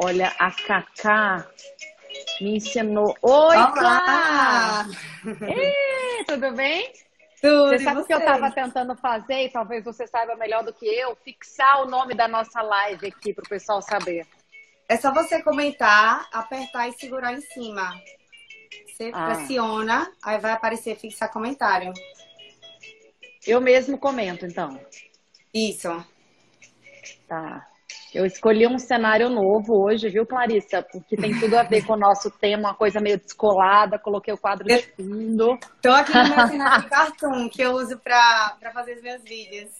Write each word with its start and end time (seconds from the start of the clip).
Olha, 0.00 0.32
a 0.38 0.52
Cacá 0.52 1.44
me 2.40 2.56
ensinou. 2.56 3.16
Oi, 3.20 3.56
Olá! 3.56 4.86
Ei, 5.42 6.24
tudo 6.24 6.52
bem? 6.52 6.92
Tudo, 7.40 7.70
você 7.70 7.80
sabe 7.80 8.00
o 8.00 8.04
que 8.04 8.14
eu 8.14 8.18
estava 8.18 8.50
tentando 8.50 8.96
fazer, 8.96 9.44
e 9.44 9.48
talvez 9.48 9.84
você 9.84 10.06
saiba 10.06 10.36
melhor 10.36 10.64
do 10.64 10.72
que 10.72 10.86
eu, 10.86 11.16
fixar 11.16 11.82
o 11.82 11.86
nome 11.86 12.14
da 12.14 12.28
nossa 12.28 12.62
live 12.62 13.08
aqui 13.08 13.34
para 13.34 13.44
o 13.44 13.48
pessoal 13.48 13.82
saber. 13.82 14.26
É 14.88 14.96
só 14.96 15.12
você 15.12 15.42
comentar, 15.42 16.28
apertar 16.32 16.88
e 16.88 16.92
segurar 16.92 17.34
em 17.34 17.40
cima. 17.40 17.92
Você 18.86 19.10
ah. 19.12 19.26
pressiona, 19.26 20.12
aí 20.22 20.38
vai 20.38 20.52
aparecer 20.52 20.96
fixar 20.96 21.30
comentário. 21.32 21.92
Eu 23.46 23.60
mesmo 23.60 23.98
comento, 23.98 24.46
então. 24.46 24.80
Isso. 25.52 25.88
Tá. 27.28 27.67
Eu 28.14 28.24
escolhi 28.24 28.66
um 28.66 28.78
cenário 28.78 29.28
novo 29.28 29.84
hoje, 29.84 30.08
viu, 30.08 30.24
Clarissa? 30.24 30.82
Porque 30.82 31.16
tem 31.16 31.38
tudo 31.38 31.56
a 31.56 31.62
ver 31.62 31.84
com 31.84 31.92
o 31.92 31.98
nosso 31.98 32.30
tema, 32.30 32.68
uma 32.68 32.74
coisa 32.74 33.00
meio 33.00 33.18
descolada. 33.18 33.98
Coloquei 33.98 34.32
o 34.32 34.38
quadro 34.38 34.66
de 34.66 34.78
fundo. 34.96 35.58
Tô 35.82 35.90
aqui 35.90 36.16
no 36.16 36.36
meu 36.36 36.46
cenário 36.46 36.88
cartoon, 36.88 37.48
que 37.50 37.62
eu 37.62 37.72
uso 37.72 37.98
para 37.98 38.56
fazer 38.72 38.96
os 38.96 39.02
meus 39.02 39.22
vídeos. 39.22 39.70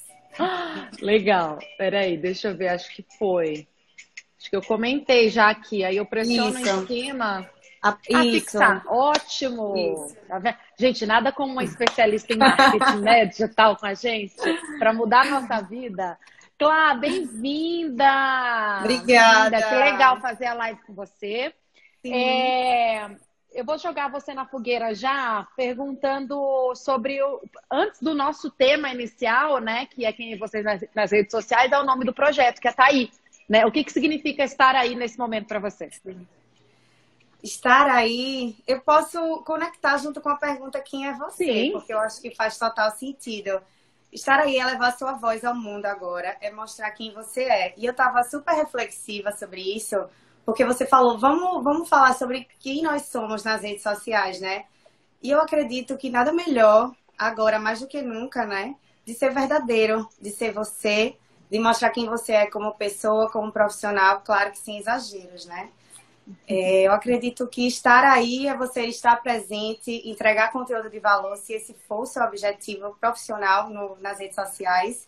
Legal. 1.00 1.59
Peraí, 1.78 2.19
deixa 2.19 2.48
eu 2.48 2.56
ver, 2.56 2.69
acho 2.69 2.95
que 2.95 3.05
foi. 3.19 3.66
Acho 4.38 4.50
que 4.50 4.56
eu 4.56 4.62
comentei 4.62 5.30
já 5.30 5.48
aqui. 5.48 5.83
Aí 5.83 5.97
eu 5.97 6.06
pressiono 6.06 6.58
Isso. 6.58 6.69
em 6.69 6.86
cima. 6.86 7.50
A, 7.83 7.91
ah, 7.91 8.22
fixar. 8.22 8.84
Ótimo! 8.88 10.12
Tá 10.27 10.58
gente, 10.77 11.06
nada 11.06 11.30
como 11.30 11.52
uma 11.52 11.62
especialista 11.62 12.33
em 12.33 12.36
marketing 12.36 13.00
né, 13.02 13.24
digital 13.24 13.77
com 13.77 13.86
a 13.86 13.95
gente 13.95 14.34
para 14.80 14.92
mudar 14.92 15.20
a 15.22 15.41
nossa 15.41 15.60
vida. 15.62 16.19
Clá, 16.59 16.93
bem-vinda! 16.95 18.80
Obrigada! 18.80 19.51
Bem 19.51 19.69
que 19.69 19.75
legal 19.77 20.21
fazer 20.21 20.47
a 20.47 20.55
live 20.55 20.81
com 20.83 20.93
você. 20.93 21.55
É, 22.05 23.06
eu 23.53 23.65
vou 23.65 23.78
jogar 23.78 24.11
você 24.11 24.34
na 24.34 24.45
fogueira 24.45 24.92
já, 24.92 25.47
perguntando 25.56 26.75
sobre 26.75 27.23
o, 27.23 27.41
antes 27.70 28.03
do 28.03 28.12
nosso 28.12 28.50
tema 28.50 28.91
inicial, 28.91 29.61
né? 29.61 29.87
Que 29.87 30.05
é 30.05 30.12
quem 30.12 30.37
vocês 30.37 30.65
nas, 30.65 30.83
nas 30.92 31.12
redes 31.12 31.31
sociais, 31.31 31.70
é 31.70 31.78
o 31.78 31.84
nome 31.84 32.05
do 32.05 32.12
projeto, 32.12 32.61
que 32.61 32.67
é 32.67 32.72
Tá 32.72 32.87
Aí. 32.87 33.09
Né? 33.48 33.65
O 33.65 33.70
que, 33.70 33.84
que 33.84 33.93
significa 33.93 34.43
estar 34.43 34.75
aí 34.75 34.97
nesse 34.97 35.17
momento 35.17 35.47
para 35.47 35.61
você? 35.61 35.89
Estar 37.41 37.87
aí, 37.89 38.56
eu 38.67 38.81
posso 38.81 39.45
conectar 39.45 39.97
junto 39.98 40.20
com 40.20 40.28
a 40.28 40.37
pergunta 40.37 40.81
quem 40.81 41.06
é 41.06 41.12
você, 41.12 41.45
Sim. 41.45 41.72
porque 41.72 41.95
eu 41.95 42.00
acho 42.00 42.20
que 42.20 42.34
faz 42.34 42.59
total 42.59 42.91
sentido. 42.91 43.62
Estar 44.12 44.41
aí 44.41 44.56
é 44.56 44.64
levar 44.64 44.97
sua 44.97 45.12
voz 45.12 45.45
ao 45.45 45.55
mundo 45.55 45.87
agora, 45.87 46.37
é 46.41 46.51
mostrar 46.51 46.91
quem 46.92 47.12
você 47.12 47.42
é. 47.42 47.75
E 47.77 47.84
eu 47.84 47.91
estava 47.91 48.23
super 48.23 48.55
reflexiva 48.55 49.33
sobre 49.33 49.61
isso, 49.61 49.97
porque 50.47 50.65
você 50.65 50.87
falou, 50.87 51.19
vamos, 51.19 51.62
vamos 51.62 51.89
falar 51.89 52.15
sobre 52.15 52.48
quem 52.59 52.83
nós 52.83 53.03
somos 53.03 53.45
nas 53.45 53.62
redes 53.62 53.83
sociais, 53.83 54.41
né? 54.41 54.65
E 55.23 55.31
eu 55.31 55.41
acredito 55.41 55.97
que 55.98 56.09
nada 56.09 56.33
melhor, 56.33 56.92
agora 57.19 57.59
mais 57.59 57.81
do 57.81 57.87
que 57.87 58.00
nunca, 58.00 58.47
né? 58.47 58.75
De 59.05 59.12
ser 59.12 59.31
verdadeiro, 59.33 60.09
de 60.20 60.31
ser 60.31 60.53
você, 60.53 61.17
de 61.50 61.59
mostrar 61.59 61.91
quem 61.91 62.06
você 62.06 62.33
é 62.33 62.50
como 62.50 62.75
pessoa, 62.75 63.31
como 63.31 63.53
profissional, 63.53 64.22
claro 64.22 64.50
que 64.53 64.59
sem 64.59 64.78
exageros, 64.78 65.45
né? 65.47 65.70
É, 66.47 66.83
eu 66.83 66.93
acredito 66.93 67.47
que 67.47 67.67
estar 67.67 68.05
aí 68.05 68.47
é 68.47 68.57
você 68.57 68.83
estar 68.87 69.17
presente, 69.23 70.03
entregar 70.09 70.53
conteúdo 70.53 70.91
de 70.91 70.98
valor, 70.98 71.37
se 71.37 71.55
esse 71.55 71.75
for 71.87 72.01
o 72.01 72.07
seu 72.07 72.23
objetivo 72.23 72.97
profissional 73.01 73.71
no, 73.71 73.97
nas 74.01 74.19
redes 74.19 74.34
sociais, 74.34 75.06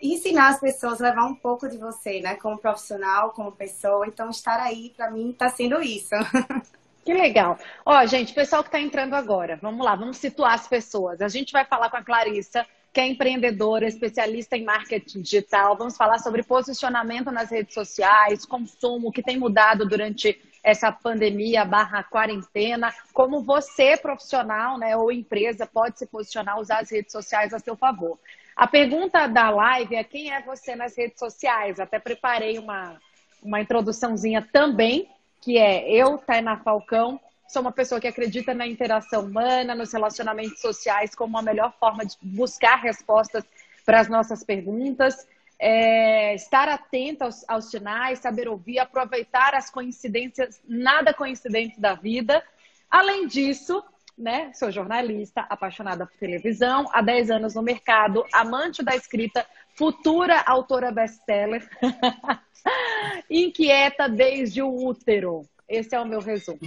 e 0.00 0.14
ensinar 0.14 0.48
as 0.48 0.60
pessoas 0.60 1.00
a 1.00 1.08
levar 1.08 1.26
um 1.26 1.34
pouco 1.34 1.68
de 1.68 1.78
você, 1.78 2.20
né, 2.20 2.34
como 2.36 2.58
profissional, 2.58 3.30
como 3.30 3.52
pessoa. 3.52 4.06
Então, 4.06 4.30
estar 4.30 4.60
aí, 4.60 4.92
para 4.96 5.10
mim, 5.10 5.30
está 5.30 5.48
sendo 5.48 5.80
isso. 5.80 6.10
Que 7.04 7.12
legal. 7.12 7.58
Ó, 7.84 8.06
gente, 8.06 8.32
pessoal 8.32 8.62
que 8.62 8.68
está 8.68 8.80
entrando 8.80 9.14
agora, 9.14 9.58
vamos 9.60 9.84
lá, 9.84 9.96
vamos 9.96 10.18
situar 10.18 10.54
as 10.54 10.68
pessoas. 10.68 11.20
A 11.20 11.26
gente 11.26 11.52
vai 11.52 11.64
falar 11.64 11.90
com 11.90 11.96
a 11.96 12.04
Clarissa, 12.04 12.64
que 12.92 13.00
é 13.00 13.08
empreendedora, 13.08 13.88
especialista 13.88 14.56
em 14.56 14.64
marketing 14.64 15.22
digital. 15.22 15.76
Vamos 15.76 15.96
falar 15.96 16.18
sobre 16.18 16.44
posicionamento 16.44 17.32
nas 17.32 17.50
redes 17.50 17.74
sociais, 17.74 18.46
consumo, 18.46 19.10
que 19.10 19.20
tem 19.20 19.36
mudado 19.36 19.84
durante 19.84 20.40
essa 20.62 20.92
pandemia 20.92 21.64
barra 21.64 22.04
quarentena, 22.04 22.94
como 23.12 23.42
você, 23.42 23.96
profissional 23.96 24.78
né, 24.78 24.96
ou 24.96 25.10
empresa, 25.10 25.66
pode 25.66 25.98
se 25.98 26.06
posicionar, 26.06 26.60
usar 26.60 26.80
as 26.80 26.90
redes 26.90 27.10
sociais 27.10 27.52
a 27.52 27.58
seu 27.58 27.76
favor. 27.76 28.18
A 28.54 28.66
pergunta 28.66 29.26
da 29.26 29.50
live 29.50 29.96
é 29.96 30.04
quem 30.04 30.32
é 30.32 30.40
você 30.40 30.76
nas 30.76 30.96
redes 30.96 31.18
sociais? 31.18 31.80
Até 31.80 31.98
preparei 31.98 32.58
uma, 32.58 33.00
uma 33.42 33.60
introduçãozinha 33.60 34.46
também, 34.52 35.08
que 35.40 35.58
é 35.58 35.90
eu, 35.90 36.18
Tainá 36.18 36.56
Falcão, 36.58 37.18
sou 37.48 37.60
uma 37.60 37.72
pessoa 37.72 38.00
que 38.00 38.06
acredita 38.06 38.54
na 38.54 38.66
interação 38.66 39.24
humana, 39.24 39.74
nos 39.74 39.92
relacionamentos 39.92 40.60
sociais 40.60 41.14
como 41.14 41.36
a 41.36 41.42
melhor 41.42 41.74
forma 41.80 42.06
de 42.06 42.16
buscar 42.22 42.76
respostas 42.76 43.44
para 43.84 43.98
as 43.98 44.08
nossas 44.08 44.44
perguntas 44.44 45.26
é, 45.64 46.34
estar 46.34 46.68
atento 46.68 47.22
aos, 47.22 47.48
aos 47.48 47.70
sinais, 47.70 48.18
saber 48.18 48.48
ouvir, 48.48 48.80
aproveitar 48.80 49.54
as 49.54 49.70
coincidências 49.70 50.60
nada 50.66 51.14
coincidentes 51.14 51.78
da 51.78 51.94
vida. 51.94 52.42
Além 52.90 53.28
disso, 53.28 53.80
né, 54.18 54.50
sou 54.54 54.72
jornalista, 54.72 55.46
apaixonada 55.48 56.04
por 56.04 56.16
televisão, 56.16 56.90
há 56.92 57.00
10 57.00 57.30
anos 57.30 57.54
no 57.54 57.62
mercado, 57.62 58.26
amante 58.32 58.82
da 58.82 58.96
escrita, 58.96 59.46
futura 59.76 60.40
autora 60.40 60.90
best-seller, 60.90 61.64
inquieta 63.30 64.08
desde 64.08 64.62
o 64.62 64.68
útero. 64.68 65.42
Esse 65.68 65.94
é 65.94 66.00
o 66.00 66.04
meu 66.04 66.20
resumo. 66.20 66.58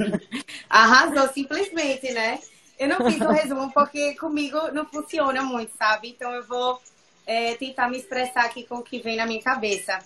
Arrasou, 0.70 1.28
simplesmente, 1.28 2.10
né? 2.10 2.40
Eu 2.78 2.88
não 2.88 3.08
fiz 3.08 3.20
o 3.20 3.28
um 3.28 3.32
resumo 3.32 3.72
porque 3.72 4.14
comigo 4.14 4.72
não 4.72 4.86
funciona 4.86 5.42
muito, 5.42 5.76
sabe? 5.76 6.08
Então 6.08 6.32
eu 6.32 6.42
vou 6.44 6.80
é, 7.26 7.54
tentar 7.54 7.88
me 7.88 7.98
expressar 7.98 8.44
aqui 8.44 8.64
com 8.64 8.76
o 8.76 8.82
que 8.82 8.98
vem 9.00 9.16
na 9.16 9.26
minha 9.26 9.42
cabeça. 9.42 9.98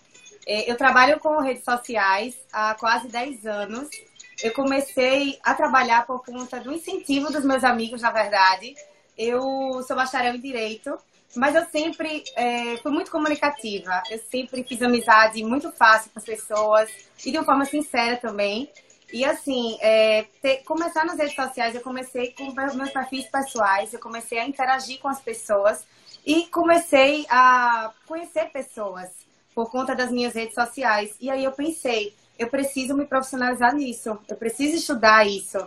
É, 0.47 0.71
eu 0.71 0.77
trabalho 0.77 1.19
com 1.21 1.41
redes 1.41 1.65
sociais 1.65 2.35
há 2.53 2.75
quase 2.75 3.09
10 3.09 3.47
anos. 3.47 3.89
Eu 4.43 4.53
comecei 4.53 5.39
a 5.43 5.53
trabalhar 5.55 6.07
por 6.07 6.25
conta 6.25 6.61
do 6.61 6.73
incentivo 6.73 7.31
dos 7.31 7.45
meus 7.45 7.65
amigos, 7.65 8.03
na 8.03 8.11
verdade. 8.11 8.75
Eu 9.17 9.83
sou 9.87 9.97
bacharel 9.97 10.35
em 10.35 10.41
Direito, 10.41 10.97
mas 11.35 11.55
eu 11.55 11.67
sempre 11.67 12.23
é, 12.37 12.77
fui 12.79 12.93
muito 12.93 13.11
comunicativa. 13.11 14.03
Eu 14.11 14.19
sempre 14.31 14.63
fiz 14.65 14.81
amizade 14.81 15.43
muito 15.43 15.71
fácil 15.73 16.11
com 16.13 16.19
as 16.19 16.25
pessoas 16.25 16.91
e 17.27 17.31
de 17.31 17.37
uma 17.37 17.45
forma 17.45 17.65
sincera 17.65 18.17
também. 18.17 18.71
E 19.13 19.25
assim, 19.25 19.77
é, 19.81 20.27
ter, 20.41 20.59
começar 20.65 21.05
nas 21.05 21.19
redes 21.19 21.35
sociais, 21.35 21.75
eu 21.75 21.81
comecei 21.81 22.33
com 22.33 22.53
meus 22.53 22.91
perfis 22.91 23.27
pessoais, 23.27 23.93
eu 23.93 23.99
comecei 23.99 24.39
a 24.39 24.47
interagir 24.47 24.99
com 25.01 25.09
as 25.09 25.21
pessoas 25.21 25.85
e 26.25 26.47
comecei 26.47 27.27
a 27.29 27.93
conhecer 28.07 28.51
pessoas 28.51 29.09
por 29.55 29.71
conta 29.71 29.95
das 29.95 30.11
minhas 30.11 30.35
redes 30.35 30.55
sociais. 30.55 31.17
E 31.21 31.31
aí 31.31 31.45
eu 31.45 31.53
pensei, 31.53 32.15
eu 32.39 32.49
preciso 32.49 32.95
me 32.95 33.05
profissionalizar 33.05 33.75
nisso, 33.75 34.19
eu 34.29 34.37
preciso 34.37 34.77
estudar 34.77 35.27
isso, 35.27 35.59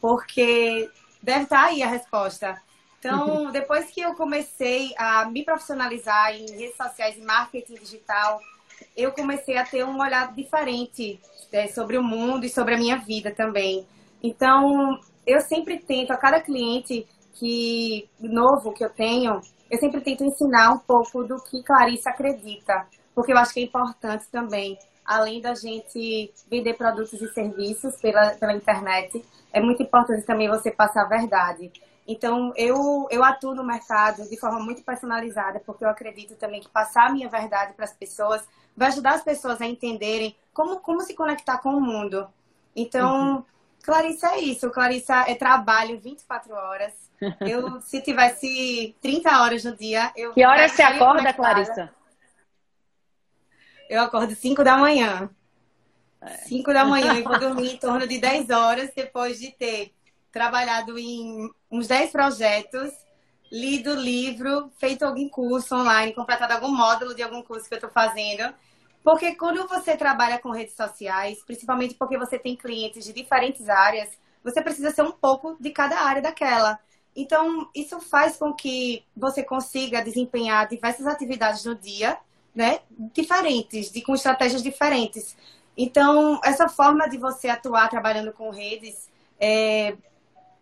porque 0.00 0.88
deve 1.22 1.44
estar 1.44 1.64
aí 1.64 1.82
a 1.82 1.88
resposta. 1.88 2.60
Então, 2.98 3.50
depois 3.52 3.90
que 3.90 4.00
eu 4.00 4.14
comecei 4.14 4.94
a 4.96 5.24
me 5.24 5.44
profissionalizar 5.44 6.34
em 6.34 6.46
redes 6.50 6.76
sociais 6.76 7.16
e 7.16 7.22
marketing 7.22 7.74
digital, 7.74 8.40
eu 8.96 9.12
comecei 9.12 9.56
a 9.56 9.64
ter 9.64 9.84
um 9.84 10.00
olhar 10.00 10.32
diferente 10.34 11.18
é, 11.52 11.66
sobre 11.66 11.98
o 11.98 12.02
mundo 12.02 12.44
e 12.44 12.48
sobre 12.48 12.74
a 12.74 12.78
minha 12.78 12.98
vida 12.98 13.30
também. 13.30 13.86
Então, 14.22 15.00
eu 15.26 15.40
sempre 15.40 15.78
tento 15.78 16.12
a 16.12 16.16
cada 16.16 16.40
cliente 16.40 17.06
que 17.34 18.08
novo 18.20 18.72
que 18.72 18.84
eu 18.84 18.90
tenho, 18.90 19.40
eu 19.70 19.78
sempre 19.78 20.00
tento 20.00 20.24
ensinar 20.24 20.72
um 20.72 20.78
pouco 20.78 21.22
do 21.24 21.40
que 21.42 21.62
Clarice 21.62 22.08
acredita, 22.08 22.86
porque 23.14 23.32
eu 23.32 23.38
acho 23.38 23.54
que 23.54 23.60
é 23.60 23.64
importante 23.64 24.24
também, 24.30 24.78
além 25.04 25.40
da 25.40 25.54
gente 25.54 26.32
vender 26.50 26.74
produtos 26.74 27.20
e 27.20 27.32
serviços 27.32 27.96
pela, 28.00 28.30
pela 28.30 28.52
internet, 28.52 29.24
é 29.52 29.60
muito 29.60 29.82
importante 29.82 30.26
também 30.26 30.48
você 30.48 30.70
passar 30.70 31.02
a 31.02 31.08
verdade. 31.08 31.70
Então, 32.06 32.52
eu, 32.56 33.06
eu 33.10 33.22
atuo 33.22 33.54
no 33.54 33.62
mercado 33.62 34.28
de 34.28 34.36
forma 34.36 34.58
muito 34.58 34.82
personalizada, 34.82 35.60
porque 35.60 35.84
eu 35.84 35.88
acredito 35.88 36.34
também 36.34 36.60
que 36.60 36.68
passar 36.68 37.06
a 37.06 37.12
minha 37.12 37.28
verdade 37.28 37.72
para 37.74 37.84
as 37.84 37.92
pessoas 37.92 38.42
vai 38.76 38.88
ajudar 38.88 39.14
as 39.14 39.22
pessoas 39.22 39.60
a 39.60 39.66
entenderem 39.66 40.34
como, 40.52 40.80
como 40.80 41.00
se 41.02 41.14
conectar 41.14 41.58
com 41.58 41.70
o 41.70 41.80
mundo. 41.80 42.26
Então, 42.74 43.36
uhum. 43.36 43.44
Clarissa 43.82 44.28
é 44.28 44.40
isso. 44.40 44.70
Clarissa 44.70 45.24
é 45.26 45.34
trabalho 45.34 46.00
24 46.00 46.52
horas. 46.52 46.92
Eu, 47.40 47.80
se 47.82 48.00
tivesse 48.00 48.94
30 49.00 49.40
horas 49.40 49.64
no 49.64 49.76
dia, 49.76 50.12
eu. 50.16 50.32
Que 50.32 50.44
hora 50.44 50.68
você 50.68 50.82
acorda, 50.82 51.32
Clarissa? 51.32 51.94
Eu 53.88 54.02
acordo 54.02 54.34
5 54.34 54.62
da 54.62 54.76
manhã. 54.76 55.28
5 56.46 56.70
é. 56.70 56.74
da 56.74 56.84
manhã 56.84 57.14
e 57.14 57.22
vou 57.22 57.38
dormir 57.40 57.74
em 57.74 57.76
torno 57.76 58.06
de 58.06 58.18
10 58.18 58.50
horas 58.50 58.90
depois 58.94 59.38
de 59.38 59.50
ter 59.50 59.92
trabalhado 60.30 60.98
em 60.98 61.50
uns 61.70 61.88
10 61.88 62.12
projetos, 62.12 62.92
lido 63.50 63.94
livro, 63.94 64.70
feito 64.78 65.04
algum 65.04 65.28
curso 65.28 65.74
online, 65.74 66.14
completado 66.14 66.52
algum 66.52 66.72
módulo 66.72 67.14
de 67.14 67.22
algum 67.22 67.42
curso 67.42 67.66
que 67.66 67.74
eu 67.74 67.78
estou 67.78 67.90
fazendo. 67.90 68.54
Porque 69.02 69.34
quando 69.34 69.66
você 69.66 69.96
trabalha 69.96 70.38
com 70.38 70.50
redes 70.50 70.74
sociais, 70.74 71.42
principalmente 71.44 71.94
porque 71.94 72.18
você 72.18 72.38
tem 72.38 72.56
clientes 72.56 73.04
de 73.04 73.12
diferentes 73.12 73.68
áreas, 73.68 74.10
você 74.44 74.62
precisa 74.62 74.90
ser 74.90 75.02
um 75.02 75.12
pouco 75.12 75.56
de 75.58 75.70
cada 75.70 76.00
área 76.00 76.22
daquela. 76.22 76.78
Então, 77.14 77.68
isso 77.74 78.00
faz 78.00 78.36
com 78.36 78.52
que 78.52 79.04
você 79.16 79.42
consiga 79.42 80.02
desempenhar 80.02 80.68
diversas 80.68 81.06
atividades 81.06 81.64
no 81.64 81.74
dia, 81.74 82.18
né? 82.54 82.80
Diferentes, 83.12 83.90
de, 83.90 84.02
com 84.02 84.14
estratégias 84.14 84.62
diferentes. 84.62 85.36
Então, 85.76 86.40
essa 86.44 86.68
forma 86.68 87.08
de 87.08 87.18
você 87.18 87.48
atuar 87.48 87.88
trabalhando 87.88 88.32
com 88.32 88.50
redes 88.50 89.08
é, 89.40 89.96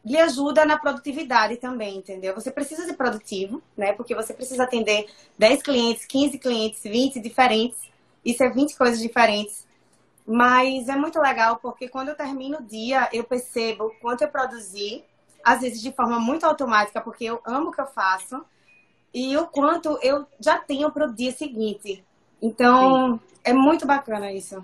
lhe 0.05 0.19
ajuda 0.19 0.65
na 0.65 0.79
produtividade 0.79 1.57
também, 1.57 1.97
entendeu? 1.97 2.35
Você 2.35 2.51
precisa 2.51 2.85
ser 2.85 2.95
produtivo, 2.95 3.63
né? 3.77 3.93
Porque 3.93 4.15
você 4.15 4.33
precisa 4.33 4.65
atender 4.65 5.07
10 5.37 5.63
clientes, 5.63 6.07
15 6.07 6.39
clientes, 6.39 6.83
20 6.83 7.21
diferentes. 7.21 7.79
Isso 8.29 8.43
é 8.43 8.51
20 8.51 8.77
coisas 8.77 9.01
diferentes. 9.01 9.67
Mas 10.27 10.87
é 10.91 10.95
muito 10.95 11.19
legal 11.19 11.57
porque 11.57 11.89
quando 11.89 12.11
eu 12.11 12.15
termino 12.15 12.59
o 12.59 12.63
dia, 12.63 13.09
eu 13.11 13.25
percebo 13.25 13.91
quanto 14.03 14.21
eu 14.21 14.29
produzi, 14.29 15.03
às 15.43 15.63
vezes 15.63 15.81
de 15.81 15.91
forma 15.93 16.21
muito 16.21 16.45
automática, 16.45 17.01
porque 17.01 17.25
eu 17.25 17.41
amo 17.47 17.71
o 17.71 17.73
que 17.73 17.81
eu 17.81 17.87
faço, 17.87 18.45
e 19.15 19.35
o 19.39 19.47
quanto 19.47 19.99
eu 20.03 20.27
já 20.39 20.59
tenho 20.59 20.93
para 20.93 21.07
o 21.07 21.15
dia 21.15 21.33
seguinte. 21.33 22.05
Então, 22.43 23.15
Sim. 23.15 23.21
é 23.45 23.55
muito 23.55 23.87
bacana 23.87 24.31
isso. 24.31 24.63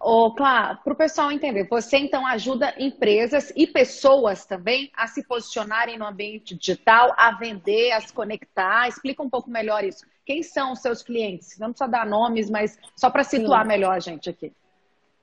Ô, 0.00 0.34
Clá, 0.34 0.80
para 0.82 0.94
o 0.94 0.96
pessoal 0.96 1.30
entender, 1.30 1.68
você 1.68 1.98
então 1.98 2.26
ajuda 2.26 2.74
empresas 2.78 3.52
e 3.54 3.66
pessoas 3.66 4.46
também 4.46 4.90
a 4.96 5.06
se 5.06 5.22
posicionarem 5.22 5.98
no 5.98 6.06
ambiente 6.06 6.56
digital, 6.56 7.14
a 7.18 7.32
vender, 7.32 7.92
a 7.92 8.00
se 8.00 8.12
conectar. 8.14 8.88
Explica 8.88 9.22
um 9.22 9.28
pouco 9.28 9.50
melhor 9.50 9.84
isso. 9.84 10.06
Quem 10.24 10.42
são 10.42 10.72
os 10.72 10.80
seus 10.80 11.02
clientes? 11.02 11.58
Não 11.58 11.70
precisa 11.70 11.90
dar 11.90 12.06
nomes, 12.06 12.48
mas 12.48 12.78
só 12.96 13.10
para 13.10 13.24
situar 13.24 13.62
Sim. 13.62 13.68
melhor 13.68 13.96
a 13.96 14.00
gente 14.00 14.30
aqui. 14.30 14.52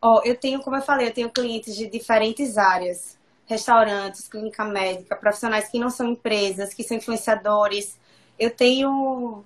Ó, 0.01 0.21
eu 0.23 0.35
tenho, 0.35 0.61
como 0.61 0.75
eu 0.75 0.81
falei, 0.81 1.07
eu 1.07 1.13
tenho 1.13 1.29
clientes 1.29 1.75
de 1.75 1.87
diferentes 1.87 2.57
áreas. 2.57 3.17
Restaurantes, 3.45 4.27
clínica 4.27 4.63
médica, 4.63 5.15
profissionais 5.15 5.69
que 5.69 5.79
não 5.79 5.89
são 5.89 6.07
empresas, 6.07 6.73
que 6.73 6.83
são 6.83 6.97
influenciadores. 6.97 7.97
Eu 8.37 8.51
tenho 8.51 9.43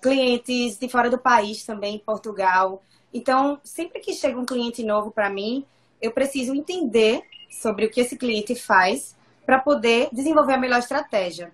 clientes 0.00 0.78
de 0.78 0.88
fora 0.88 1.10
do 1.10 1.18
país 1.18 1.64
também, 1.64 1.98
Portugal. 1.98 2.82
Então, 3.12 3.60
sempre 3.64 4.00
que 4.00 4.12
chega 4.12 4.38
um 4.38 4.46
cliente 4.46 4.84
novo 4.84 5.10
para 5.10 5.28
mim, 5.28 5.66
eu 6.00 6.12
preciso 6.12 6.54
entender 6.54 7.22
sobre 7.50 7.86
o 7.86 7.90
que 7.90 8.00
esse 8.00 8.16
cliente 8.16 8.54
faz 8.54 9.16
para 9.44 9.58
poder 9.58 10.08
desenvolver 10.12 10.54
a 10.54 10.58
melhor 10.58 10.78
estratégia. 10.78 11.52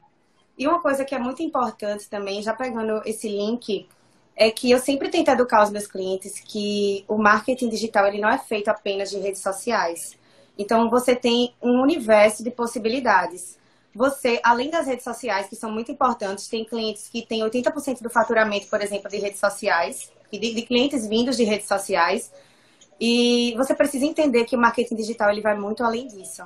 E 0.59 0.67
uma 0.67 0.81
coisa 0.81 1.05
que 1.05 1.15
é 1.15 1.19
muito 1.19 1.43
importante 1.43 2.09
também, 2.09 2.43
já 2.43 2.55
pegando 2.55 3.03
esse 3.05 3.29
link, 3.29 3.87
é 4.35 4.51
que 4.51 4.71
eu 4.71 4.79
sempre 4.79 5.09
tento 5.09 5.29
educar 5.31 5.63
os 5.63 5.71
meus 5.71 5.87
clientes 5.87 6.41
que 6.41 7.05
o 7.09 7.19
marketing 7.19 7.69
digital 7.69 8.07
ele 8.07 8.21
não 8.21 8.29
é 8.29 8.39
feito 8.39 8.69
apenas 8.69 9.11
de 9.11 9.19
redes 9.19 9.43
sociais. 9.43 10.17
Então, 10.59 10.89
você 10.89 11.15
tem 11.15 11.55
um 11.63 11.83
universo 11.83 12.43
de 12.43 12.51
possibilidades. 12.51 13.59
Você, 13.95 14.41
além 14.43 14.71
das 14.71 14.87
redes 14.87 15.05
sociais, 15.05 15.49
que 15.49 15.57
são 15.57 15.71
muito 15.71 15.91
importantes, 15.91 16.49
tem 16.49 16.65
clientes 16.65 17.09
que 17.09 17.23
têm 17.23 17.43
80% 17.43 18.03
do 18.03 18.11
faturamento, 18.11 18.67
por 18.69 18.81
exemplo, 18.81 19.11
de 19.11 19.19
redes 19.19 19.41
sociais 19.41 20.11
de, 20.31 20.55
de 20.55 20.63
clientes 20.63 21.07
vindos 21.07 21.37
de 21.37 21.45
redes 21.45 21.69
sociais. 21.69 22.33
E 23.01 23.55
você 23.57 23.75
precisa 23.75 24.07
entender 24.07 24.45
que 24.45 24.57
o 24.57 24.59
marketing 24.59 24.97
digital 24.97 25.31
ele 25.31 25.41
vai 25.41 25.57
muito 25.57 25.85
além 25.85 26.07
disso. 26.07 26.43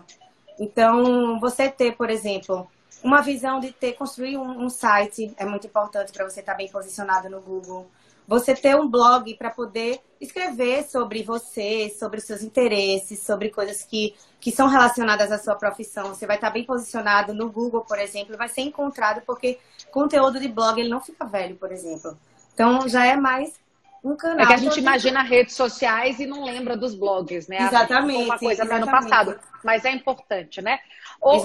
Então, 0.58 1.38
você 1.40 1.68
ter, 1.68 1.96
por 1.96 2.10
exemplo, 2.10 2.68
uma 3.02 3.20
visão 3.20 3.60
de 3.60 3.72
ter 3.72 3.94
construir 3.94 4.36
um, 4.36 4.64
um 4.64 4.68
site 4.68 5.34
é 5.36 5.44
muito 5.44 5.66
importante 5.66 6.12
para 6.12 6.28
você 6.28 6.40
estar 6.40 6.52
tá 6.52 6.58
bem 6.58 6.68
posicionado 6.68 7.28
no 7.28 7.40
Google. 7.40 7.90
Você 8.26 8.54
ter 8.54 8.76
um 8.76 8.88
blog 8.88 9.34
para 9.34 9.50
poder 9.50 10.00
escrever 10.20 10.84
sobre 10.84 11.22
você, 11.22 11.90
sobre 11.98 12.18
os 12.18 12.24
seus 12.24 12.42
interesses, 12.42 13.20
sobre 13.20 13.50
coisas 13.50 13.82
que, 13.82 14.14
que 14.40 14.52
são 14.52 14.68
relacionadas 14.68 15.32
à 15.32 15.38
sua 15.38 15.56
profissão. 15.56 16.08
Você 16.08 16.26
vai 16.26 16.36
estar 16.36 16.48
tá 16.48 16.52
bem 16.52 16.64
posicionado 16.64 17.34
no 17.34 17.50
Google, 17.50 17.80
por 17.80 17.98
exemplo, 17.98 18.36
vai 18.36 18.48
ser 18.48 18.60
encontrado 18.60 19.22
porque 19.26 19.58
conteúdo 19.90 20.38
de 20.38 20.46
blog 20.46 20.78
ele 20.78 20.88
não 20.90 21.00
fica 21.00 21.24
velho, 21.24 21.56
por 21.56 21.72
exemplo. 21.72 22.16
Então 22.54 22.88
já 22.88 23.04
é 23.04 23.16
mais 23.16 23.58
um 24.02 24.16
canal. 24.16 24.44
É 24.44 24.46
que 24.46 24.54
a 24.54 24.58
gente 24.58 24.78
imagina 24.78 25.22
redes 25.22 25.54
sociais 25.54 26.20
e 26.20 26.26
não 26.26 26.44
lembra 26.44 26.76
dos 26.76 26.94
blogs, 26.94 27.48
né? 27.48 27.58
Exatamente. 27.62 28.24
Uma 28.24 28.38
coisa 28.38 28.62
exatamente. 28.62 28.86
no 28.86 28.92
passado, 28.92 29.40
mas 29.64 29.84
é 29.84 29.90
importante, 29.90 30.62
né? 30.62 30.78
Ô, 31.20 31.38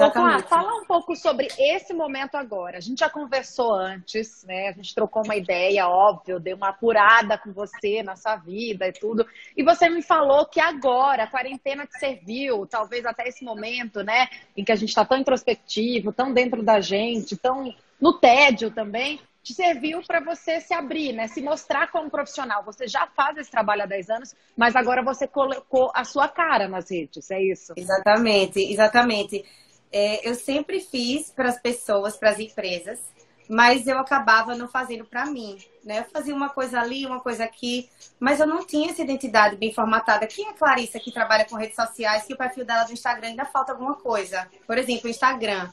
fala 0.48 0.74
um 0.80 0.86
pouco 0.86 1.16
sobre 1.18 1.50
esse 1.60 1.94
momento 1.94 2.36
agora. 2.36 2.77
A 2.77 2.81
gente 2.81 3.00
já 3.00 3.10
conversou 3.10 3.74
antes, 3.74 4.45
né? 4.48 4.69
A 4.69 4.72
gente 4.72 4.95
trocou 4.95 5.22
uma 5.22 5.36
ideia, 5.36 5.89
óbvio, 5.89 6.39
deu 6.39 6.56
uma 6.56 6.69
apurada 6.69 7.38
com 7.38 7.51
você 7.51 8.01
na 8.01 8.16
sua 8.16 8.38
vida 8.38 8.88
e 8.88 8.94
tudo. 8.94 9.27
E 9.56 9.63
você 9.63 9.89
me 9.89 10.01
falou 10.01 10.45
que 10.45 10.62
agora 10.62 11.24
a 11.24 11.27
quarentena 11.27 11.86
te 11.86 12.00
serviu, 12.00 12.66
talvez 12.66 13.06
até 13.06 13.27
esse 13.27 13.44
momento, 13.44 14.01
né? 14.01 14.30
Em 14.56 14.63
que 14.63 14.72
a 14.72 14.75
gente 14.77 14.89
está 14.89 15.04
tão 15.04 15.18
introspectivo, 15.18 16.13
tão 16.13 16.31
dentro 16.31 16.63
da 16.63 16.80
gente, 16.80 17.36
tão 17.36 17.74
no 18.00 18.13
tédio 18.13 18.72
também 18.72 19.19
te 19.46 19.54
serviu 19.54 20.02
para 20.02 20.20
você 20.20 20.60
se 20.60 20.74
abrir, 20.74 21.14
né? 21.14 21.28
Se 21.28 21.40
mostrar 21.40 21.92
como 21.92 22.10
profissional. 22.10 22.64
Você 22.66 22.88
já 22.88 23.08
faz 23.16 23.38
esse 23.38 23.52
trabalho 23.52 23.84
há 23.84 23.86
10 23.86 24.10
anos, 24.10 24.36
mas 24.58 24.76
agora 24.76 25.04
você 25.04 25.28
colocou 25.28 25.92
a 25.94 26.04
sua 26.04 26.28
cara 26.28 26.68
nas 26.68 26.90
redes, 26.90 27.30
é 27.30 27.40
isso? 27.40 27.74
Exatamente, 27.78 28.60
exatamente. 28.60 29.46
É, 29.92 30.28
eu 30.28 30.34
sempre 30.34 30.80
fiz 30.80 31.30
para 31.30 31.48
as 31.48 31.62
pessoas, 31.62 32.18
para 32.18 32.32
as 32.32 32.40
empresas, 32.40 33.00
mas 33.48 33.86
eu 33.86 34.00
acabava 34.00 34.56
não 34.56 34.68
fazendo 34.68 35.06
para 35.06 35.28
mim, 35.28 35.60
né? 35.84 36.00
Eu 36.00 36.06
fazia 36.06 36.34
uma 36.34 36.50
coisa 36.50 36.80
ali, 36.80 37.06
uma 37.06 37.20
coisa 37.20 37.44
aqui, 37.44 37.88
mas 38.20 38.40
eu 38.40 38.48
não 38.48 38.66
tinha 38.66 38.90
essa 38.90 39.04
identidade 39.04 39.56
bem 39.58 39.72
formatada. 39.72 40.26
Quem 40.26 40.50
é 40.50 40.54
Clarissa 40.54 41.00
que 41.00 41.12
trabalha 41.12 41.46
com 41.46 41.56
redes 41.56 41.76
sociais, 41.76 42.26
que 42.26 42.34
o 42.34 42.38
perfil 42.38 42.66
dela 42.66 42.84
do 42.84 42.94
Instagram 42.94 43.28
ainda 43.28 43.46
falta 43.46 43.74
alguma 43.74 43.94
coisa? 43.94 44.50
Por 44.66 44.76
exemplo, 44.80 45.06
o 45.06 45.10
Instagram. 45.12 45.70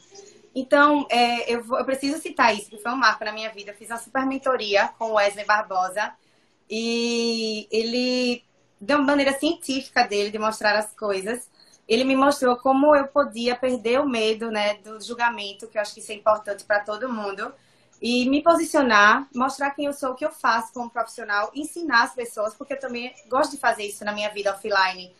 Então, 0.54 1.06
é, 1.10 1.52
eu, 1.52 1.62
vou, 1.64 1.78
eu, 1.78 1.84
preciso 1.84 2.20
citar 2.20 2.54
isso, 2.54 2.69
que 2.69 2.78
foi 2.78 2.93
um 2.93 2.96
marco 2.96 3.25
na 3.25 3.32
minha 3.32 3.50
vida. 3.50 3.70
Eu 3.70 3.76
fiz 3.76 3.88
uma 3.88 3.99
super 3.99 4.26
mentoria 4.26 4.88
com 4.99 5.10
o 5.10 5.14
Wesley 5.14 5.46
Barbosa 5.46 6.12
e 6.69 7.66
ele, 7.70 8.44
de 8.81 8.94
uma 8.94 9.04
maneira 9.04 9.32
científica 9.38 10.06
dele, 10.06 10.31
de 10.31 10.38
mostrar 10.38 10.76
as 10.76 10.93
coisas, 10.94 11.50
ele 11.88 12.04
me 12.04 12.16
mostrou 12.16 12.56
como 12.56 12.94
eu 12.94 13.06
podia 13.08 13.56
perder 13.56 14.00
o 14.00 14.08
medo 14.08 14.50
né, 14.50 14.75
do 14.75 15.00
julgamento, 15.00 15.69
que 15.69 15.76
eu 15.76 15.82
acho 15.82 15.94
que 15.94 16.00
isso 16.00 16.12
é 16.12 16.14
importante 16.14 16.64
para 16.64 16.81
todo 16.81 17.12
mundo, 17.12 17.52
e 18.00 18.28
me 18.28 18.43
posicionar, 18.43 19.28
mostrar 19.34 19.70
quem 19.70 19.87
eu 19.87 19.93
sou, 19.93 20.10
o 20.10 20.14
que 20.14 20.25
eu 20.25 20.32
faço 20.32 20.72
como 20.72 20.90
profissional, 20.90 21.50
ensinar 21.54 22.04
as 22.04 22.14
pessoas, 22.14 22.54
porque 22.54 22.72
eu 22.72 22.81
também 22.81 23.14
gosto 23.28 23.52
de 23.52 23.58
fazer 23.58 23.84
isso 23.84 24.04
na 24.04 24.12
minha 24.12 24.28
vida 24.31 24.52
offline. 24.52 25.14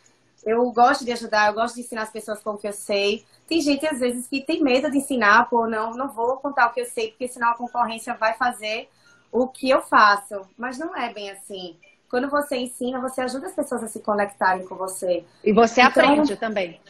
Eu 0.44 0.70
gosto 0.72 1.04
de 1.04 1.12
ajudar, 1.12 1.49
eu 1.49 1.54
gosto 1.54 1.76
de 1.76 1.82
ensinar 1.82 2.02
as 2.02 2.11
pessoas 2.11 2.42
com 2.42 2.50
o 2.50 2.58
que 2.58 2.66
eu 2.66 2.72
sei. 2.72 3.25
Tem 3.46 3.61
gente, 3.61 3.87
às 3.87 4.00
vezes, 4.00 4.26
que 4.26 4.40
tem 4.40 4.62
medo 4.62 4.90
de 4.90 4.99
ensinar, 4.99 5.49
pô, 5.49 5.66
não, 5.66 5.92
não 5.92 6.08
vou 6.08 6.37
contar 6.38 6.66
o 6.66 6.72
que 6.72 6.80
eu 6.80 6.87
sei, 6.87 7.11
porque 7.11 7.28
senão 7.28 7.50
a 7.50 7.56
concorrência 7.56 8.14
vai 8.14 8.34
fazer 8.34 8.88
o 9.30 9.46
que 9.46 9.70
eu 9.70 9.80
faço. 9.82 10.42
Mas 10.58 10.78
não 10.78 10.96
é 10.96 11.12
bem 11.12 11.30
assim. 11.30 11.76
Quando 12.08 12.28
você 12.28 12.56
ensina, 12.56 13.00
você 13.00 13.20
ajuda 13.22 13.46
as 13.46 13.54
pessoas 13.54 13.84
a 13.84 13.88
se 13.88 14.00
conectarem 14.00 14.66
com 14.66 14.75
você. 14.75 15.25
E 15.44 15.52
você 15.52 15.80
então, 15.80 16.04
aprende 16.04 16.37
também. 16.37 16.80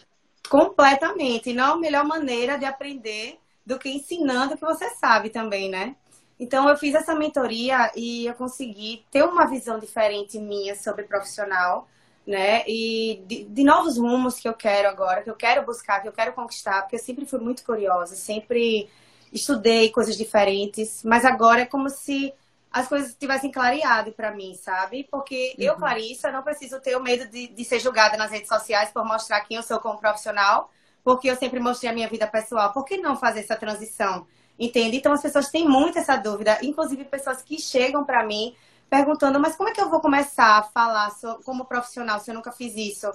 Completamente. 0.49 1.51
E 1.51 1.55
não 1.55 1.65
é 1.65 1.73
a 1.73 1.77
melhor 1.77 2.05
maneira 2.05 2.59
de 2.59 2.65
aprender 2.65 3.39
do 3.65 3.79
que 3.79 3.89
ensinando 3.89 4.55
o 4.55 4.57
que 4.57 4.65
você 4.65 4.91
sabe 4.97 5.31
também, 5.31 5.71
né? 5.71 5.95
Então, 6.41 6.69
eu 6.69 6.77
fiz 6.77 6.95
essa 6.95 7.15
mentoria 7.15 7.93
e 7.95 8.27
eu 8.27 8.35
consegui 8.35 9.05
ter 9.13 9.23
uma 9.23 9.47
visão 9.47 9.79
diferente 9.79 10.41
minha 10.41 10.75
sobre 10.75 11.05
profissional 11.05 11.87
né? 12.27 12.63
E 12.67 13.23
de, 13.27 13.45
de, 13.45 13.65
novos 13.65 13.99
rumos 13.99 14.39
que 14.39 14.49
eu 14.49 14.55
quero 14.55 14.89
agora, 14.89 15.23
que 15.23 15.31
eu 15.31 15.35
quero 15.35 15.65
buscar, 15.65 16.01
que 16.01 16.09
eu 16.09 16.13
quero 16.13 16.33
conquistar, 16.33 16.83
porque 16.83 16.97
eu 16.97 17.01
sempre 17.01 17.27
fui 17.27 17.41
muito 17.41 17.65
curiosa, 17.65 18.15
sempre 18.15 18.89
estudei 19.33 19.91
coisas 19.91 20.17
diferentes, 20.17 21.03
mas 21.05 21.25
agora 21.25 21.63
é 21.63 21.67
como 21.67 21.89
se 21.89 22.33
as 22.71 22.89
coisas 22.89 23.15
tivessem 23.15 23.51
clareado 23.51 24.13
para 24.13 24.31
mim, 24.31 24.55
sabe? 24.55 25.07
Porque 25.11 25.55
uhum. 25.59 25.65
eu, 25.65 25.75
Clarissa, 25.77 26.31
não 26.31 26.43
preciso 26.43 26.81
ter 26.81 26.97
o 26.97 27.03
medo 27.03 27.29
de, 27.29 27.49
de 27.49 27.65
ser 27.65 27.81
julgada 27.81 28.17
nas 28.17 28.31
redes 28.31 28.49
sociais 28.49 28.91
por 28.91 29.05
mostrar 29.05 29.41
quem 29.43 29.57
eu 29.57 29.63
sou 29.63 29.79
como 29.79 29.99
profissional, 29.99 30.71
porque 31.05 31.29
eu 31.29 31.37
sempre 31.37 31.61
mostrei 31.61 31.91
a 31.91 31.95
minha 31.95 32.09
vida 32.09 32.27
pessoal. 32.27 32.73
Por 32.73 32.85
que 32.85 32.97
não 32.97 33.17
fazer 33.17 33.41
essa 33.41 33.57
transição? 33.57 34.27
Entende? 34.59 34.97
Então 34.97 35.13
as 35.13 35.21
pessoas 35.21 35.51
têm 35.51 35.69
muito 35.69 35.99
essa 35.99 36.17
dúvida, 36.17 36.59
inclusive 36.63 37.05
pessoas 37.05 37.43
que 37.43 37.59
chegam 37.59 38.05
para 38.05 38.25
mim 38.25 38.55
perguntando, 38.93 39.41
mas 39.41 39.57
como 39.57 39.71
é 39.71 39.73
que 39.73 39.81
eu 39.81 39.89
vou 39.89 40.01
começar 40.01 40.59
a 40.59 40.63
falar 40.65 41.11
como 41.47 41.65
profissional 41.65 42.21
se 42.21 42.31
eu 42.31 42.35
nunca 42.35 42.53
fiz 42.53 42.77
isso? 42.77 43.11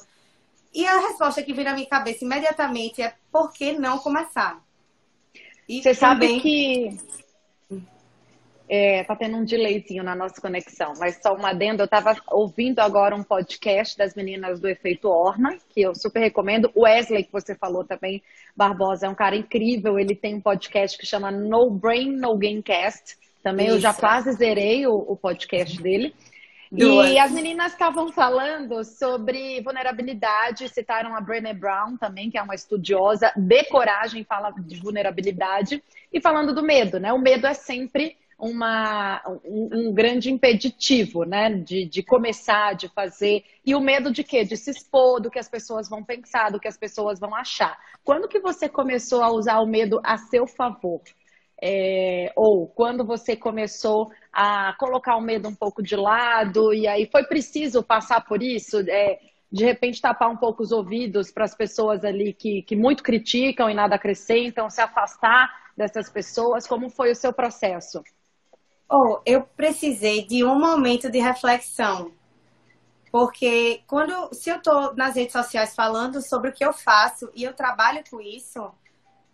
E 0.74 0.84
a 0.88 0.98
resposta 1.02 1.44
que 1.44 1.54
vem 1.54 1.64
na 1.64 1.76
minha 1.76 1.86
cabeça 1.86 2.26
imediatamente 2.26 3.00
é 3.00 3.14
por 3.32 3.54
que 3.54 3.74
não 3.74 4.00
começar? 4.00 4.60
E 5.70 5.84
Você 5.84 5.94
também... 5.94 6.40
sabe 6.40 6.42
que 6.42 7.00
é, 8.68 9.04
tá 9.04 9.16
tendo 9.16 9.38
um 9.38 9.46
delayzinho 9.46 10.04
na 10.04 10.16
nossa 10.16 10.42
conexão, 10.42 10.94
mas 10.98 11.22
só 11.22 11.36
uma 11.36 11.52
adendo, 11.52 11.84
eu 11.84 11.86
estava 11.86 12.18
ouvindo 12.32 12.80
agora 12.80 13.16
um 13.16 13.24
podcast 13.24 13.96
das 13.96 14.16
meninas 14.16 14.60
do 14.60 14.68
Efeito 14.68 15.08
Orna, 15.08 15.60
que 15.70 15.84
eu 15.84 15.94
super 15.94 16.22
recomendo. 16.22 16.72
O 16.74 16.86
Wesley, 16.86 17.24
que 17.24 17.32
você 17.32 17.54
falou 17.54 17.84
também, 17.84 18.24
Barbosa, 18.56 19.06
é 19.06 19.10
um 19.10 19.16
cara 19.16 19.36
incrível, 19.36 20.00
ele 20.00 20.16
tem 20.16 20.34
um 20.34 20.42
podcast 20.42 20.98
que 20.98 21.06
chama 21.06 21.30
No 21.30 21.70
Brain, 21.70 22.14
No 22.14 22.36
Gamecast, 22.36 23.16
também 23.48 23.68
Isso. 23.68 23.78
eu 23.78 23.80
já 23.80 23.94
quase 23.94 24.34
zerei 24.34 24.86
o, 24.86 24.94
o 24.94 25.16
podcast 25.16 25.82
dele. 25.82 26.14
Duas. 26.70 27.12
E 27.12 27.18
as 27.18 27.32
meninas 27.32 27.72
estavam 27.72 28.12
falando 28.12 28.84
sobre 28.84 29.62
vulnerabilidade, 29.62 30.68
citaram 30.68 31.16
a 31.16 31.22
Brené 31.22 31.54
Brown 31.54 31.96
também, 31.96 32.30
que 32.30 32.38
é 32.38 32.42
uma 32.42 32.56
estudiosa 32.56 33.32
de 33.38 33.64
coragem, 33.64 34.26
fala 34.26 34.52
de 34.52 34.76
vulnerabilidade, 34.82 35.82
e 36.12 36.20
falando 36.20 36.54
do 36.54 36.62
medo, 36.62 37.00
né? 37.00 37.14
O 37.14 37.18
medo 37.18 37.48
é 37.48 37.54
sempre 37.54 38.18
uma, 38.38 39.22
um, 39.46 39.70
um, 39.72 39.94
grande 39.94 40.30
impeditivo, 40.30 41.24
né? 41.24 41.50
De, 41.50 41.86
de 41.86 42.04
começar, 42.04 42.76
de 42.76 42.90
fazer. 42.90 43.46
E 43.66 43.74
o 43.74 43.80
medo 43.80 44.12
de 44.12 44.26
quê? 44.26 44.44
De 44.44 44.58
se 44.58 44.72
expor, 44.72 45.22
do 45.22 45.32
que 45.32 45.40
as 45.40 45.48
pessoas 45.48 45.88
vão 45.88 46.04
pensar, 46.04 46.52
do 46.52 46.60
que 46.60 46.68
as 46.68 46.76
pessoas 46.76 47.18
vão 47.18 47.34
achar. 47.34 47.80
Quando 48.04 48.28
que 48.28 48.42
você 48.42 48.68
começou 48.68 49.24
a 49.24 49.32
usar 49.32 49.62
o 49.62 49.66
medo 49.66 50.02
a 50.04 50.18
seu 50.18 50.46
favor? 50.46 51.02
É, 51.62 52.32
ou 52.36 52.68
quando 52.68 53.04
você 53.04 53.36
começou 53.36 54.12
a 54.32 54.76
colocar 54.80 55.16
o 55.16 55.22
medo 55.22 55.48
um 55.50 55.56
pouco 55.56 55.82
de 55.82 55.96
lado 55.96 56.72
e 56.72 56.88
aí 56.88 57.10
foi 57.12 57.24
preciso 57.24 57.82
passar 57.82 58.22
por 58.22 58.44
isso, 58.44 58.80
é, 58.88 59.20
de 59.52 59.66
repente 59.66 60.00
tapar 60.00 60.30
um 60.30 60.38
pouco 60.38 60.62
os 60.62 60.72
ouvidos 60.72 61.32
para 61.32 61.46
as 61.46 61.56
pessoas 61.56 62.06
ali 62.06 62.32
que, 62.32 62.62
que 62.62 62.76
muito 62.76 63.02
criticam 63.02 63.70
e 63.70 63.74
nada 63.74 63.96
acrescentam, 63.96 64.70
se 64.70 64.82
afastar 64.82 65.50
dessas 65.76 66.10
pessoas, 66.10 66.68
como 66.68 66.90
foi 66.90 67.12
o 67.12 67.16
seu 67.16 67.34
processo? 67.34 68.04
Oh, 68.90 69.20
eu 69.26 69.44
precisei 69.44 70.26
de 70.26 70.44
um 70.44 70.60
momento 70.60 71.10
de 71.10 71.20
reflexão. 71.20 72.12
Porque 73.12 73.82
quando 73.88 74.34
se 74.34 74.50
eu 74.50 74.58
estou 74.58 74.96
nas 74.96 75.16
redes 75.16 75.34
sociais 75.34 75.76
falando 75.76 76.22
sobre 76.22 76.50
o 76.50 76.54
que 76.54 76.64
eu 76.64 76.74
faço 76.74 77.30
e 77.34 77.44
eu 77.44 77.54
trabalho 77.54 78.04
com 78.10 78.22
isso, 78.22 78.72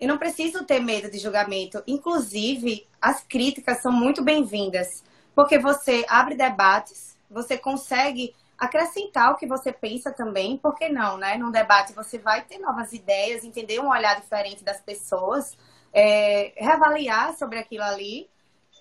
eu 0.04 0.10
não 0.10 0.18
preciso 0.18 0.66
ter 0.66 0.82
medo 0.82 1.10
de 1.10 1.18
julgamento. 1.18 1.82
Inclusive, 1.88 2.86
as 3.02 3.24
críticas 3.24 3.82
são 3.82 3.90
muito 3.90 4.22
bem-vindas, 4.22 5.02
porque 5.34 5.58
você 5.58 6.06
abre 6.10 6.36
debates, 6.36 7.18
você 7.32 7.58
consegue 7.58 8.36
acrescentar 8.60 9.32
o 9.32 9.38
que 9.38 9.48
você 9.48 9.72
pensa 9.72 10.12
também, 10.12 10.58
por 10.58 10.76
que 10.76 10.90
não, 10.90 11.16
né? 11.16 11.38
Num 11.38 11.50
debate 11.50 11.94
você 11.94 12.18
vai 12.18 12.42
ter 12.42 12.58
novas 12.58 12.92
ideias, 12.92 13.46
entender 13.46 13.80
um 13.80 13.88
olhar 13.88 14.20
diferente 14.20 14.62
das 14.62 14.82
pessoas, 14.82 15.58
é, 15.94 16.52
reavaliar 16.58 17.34
sobre 17.38 17.60
aquilo 17.60 17.84
ali 17.84 18.30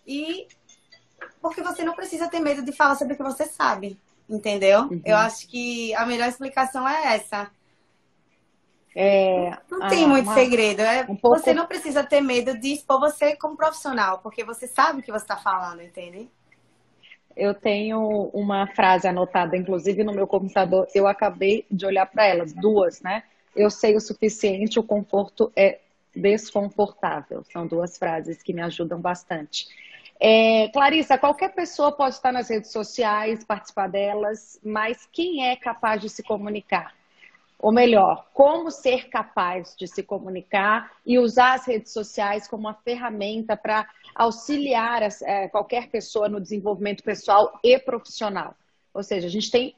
e 0.04 0.48
porque 1.40 1.62
você 1.62 1.84
não 1.84 1.94
precisa 1.94 2.28
ter 2.28 2.40
medo 2.40 2.64
de 2.64 2.72
falar 2.72 2.96
sobre 2.96 3.14
o 3.14 3.16
que 3.16 3.22
você 3.22 3.46
sabe, 3.46 3.96
entendeu? 4.28 4.88
Uhum. 4.88 5.00
Eu 5.04 5.16
acho 5.18 5.46
que 5.46 5.94
a 5.94 6.04
melhor 6.04 6.28
explicação 6.28 6.88
é 6.88 7.14
essa. 7.14 7.48
É, 8.94 9.56
não 9.70 9.88
tem 9.88 10.04
ah, 10.04 10.08
muito 10.08 10.26
uma, 10.26 10.34
segredo. 10.34 10.80
É, 10.82 11.06
um 11.08 11.16
pouco... 11.16 11.38
Você 11.38 11.54
não 11.54 11.66
precisa 11.66 12.04
ter 12.04 12.20
medo 12.20 12.58
de 12.58 12.72
expor 12.74 13.00
você 13.00 13.34
como 13.36 13.56
profissional, 13.56 14.18
porque 14.18 14.44
você 14.44 14.66
sabe 14.66 15.00
o 15.00 15.02
que 15.02 15.10
você 15.10 15.24
está 15.24 15.36
falando, 15.36 15.82
entende? 15.82 16.30
Eu 17.34 17.54
tenho 17.54 18.30
uma 18.34 18.66
frase 18.66 19.08
anotada, 19.08 19.56
inclusive 19.56 20.04
no 20.04 20.12
meu 20.12 20.26
computador. 20.26 20.86
Eu 20.94 21.06
acabei 21.06 21.64
de 21.70 21.86
olhar 21.86 22.06
para 22.06 22.26
elas, 22.26 22.52
duas, 22.52 23.00
né? 23.00 23.22
Eu 23.56 23.70
sei 23.70 23.96
o 23.96 24.00
suficiente, 24.00 24.78
o 24.78 24.82
conforto 24.82 25.50
é 25.56 25.80
desconfortável. 26.14 27.42
São 27.44 27.66
duas 27.66 27.96
frases 27.96 28.42
que 28.42 28.52
me 28.52 28.60
ajudam 28.60 29.00
bastante. 29.00 29.66
É, 30.20 30.68
Clarissa, 30.68 31.18
qualquer 31.18 31.54
pessoa 31.54 31.90
pode 31.90 32.14
estar 32.14 32.32
nas 32.32 32.48
redes 32.48 32.70
sociais, 32.70 33.44
participar 33.44 33.88
delas, 33.88 34.60
mas 34.62 35.08
quem 35.10 35.48
é 35.48 35.56
capaz 35.56 36.00
de 36.00 36.08
se 36.08 36.22
comunicar? 36.22 36.94
Ou 37.62 37.70
melhor, 37.70 38.26
como 38.34 38.72
ser 38.72 39.08
capaz 39.08 39.76
de 39.78 39.86
se 39.86 40.02
comunicar 40.02 40.90
e 41.06 41.16
usar 41.16 41.54
as 41.54 41.64
redes 41.64 41.92
sociais 41.92 42.48
como 42.48 42.62
uma 42.66 42.74
ferramenta 42.74 43.56
para 43.56 43.88
auxiliar 44.16 45.00
é, 45.22 45.46
qualquer 45.46 45.88
pessoa 45.88 46.28
no 46.28 46.40
desenvolvimento 46.40 47.04
pessoal 47.04 47.56
e 47.62 47.78
profissional. 47.78 48.56
Ou 48.92 49.04
seja, 49.04 49.28
a 49.28 49.30
gente 49.30 49.48
tem 49.48 49.76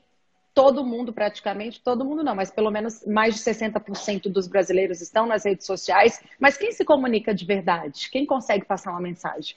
todo 0.54 0.82
mundo, 0.82 1.12
praticamente, 1.12 1.82
todo 1.82 2.06
mundo 2.06 2.24
não, 2.24 2.34
mas 2.34 2.50
pelo 2.50 2.70
menos 2.70 3.04
mais 3.04 3.34
de 3.34 3.42
60% 3.42 4.32
dos 4.32 4.48
brasileiros 4.48 5.02
estão 5.02 5.26
nas 5.26 5.44
redes 5.44 5.66
sociais. 5.66 6.22
Mas 6.40 6.56
quem 6.56 6.72
se 6.72 6.86
comunica 6.86 7.34
de 7.34 7.44
verdade? 7.44 8.08
Quem 8.10 8.24
consegue 8.24 8.64
passar 8.64 8.92
uma 8.92 9.00
mensagem? 9.00 9.56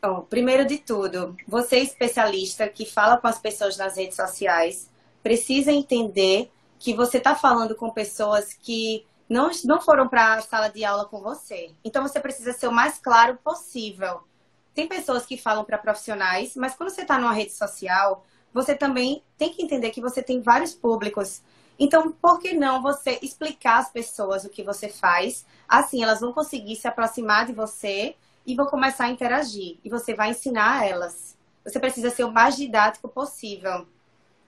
Bom, 0.00 0.20
primeiro 0.20 0.64
de 0.64 0.78
tudo, 0.78 1.36
você 1.48 1.78
especialista 1.78 2.68
que 2.68 2.86
fala 2.86 3.16
com 3.16 3.26
as 3.26 3.40
pessoas 3.40 3.76
nas 3.76 3.96
redes 3.96 4.14
sociais, 4.14 4.88
precisa 5.20 5.72
entender 5.72 6.48
que 6.80 6.94
você 6.94 7.18
está 7.18 7.34
falando 7.34 7.76
com 7.76 7.90
pessoas 7.90 8.54
que 8.54 9.06
não, 9.28 9.50
não 9.64 9.80
foram 9.82 10.08
para 10.08 10.34
a 10.34 10.40
sala 10.40 10.68
de 10.68 10.82
aula 10.82 11.04
com 11.04 11.20
você. 11.20 11.72
Então 11.84 12.02
você 12.02 12.18
precisa 12.18 12.54
ser 12.54 12.68
o 12.68 12.72
mais 12.72 12.98
claro 12.98 13.38
possível. 13.44 14.22
Tem 14.74 14.88
pessoas 14.88 15.26
que 15.26 15.36
falam 15.36 15.62
para 15.62 15.76
profissionais, 15.76 16.56
mas 16.56 16.74
quando 16.74 16.88
você 16.88 17.02
está 17.02 17.18
numa 17.18 17.34
rede 17.34 17.52
social, 17.52 18.24
você 18.52 18.74
também 18.74 19.22
tem 19.36 19.50
que 19.50 19.62
entender 19.62 19.90
que 19.90 20.00
você 20.00 20.22
tem 20.22 20.40
vários 20.40 20.74
públicos. 20.74 21.42
Então, 21.78 22.12
por 22.12 22.38
que 22.38 22.54
não 22.54 22.82
você 22.82 23.18
explicar 23.20 23.78
às 23.78 23.90
pessoas 23.90 24.44
o 24.44 24.50
que 24.50 24.62
você 24.62 24.88
faz? 24.88 25.44
Assim, 25.68 26.02
elas 26.02 26.20
vão 26.20 26.32
conseguir 26.32 26.76
se 26.76 26.88
aproximar 26.88 27.44
de 27.44 27.52
você 27.52 28.16
e 28.46 28.54
vão 28.54 28.66
começar 28.66 29.04
a 29.04 29.10
interagir. 29.10 29.78
E 29.84 29.90
você 29.90 30.14
vai 30.14 30.30
ensinar 30.30 30.86
elas. 30.86 31.36
Você 31.62 31.78
precisa 31.78 32.08
ser 32.08 32.24
o 32.24 32.32
mais 32.32 32.56
didático 32.56 33.08
possível 33.08 33.86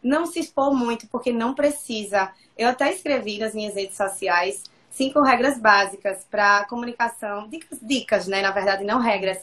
não 0.02 0.26
se 0.26 0.40
expor 0.40 0.74
muito, 0.74 1.06
porque 1.08 1.32
não 1.32 1.54
precisa. 1.54 2.32
Eu 2.56 2.68
até 2.68 2.92
escrevi 2.92 3.38
nas 3.38 3.54
minhas 3.54 3.74
redes 3.74 3.96
sociais 3.96 4.64
cinco 4.90 5.22
regras 5.22 5.58
básicas 5.58 6.26
para 6.30 6.64
comunicação, 6.66 7.48
dicas, 7.48 7.78
dicas, 7.80 8.26
né? 8.26 8.42
Na 8.42 8.50
verdade, 8.50 8.84
não 8.84 8.98
regras, 8.98 9.38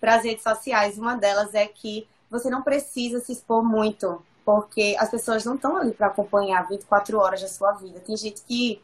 para 0.00 0.16
as 0.16 0.24
redes 0.24 0.42
sociais. 0.42 0.98
Uma 0.98 1.16
delas 1.16 1.54
é 1.54 1.66
que 1.66 2.06
você 2.30 2.50
não 2.50 2.62
precisa 2.62 3.20
se 3.20 3.32
expor 3.32 3.64
muito, 3.64 4.22
porque 4.44 4.96
as 4.98 5.10
pessoas 5.10 5.44
não 5.44 5.54
estão 5.54 5.76
ali 5.76 5.92
para 5.92 6.08
acompanhar 6.08 6.68
24 6.68 7.18
horas 7.18 7.40
da 7.40 7.48
sua 7.48 7.72
vida. 7.72 8.00
Tem 8.00 8.16
gente 8.16 8.42
que, 8.42 8.82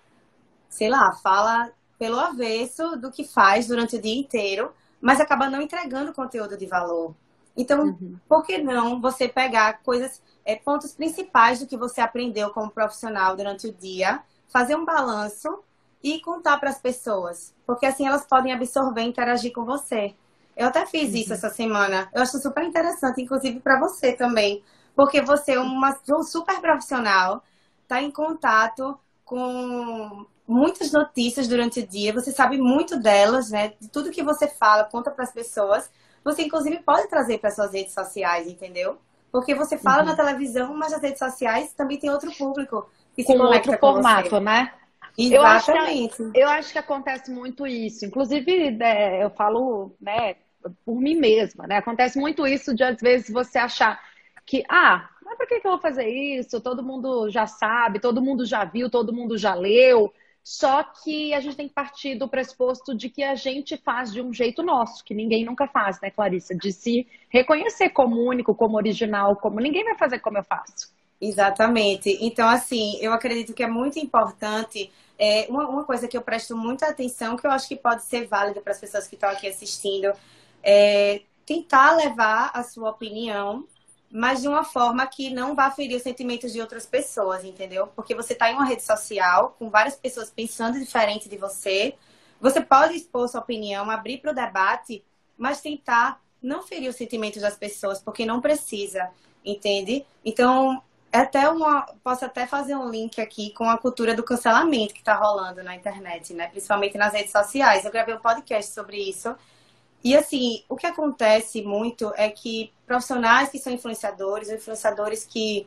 sei 0.69 0.89
lá, 0.89 1.13
fala 1.13 1.71
pelo 1.99 2.19
avesso 2.19 2.97
do 2.97 3.11
que 3.11 3.25
faz 3.25 3.67
durante 3.67 3.97
o 3.97 4.01
dia 4.01 4.19
inteiro, 4.19 4.73
mas 5.01 5.21
acaba 5.21 5.51
não 5.51 5.61
entregando 5.61 6.15
conteúdo 6.15 6.57
de 6.57 6.67
valor. 6.67 7.15
Então, 7.57 7.83
uhum. 7.83 8.17
por 8.29 8.43
que 8.43 8.59
não 8.59 9.01
você 9.01 9.29
pegar 9.29 9.83
coisas, 9.83 10.23
é, 10.50 10.57
pontos 10.57 10.92
principais 10.92 11.61
do 11.61 11.66
que 11.66 11.76
você 11.76 12.00
aprendeu 12.00 12.50
como 12.50 12.71
profissional 12.71 13.37
durante 13.37 13.69
o 13.69 13.73
dia, 13.73 14.23
fazer 14.49 14.75
um 14.76 14.85
balanço 14.85 15.61
e 16.02 16.21
contar 16.21 16.59
para 16.59 16.71
as 16.71 16.78
pessoas? 16.78 17.54
Porque 17.66 17.87
assim 17.87 18.07
elas 18.07 18.26
podem 18.26 18.52
absorver 18.52 19.02
e 19.02 19.09
interagir 19.09 19.52
com 19.52 19.64
você. 19.64 20.14
Eu 20.57 20.69
até 20.69 20.85
fiz 20.87 21.11
uhum. 21.11 21.16
isso 21.16 21.33
essa 21.33 21.50
semana. 21.50 22.09
Eu 22.12 22.23
acho 22.23 22.38
super 22.38 22.64
interessante, 22.64 23.23
inclusive 23.23 23.61
para 23.61 23.78
você 23.78 24.12
também. 24.12 24.62
Porque 24.95 25.23
você 25.23 25.52
é 25.52 25.61
uma, 25.61 25.97
um 26.11 26.23
super 26.23 26.61
profissional, 26.61 27.42
está 27.83 28.02
em 28.02 28.11
contato 28.11 28.99
com 29.25 30.26
muitas 30.47 30.90
notícias 30.90 31.47
durante 31.47 31.80
o 31.80 31.87
dia, 31.87 32.12
você 32.12 32.33
sabe 32.33 32.59
muito 32.59 32.99
delas, 32.99 33.50
né? 33.50 33.75
De 33.80 33.88
tudo 33.88 34.11
que 34.11 34.23
você 34.23 34.49
fala, 34.49 34.85
conta 34.85 35.11
para 35.11 35.23
as 35.25 35.33
pessoas 35.33 35.88
você 36.25 36.42
inclusive 36.42 36.83
pode 36.83 37.09
trazer 37.09 37.38
para 37.38 37.50
suas 37.50 37.73
redes 37.73 37.95
sociais, 37.95 38.47
entendeu? 38.47 38.99
Porque 39.31 39.55
você 39.55 39.79
fala 39.79 40.03
uhum. 40.03 40.09
na 40.09 40.17
televisão, 40.17 40.75
mas 40.75 40.93
nas 40.93 41.03
redes 41.03 41.19
sociais 41.19 41.73
também 41.73 41.99
tem 41.99 42.11
outro 42.11 42.33
público 42.37 42.89
que 43.15 43.23
se 43.23 43.37
com 43.37 43.43
outro 43.45 43.73
com 43.73 43.79
formato, 43.79 44.31
você. 44.31 44.41
né? 44.41 44.73
Exatamente. 45.17 45.35
Eu 45.35 45.45
acho, 45.45 46.33
que, 46.33 46.41
eu 46.41 46.49
acho 46.49 46.73
que 46.73 46.79
acontece 46.79 47.31
muito 47.31 47.67
isso. 47.67 48.05
Inclusive, 48.05 48.79
é, 48.81 49.25
eu 49.25 49.31
falo, 49.31 49.95
né, 50.01 50.37
por 50.85 51.01
mim 51.01 51.17
mesma, 51.17 51.67
né? 51.67 51.77
Acontece 51.79 52.19
muito 52.19 52.47
isso 52.47 52.75
de 52.75 52.83
às 52.83 53.01
vezes 53.01 53.31
você 53.31 53.59
achar 53.59 54.01
que, 54.47 54.65
ah, 54.69 55.09
mas 55.25 55.37
por 55.37 55.47
que, 55.47 55.61
que 55.61 55.67
eu 55.67 55.73
vou 55.73 55.81
fazer 55.81 56.09
isso? 56.09 56.61
Todo 56.61 56.83
mundo 56.83 57.31
já 57.31 57.47
sabe, 57.47 58.01
todo 58.01 58.23
mundo 58.23 58.45
já 58.45 58.65
viu, 58.65 58.91
todo 58.91 59.13
mundo 59.13 59.39
já 59.39 59.55
leu. 59.55 60.13
Só 60.42 60.82
que 60.82 61.35
a 61.35 61.40
gente 61.40 61.56
tem 61.56 61.68
que 61.68 61.75
partir 61.75 62.14
do 62.14 62.28
pressuposto 62.28 62.94
de 62.94 63.09
que 63.09 63.23
a 63.23 63.35
gente 63.35 63.76
faz 63.76 64.12
de 64.12 64.23
um 64.23 64.32
jeito 64.32 64.62
nosso, 64.62 65.04
que 65.04 65.14
ninguém 65.14 65.44
nunca 65.44 65.66
faz, 65.66 66.00
né, 66.00 66.11
Clarissa? 66.11 66.54
De 66.54 66.73
se 66.73 67.06
reconhecer 67.28 67.90
como 67.90 68.16
único, 68.16 68.54
como 68.54 68.76
original, 68.76 69.37
como 69.37 69.61
ninguém 69.61 69.85
vai 69.85 69.97
fazer 69.97 70.18
como 70.20 70.38
eu 70.38 70.44
faço. 70.44 70.92
Exatamente. 71.20 72.16
Então, 72.20 72.49
assim, 72.49 72.97
eu 73.00 73.12
acredito 73.12 73.52
que 73.52 73.62
é 73.62 73.68
muito 73.68 73.99
importante. 73.99 74.90
É, 75.18 75.47
uma, 75.50 75.68
uma 75.68 75.85
coisa 75.85 76.09
que 76.09 76.16
eu 76.16 76.23
presto 76.23 76.56
muita 76.56 76.87
atenção, 76.87 77.37
que 77.37 77.47
eu 77.47 77.50
acho 77.50 77.68
que 77.68 77.76
pode 77.76 78.04
ser 78.04 78.26
válida 78.26 78.61
para 78.62 78.73
as 78.73 78.80
pessoas 78.80 79.06
que 79.06 79.16
estão 79.16 79.28
aqui 79.28 79.47
assistindo, 79.47 80.11
é 80.62 81.20
tentar 81.44 81.97
levar 81.97 82.50
a 82.54 82.62
sua 82.62 82.90
opinião 82.90 83.66
mas 84.11 84.43
de 84.43 84.49
uma 84.49 84.64
forma 84.64 85.07
que 85.07 85.31
não 85.31 85.55
vá 85.55 85.71
ferir 85.71 85.97
os 85.97 86.02
sentimentos 86.02 86.52
de 86.52 86.61
outras 86.61 86.85
pessoas, 86.85 87.45
entendeu? 87.45 87.87
Porque 87.88 88.14
você 88.14 88.33
está 88.33 88.50
em 88.50 88.55
uma 88.55 88.64
rede 88.64 88.83
social 88.83 89.55
com 89.59 89.71
várias 89.71 89.95
pessoas 89.95 90.31
pensando 90.31 90.79
diferente 90.79 91.29
de 91.29 91.37
você. 91.37 91.95
Você 92.40 92.61
pode 92.61 92.97
expor 92.97 93.29
sua 93.29 93.40
opinião, 93.40 93.88
abrir 93.88 94.19
para 94.19 94.33
o 94.33 94.35
debate, 94.35 95.05
mas 95.38 95.61
tentar 95.61 96.21
não 96.43 96.62
ferir 96.62 96.88
os 96.88 96.97
sentimentos 96.97 97.40
das 97.40 97.57
pessoas, 97.57 98.02
porque 98.02 98.26
não 98.26 98.40
precisa, 98.40 99.11
entende? 99.45 100.05
Então, 100.25 100.83
até 101.12 101.49
uma, 101.49 101.83
posso 102.02 102.25
até 102.25 102.47
fazer 102.47 102.75
um 102.75 102.88
link 102.88 103.21
aqui 103.21 103.50
com 103.50 103.69
a 103.69 103.79
cultura 103.79 104.14
do 104.14 104.25
cancelamento 104.25 104.95
que 104.95 105.00
está 105.00 105.14
rolando 105.14 105.62
na 105.62 105.76
internet, 105.76 106.35
né? 106.35 106.49
Principalmente 106.49 106.99
nas 106.99 107.12
redes 107.12 107.31
sociais. 107.31 107.85
Eu 107.85 107.93
gravei 107.93 108.14
um 108.14 108.21
podcast 108.21 108.73
sobre 108.73 108.97
isso 108.97 109.37
E 110.02 110.16
assim, 110.16 110.64
o 110.69 110.76
que 110.76 110.87
acontece 110.87 111.62
muito 111.62 112.12
é 112.16 112.30
que 112.30 112.73
profissionais 112.87 113.50
que 113.50 113.59
são 113.59 113.73
influenciadores, 113.73 114.49
ou 114.49 114.54
influenciadores 114.54 115.25
que, 115.25 115.66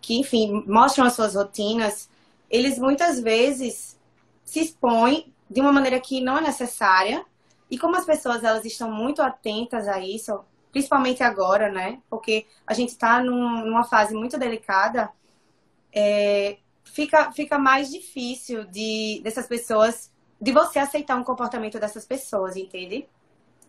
que, 0.00 0.18
enfim, 0.18 0.64
mostram 0.66 1.04
as 1.04 1.12
suas 1.12 1.34
rotinas, 1.34 2.08
eles 2.50 2.78
muitas 2.78 3.20
vezes 3.20 3.98
se 4.44 4.60
expõem 4.60 5.32
de 5.50 5.60
uma 5.60 5.72
maneira 5.72 6.00
que 6.00 6.20
não 6.20 6.38
é 6.38 6.40
necessária. 6.40 7.24
E 7.70 7.78
como 7.78 7.96
as 7.96 8.04
pessoas 8.04 8.42
elas 8.42 8.64
estão 8.64 8.90
muito 8.90 9.20
atentas 9.20 9.86
a 9.86 10.00
isso, 10.00 10.44
principalmente 10.72 11.22
agora, 11.22 11.70
né? 11.70 12.00
Porque 12.08 12.46
a 12.66 12.74
gente 12.74 12.90
está 12.90 13.22
num, 13.22 13.64
numa 13.64 13.84
fase 13.84 14.14
muito 14.14 14.38
delicada, 14.38 15.10
é, 15.92 16.58
fica, 16.84 17.32
fica 17.32 17.58
mais 17.58 17.90
difícil 17.90 18.64
de 18.64 19.20
dessas 19.22 19.46
pessoas, 19.46 20.10
de 20.40 20.52
você 20.52 20.78
aceitar 20.78 21.16
um 21.16 21.24
comportamento 21.24 21.78
dessas 21.78 22.04
pessoas, 22.04 22.56
entende? 22.56 23.06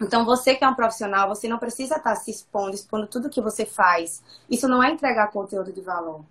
Então, 0.02 0.26
você 0.26 0.56
que 0.56 0.64
é 0.64 0.68
um 0.68 0.76
profissional, 0.76 1.28
você 1.28 1.48
não 1.48 1.58
precisa 1.58 1.96
estar 1.96 2.16
se 2.16 2.30
expondo, 2.30 2.76
expondo 2.76 3.08
tudo 3.08 3.30
que 3.30 3.42
você 3.42 3.66
faz. 3.66 4.22
Isso 4.50 4.68
não 4.68 4.84
é 4.84 4.92
entregar 4.92 5.32
conteúdo 5.32 5.72
de 5.72 5.82
valor. 5.82 6.24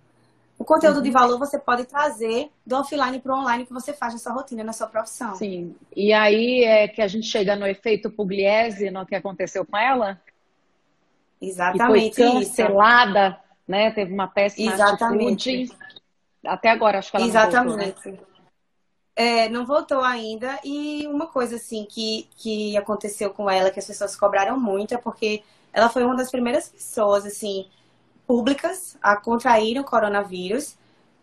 O 0.57 0.63
conteúdo 0.63 0.97
uhum. 0.97 1.03
de 1.03 1.11
valor 1.11 1.37
você 1.37 1.59
pode 1.59 1.83
trazer 1.85 2.49
do 2.65 2.77
offline 2.77 3.19
para 3.19 3.33
o 3.33 3.39
online 3.39 3.65
que 3.65 3.73
você 3.73 3.91
faz 3.91 4.13
na 4.13 4.19
sua 4.19 4.33
rotina, 4.33 4.63
na 4.63 4.71
sua 4.71 4.87
profissão. 4.87 5.35
Sim. 5.35 5.75
E 5.93 6.13
aí 6.13 6.63
é 6.63 6.87
que 6.87 7.01
a 7.01 7.07
gente 7.07 7.27
chega 7.27 7.55
no 7.55 7.67
efeito 7.67 8.09
Pugliese, 8.09 8.89
no 8.89 9.05
que 9.05 9.15
aconteceu 9.15 9.65
com 9.65 9.77
ela. 9.77 10.21
Exatamente. 11.41 12.15
Foi 12.15 12.25
cancelada, 12.25 13.29
isso. 13.29 13.37
né? 13.67 13.91
Teve 13.91 14.13
uma 14.13 14.27
péssima 14.27 14.73
Exatamente. 14.73 15.49
atitude. 15.49 15.79
Até 16.45 16.69
agora, 16.69 16.99
acho 16.99 17.11
que 17.11 17.17
ela 17.17 17.25
Exatamente. 17.25 18.03
voltou, 18.03 18.11
né? 18.13 18.19
É, 19.15 19.47
não 19.49 19.65
voltou 19.65 20.01
ainda. 20.01 20.59
E 20.63 21.07
uma 21.07 21.27
coisa, 21.27 21.55
assim, 21.55 21.85
que, 21.85 22.29
que 22.37 22.75
aconteceu 22.77 23.31
com 23.31 23.49
ela, 23.49 23.71
que 23.71 23.79
as 23.79 23.87
pessoas 23.87 24.15
cobraram 24.15 24.59
muito, 24.59 24.93
é 24.93 24.97
porque 24.97 25.43
ela 25.71 25.89
foi 25.89 26.03
uma 26.03 26.15
das 26.15 26.29
primeiras 26.29 26.69
pessoas, 26.69 27.25
assim, 27.25 27.69
públicas 28.27 28.97
a 29.01 29.15
contrair 29.15 29.79
o 29.79 29.85
coronavírus. 29.85 30.77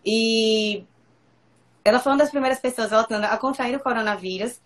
E 0.05 0.85
ela 1.85 2.01
foi 2.01 2.13
uma 2.13 2.19
das 2.19 2.31
primeiras 2.31 2.61
pessoas 2.61 2.93
a 2.93 3.37
contrair 3.39 3.77
o 3.77 3.81
coronavírus. 3.81 4.61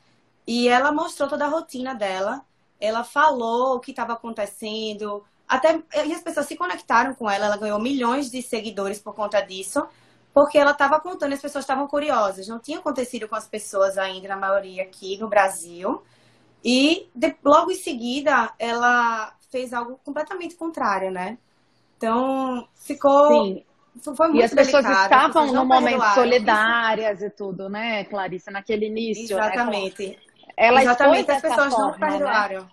E 0.46 0.68
ela 0.68 0.92
mostrou 0.92 1.28
toda 1.28 1.46
a 1.46 1.48
rotina 1.48 1.94
dela. 1.94 2.44
Ela 2.80 3.04
falou 3.04 3.76
o 3.76 3.80
que 3.80 3.90
estava 3.90 4.12
acontecendo. 4.12 5.24
Até 5.48 5.82
e 6.04 6.12
as 6.12 6.22
pessoas 6.22 6.46
se 6.46 6.56
conectaram 6.56 7.14
com 7.14 7.28
ela. 7.30 7.46
Ela 7.46 7.56
ganhou 7.56 7.80
milhões 7.80 8.30
de 8.30 8.42
seguidores 8.42 9.00
por 9.00 9.14
conta 9.14 9.40
disso 9.40 9.86
porque 10.36 10.58
ela 10.58 10.72
estava 10.72 11.00
contando, 11.00 11.32
as 11.32 11.40
pessoas 11.40 11.64
estavam 11.64 11.88
curiosas. 11.88 12.46
Não 12.46 12.58
tinha 12.58 12.78
acontecido 12.78 13.26
com 13.26 13.34
as 13.34 13.48
pessoas 13.48 13.96
ainda, 13.96 14.28
na 14.28 14.36
maioria 14.36 14.82
aqui 14.82 15.16
no 15.16 15.28
Brasil. 15.28 16.02
E 16.62 17.08
de, 17.14 17.34
logo 17.42 17.70
em 17.70 17.74
seguida, 17.74 18.52
ela 18.58 19.34
fez 19.50 19.72
algo 19.72 19.98
completamente 20.04 20.54
contrário, 20.54 21.10
né? 21.10 21.38
Então, 21.96 22.68
ficou. 22.74 23.46
Sim. 23.46 23.64
Foi 24.14 24.28
muito 24.28 24.42
e 24.42 24.44
as 24.44 24.52
pessoas 24.52 24.84
delicado, 24.84 25.04
estavam 25.04 25.54
no 25.54 25.64
momento 25.64 26.04
solidárias 26.12 27.22
e 27.22 27.30
tudo, 27.30 27.70
né, 27.70 28.04
Clarice, 28.04 28.50
naquele 28.50 28.88
início. 28.88 29.38
Né, 29.38 29.46
Exatamente. 29.46 30.08
Né? 30.08 30.16
Ela 30.54 30.82
Exatamente, 30.82 31.30
as 31.30 31.40
pessoas 31.40 31.72
forma, 31.72 31.92
não 31.92 31.98
perdoaram. 31.98 32.60
Né? 32.60 32.70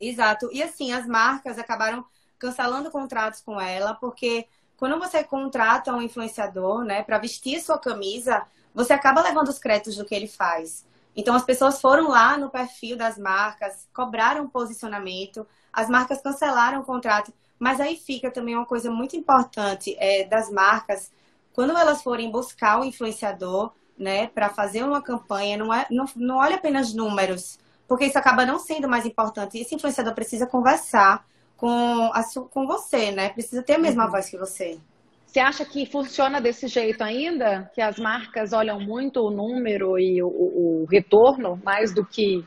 Exato. 0.00 0.48
E 0.50 0.62
assim, 0.62 0.94
as 0.94 1.06
marcas 1.06 1.58
acabaram 1.58 2.06
cancelando 2.38 2.90
contratos 2.90 3.42
com 3.42 3.60
ela, 3.60 3.92
porque 3.92 4.46
quando 4.76 4.98
você 4.98 5.22
contrata 5.22 5.92
um 5.92 6.02
influenciador, 6.02 6.84
né, 6.84 7.02
para 7.02 7.18
vestir 7.18 7.60
sua 7.60 7.78
camisa, 7.78 8.44
você 8.74 8.92
acaba 8.92 9.22
levando 9.22 9.48
os 9.48 9.58
créditos 9.58 9.96
do 9.96 10.04
que 10.04 10.14
ele 10.14 10.26
faz. 10.26 10.84
Então, 11.16 11.34
as 11.34 11.44
pessoas 11.44 11.80
foram 11.80 12.08
lá 12.08 12.36
no 12.36 12.50
perfil 12.50 12.96
das 12.96 13.16
marcas, 13.16 13.88
cobraram 13.94 14.48
posicionamento, 14.48 15.46
as 15.72 15.88
marcas 15.88 16.20
cancelaram 16.20 16.80
o 16.80 16.84
contrato. 16.84 17.32
Mas 17.58 17.80
aí 17.80 17.96
fica 17.96 18.30
também 18.30 18.56
uma 18.56 18.66
coisa 18.66 18.90
muito 18.90 19.16
importante 19.16 19.96
é, 19.98 20.24
das 20.24 20.50
marcas, 20.50 21.10
quando 21.52 21.76
elas 21.78 22.02
forem 22.02 22.30
buscar 22.30 22.80
o 22.80 22.84
influenciador, 22.84 23.72
né, 23.96 24.26
para 24.26 24.48
fazer 24.50 24.82
uma 24.82 25.00
campanha, 25.00 25.56
não, 25.56 25.72
é, 25.72 25.86
não, 25.88 26.04
não 26.16 26.36
olha 26.38 26.56
apenas 26.56 26.92
números, 26.92 27.60
porque 27.86 28.06
isso 28.06 28.18
acaba 28.18 28.44
não 28.44 28.58
sendo 28.58 28.88
mais 28.88 29.06
importante. 29.06 29.56
Esse 29.56 29.76
influenciador 29.76 30.14
precisa 30.14 30.48
conversar 30.48 31.24
com, 31.64 32.10
a, 32.12 32.22
com 32.50 32.66
você, 32.66 33.10
né? 33.10 33.30
Precisa 33.30 33.62
ter 33.62 33.76
a 33.76 33.78
mesma 33.78 34.04
uhum. 34.04 34.10
voz 34.10 34.28
que 34.28 34.36
você. 34.36 34.78
Você 35.24 35.40
acha 35.40 35.64
que 35.64 35.86
funciona 35.86 36.38
desse 36.38 36.68
jeito 36.68 37.02
ainda? 37.02 37.70
Que 37.74 37.80
as 37.80 37.98
marcas 37.98 38.52
olham 38.52 38.78
muito 38.78 39.20
o 39.20 39.30
número 39.30 39.98
e 39.98 40.22
o, 40.22 40.26
o 40.26 40.86
retorno, 40.90 41.58
mais 41.64 41.94
do 41.94 42.04
que, 42.04 42.44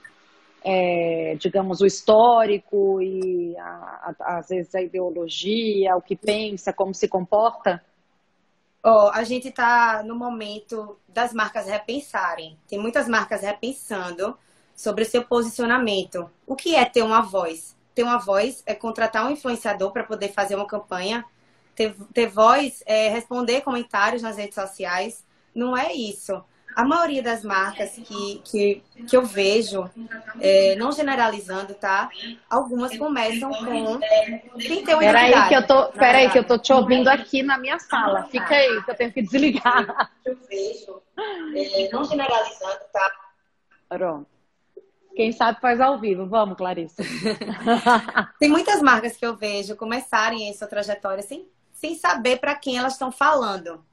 é, 0.64 1.36
digamos, 1.40 1.82
o 1.82 1.88
histórico 1.88 3.02
e, 3.02 3.58
a, 3.58 4.14
a, 4.20 4.38
às 4.38 4.50
vezes, 4.50 4.76
a 4.76 4.82
ideologia, 4.84 5.96
o 5.96 6.02
que 6.02 6.16
pensa, 6.16 6.72
como 6.72 6.94
se 6.94 7.08
comporta? 7.08 7.84
Oh, 8.86 9.10
a 9.12 9.24
gente 9.24 9.48
está 9.48 10.04
no 10.06 10.16
momento 10.16 10.96
das 11.10 11.34
marcas 11.34 11.66
repensarem. 11.66 12.56
Tem 12.70 12.78
muitas 12.78 13.08
marcas 13.08 13.42
repensando 13.42 14.38
sobre 14.76 15.02
o 15.02 15.08
seu 15.08 15.26
posicionamento. 15.26 16.30
O 16.46 16.56
que 16.56 16.76
é 16.76 16.86
ter 16.86 17.02
uma 17.02 17.22
voz? 17.22 17.76
Ter 17.98 18.04
uma 18.04 18.20
voz, 18.20 18.62
é 18.68 18.76
contratar 18.76 19.26
um 19.26 19.32
influenciador 19.32 19.92
para 19.92 20.04
poder 20.04 20.28
fazer 20.32 20.54
uma 20.54 20.68
campanha, 20.68 21.26
ter, 21.76 21.96
ter 22.14 22.28
voz, 22.28 22.84
é 22.86 23.10
responder 23.10 23.62
comentários 23.62 24.22
nas 24.22 24.38
redes 24.38 24.54
sociais. 24.54 25.26
Não 25.56 25.76
é 25.76 25.92
isso. 25.92 26.40
A 26.76 26.86
maioria 26.86 27.24
das 27.24 27.44
marcas 27.44 27.94
que, 27.94 28.40
que, 28.46 28.84
que 29.08 29.18
eu 29.18 29.26
vejo, 29.26 29.90
é, 30.40 30.76
não 30.76 30.92
generalizando, 30.92 31.74
tá? 31.74 32.08
Algumas 32.48 32.96
começam 32.96 33.50
com 33.50 34.00
quem 34.60 34.86
tem 34.86 34.94
uma 34.94 35.00
Peraí 35.00 35.48
que 35.48 35.56
eu 35.56 35.66
tô, 35.66 35.88
peraí 35.88 36.30
que 36.30 36.38
eu 36.38 36.44
tô 36.44 36.60
te 36.60 36.72
ouvindo 36.72 37.08
aqui 37.08 37.42
na 37.42 37.58
minha 37.58 37.80
sala. 37.80 38.26
Fica 38.26 38.54
aí 38.54 38.84
que 38.84 38.92
eu 38.92 38.96
tenho 38.96 39.12
que 39.12 39.24
desligar. 39.24 40.12
Eu 40.24 40.38
vejo, 40.48 41.02
é, 41.18 41.90
não 41.92 42.04
generalizando, 42.04 42.82
tá? 42.94 43.12
Pronto. 43.90 44.37
Quem 45.18 45.32
sabe 45.32 45.60
faz 45.60 45.82
ao 45.82 46.00
vivo. 46.00 46.28
Vamos, 46.28 46.56
Clarice. 46.56 46.96
Tem 48.40 48.48
muitas 48.48 48.84
marcas 48.84 49.18
que 49.18 49.26
eu 49.26 49.36
vejo 49.36 49.76
começarem 49.76 50.48
essa 50.48 50.68
trajetória 50.68 51.24
sem, 51.24 51.48
sem 51.74 51.96
saber 51.96 52.38
para 52.38 52.54
quem 52.54 52.78
elas 52.78 52.94
estão 52.94 53.12
falando. 53.12 53.84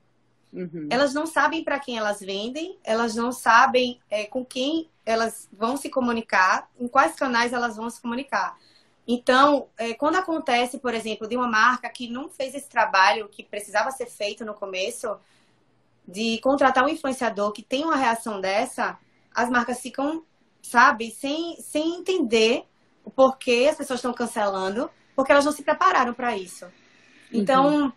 Uhum. 0.53 0.87
Elas 0.91 1.15
não 1.15 1.25
sabem 1.25 1.65
para 1.65 1.81
quem 1.81 1.97
elas 1.97 2.21
vendem, 2.21 2.79
elas 2.85 3.15
não 3.15 3.33
sabem 3.33 3.99
é, 4.11 4.27
com 4.27 4.45
quem 4.45 4.91
elas 5.07 5.49
vão 5.51 5.79
se 5.79 5.89
comunicar, 5.89 6.69
em 6.79 6.87
quais 6.87 7.15
canais 7.17 7.55
elas 7.55 7.75
vão 7.77 7.89
se 7.89 8.03
comunicar. 8.03 8.59
Então, 9.09 9.69
é, 9.79 9.95
quando 9.95 10.17
acontece, 10.17 10.79
por 10.79 10.93
exemplo, 10.93 11.27
de 11.27 11.39
uma 11.39 11.49
marca 11.49 11.89
que 11.89 12.07
não 12.07 12.29
fez 12.29 12.55
esse 12.55 12.69
trabalho 12.69 13.31
que 13.31 13.43
precisava 13.43 13.91
ser 13.91 14.07
feito 14.07 14.45
no 14.45 14.53
começo, 14.53 15.17
de 16.07 16.39
contratar 16.43 16.85
um 16.85 16.89
influenciador 16.91 17.51
que 17.51 17.63
tem 17.63 17.83
uma 17.83 17.97
reação 17.97 18.43
dessa, 18.43 18.99
as 19.35 19.49
marcas 19.49 19.81
ficam 19.81 20.23
sabe? 20.65 21.11
Sem, 21.11 21.57
sem 21.61 21.97
entender 21.97 22.65
o 23.05 23.11
porquê 23.11 23.69
as 23.71 23.77
pessoas 23.77 23.99
estão 23.99 24.13
cancelando, 24.13 24.91
porque 25.15 25.31
elas 25.31 25.45
não 25.45 25.53
se 25.53 25.63
prepararam 25.63 26.15
para 26.15 26.37
isso. 26.37 26.67
Então, 27.33 27.85
uhum. 27.85 27.93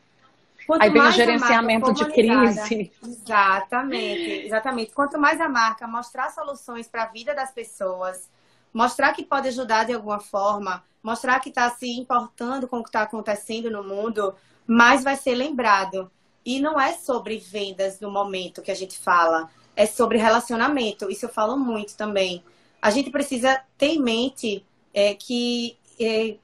Aí 0.79 0.89
vem 0.89 1.01
o 1.01 1.11
gerenciamento 1.11 1.93
de 1.93 2.05
crise. 2.11 2.91
Exatamente, 3.01 4.45
exatamente. 4.45 4.91
Quanto 4.91 5.17
mais 5.17 5.39
a 5.39 5.47
marca 5.47 5.87
mostrar 5.87 6.29
soluções 6.29 6.87
para 6.89 7.03
a 7.03 7.07
vida 7.07 7.33
das 7.33 7.51
pessoas, 7.51 8.29
mostrar 8.73 9.13
que 9.13 9.23
pode 9.23 9.47
ajudar 9.47 9.85
de 9.85 9.93
alguma 9.93 10.19
forma, 10.19 10.83
mostrar 11.01 11.39
que 11.39 11.49
está 11.49 11.69
se 11.69 11.87
importando 11.97 12.67
com 12.67 12.79
o 12.79 12.83
que 12.83 12.89
está 12.89 13.03
acontecendo 13.03 13.71
no 13.71 13.81
mundo, 13.81 14.35
mais 14.65 15.05
vai 15.05 15.15
ser 15.15 15.35
lembrado. 15.35 16.11
E 16.45 16.59
não 16.59 16.79
é 16.79 16.93
sobre 16.93 17.37
vendas 17.37 18.01
no 18.01 18.11
momento 18.11 18.61
que 18.61 18.71
a 18.71 18.75
gente 18.75 18.99
fala, 18.99 19.49
é 19.73 19.85
sobre 19.85 20.17
relacionamento. 20.17 21.09
Isso 21.09 21.25
eu 21.25 21.29
falo 21.29 21.55
muito 21.55 21.95
também 21.95 22.43
a 22.81 22.89
gente 22.89 23.09
precisa 23.09 23.61
ter 23.77 23.87
em 23.87 24.01
mente 24.01 24.65
é, 24.93 25.13
que 25.13 25.77
é, 25.99 26.37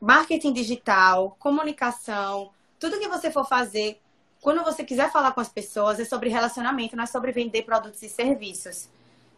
marketing 0.00 0.52
digital, 0.52 1.36
comunicação, 1.38 2.50
tudo 2.78 2.98
que 2.98 3.08
você 3.08 3.30
for 3.30 3.46
fazer, 3.46 4.00
quando 4.40 4.62
você 4.62 4.84
quiser 4.84 5.10
falar 5.10 5.32
com 5.32 5.40
as 5.40 5.48
pessoas, 5.48 5.98
é 5.98 6.04
sobre 6.04 6.28
relacionamento, 6.28 6.96
não 6.96 7.04
é 7.04 7.06
sobre 7.06 7.32
vender 7.32 7.62
produtos 7.62 8.02
e 8.02 8.08
serviços. 8.08 8.88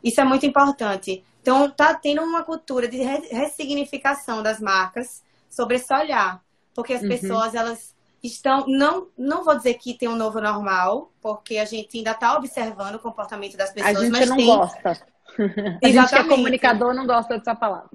Isso 0.02 0.20
é 0.20 0.24
muito 0.24 0.44
importante. 0.44 1.24
Então, 1.40 1.70
tá 1.70 1.94
tendo 1.94 2.22
uma 2.22 2.42
cultura 2.42 2.86
de 2.86 2.98
ressignificação 2.98 4.42
das 4.42 4.60
marcas 4.60 5.22
sobre 5.48 5.76
esse 5.76 5.92
olhar. 5.92 6.42
Porque 6.74 6.92
as 6.92 7.02
uhum. 7.02 7.08
pessoas, 7.08 7.54
elas 7.54 7.94
estão, 8.22 8.66
não, 8.66 9.08
não 9.16 9.42
vou 9.42 9.56
dizer 9.56 9.74
que 9.74 9.94
tem 9.94 10.08
um 10.08 10.16
novo 10.16 10.40
normal, 10.40 11.10
porque 11.20 11.58
a 11.58 11.64
gente 11.64 11.96
ainda 11.96 12.12
está 12.12 12.36
observando 12.36 12.96
o 12.96 13.00
comportamento 13.00 13.56
das 13.56 13.72
pessoas. 13.72 13.96
A 13.96 14.00
gente 14.00 14.12
mas 14.12 14.28
não 14.28 14.36
tem... 14.36 14.46
gosta. 14.46 15.06
A 15.82 15.88
gente 15.88 16.08
que 16.08 16.14
é 16.16 16.24
comunicador 16.24 16.94
não 16.94 17.06
gosta 17.06 17.38
dessa 17.38 17.54
palavra. 17.54 17.90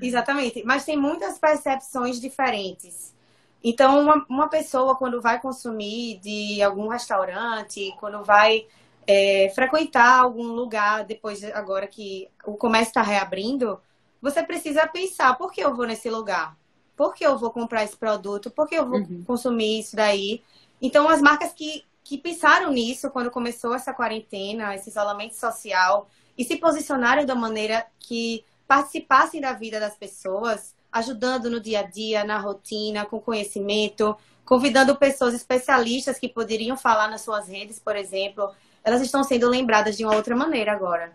Exatamente. 0.00 0.62
Mas 0.64 0.84
tem 0.84 0.96
muitas 0.96 1.38
percepções 1.38 2.20
diferentes. 2.20 3.14
Então, 3.62 4.00
uma, 4.00 4.24
uma 4.28 4.48
pessoa, 4.48 4.96
quando 4.96 5.20
vai 5.20 5.40
consumir 5.40 6.18
de 6.20 6.62
algum 6.62 6.88
restaurante, 6.88 7.94
quando 7.98 8.22
vai 8.22 8.66
é, 9.06 9.50
frequentar 9.54 10.20
algum 10.20 10.48
lugar, 10.52 11.04
depois, 11.04 11.42
agora 11.44 11.86
que 11.86 12.28
o 12.44 12.54
comércio 12.54 12.90
está 12.90 13.02
reabrindo, 13.02 13.80
você 14.20 14.42
precisa 14.42 14.86
pensar 14.86 15.36
por 15.36 15.52
que 15.52 15.60
eu 15.60 15.74
vou 15.74 15.86
nesse 15.86 16.08
lugar? 16.10 16.56
Por 16.96 17.14
que 17.14 17.26
eu 17.26 17.36
vou 17.36 17.50
comprar 17.50 17.84
esse 17.84 17.96
produto? 17.96 18.50
Por 18.50 18.66
que 18.66 18.74
eu 18.74 18.86
vou 18.86 19.00
uhum. 19.00 19.22
consumir 19.26 19.80
isso 19.80 19.94
daí? 19.94 20.42
Então, 20.80 21.08
as 21.08 21.20
marcas 21.20 21.52
que, 21.52 21.84
que 22.02 22.16
pensaram 22.16 22.70
nisso 22.72 23.10
quando 23.10 23.30
começou 23.30 23.74
essa 23.74 23.92
quarentena, 23.92 24.74
esse 24.74 24.90
isolamento 24.90 25.34
social, 25.34 26.08
e 26.36 26.44
se 26.44 26.56
posicionaram 26.56 27.24
da 27.24 27.34
maneira 27.34 27.86
que 27.98 28.44
participassem 28.66 29.40
da 29.40 29.52
vida 29.52 29.78
das 29.78 29.96
pessoas, 29.96 30.74
ajudando 30.90 31.50
no 31.50 31.60
dia 31.60 31.80
a 31.80 31.82
dia, 31.82 32.24
na 32.24 32.38
rotina, 32.38 33.04
com 33.04 33.20
conhecimento, 33.20 34.16
convidando 34.44 34.96
pessoas 34.96 35.34
especialistas 35.34 36.18
que 36.18 36.28
poderiam 36.28 36.76
falar 36.76 37.08
nas 37.08 37.20
suas 37.20 37.48
redes, 37.48 37.78
por 37.78 37.96
exemplo, 37.96 38.50
elas 38.84 39.02
estão 39.02 39.24
sendo 39.24 39.48
lembradas 39.48 39.96
de 39.96 40.04
uma 40.04 40.14
outra 40.14 40.36
maneira 40.36 40.72
agora. 40.72 41.12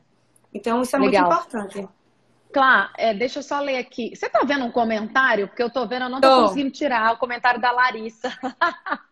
Então, 0.54 0.82
isso 0.82 0.96
é 0.96 1.00
Legal. 1.00 1.24
muito 1.24 1.34
importante. 1.34 1.90
Claro, 2.52 2.90
é, 2.98 3.14
deixa 3.14 3.40
eu 3.40 3.44
só 3.44 3.62
ler 3.62 3.78
aqui. 3.78 4.14
Você 4.14 4.28
tá 4.28 4.42
vendo 4.46 4.66
um 4.66 4.72
comentário? 4.72 5.48
Porque 5.48 5.64
eu 5.64 5.70
tô 5.70 5.88
vendo, 5.88 6.04
eu 6.04 6.10
não 6.10 6.20
tô. 6.20 6.44
conseguindo 6.44 6.72
tirar 6.72 7.14
o 7.14 7.18
comentário 7.18 7.62
da 7.62 7.72
Larissa. 7.72 8.30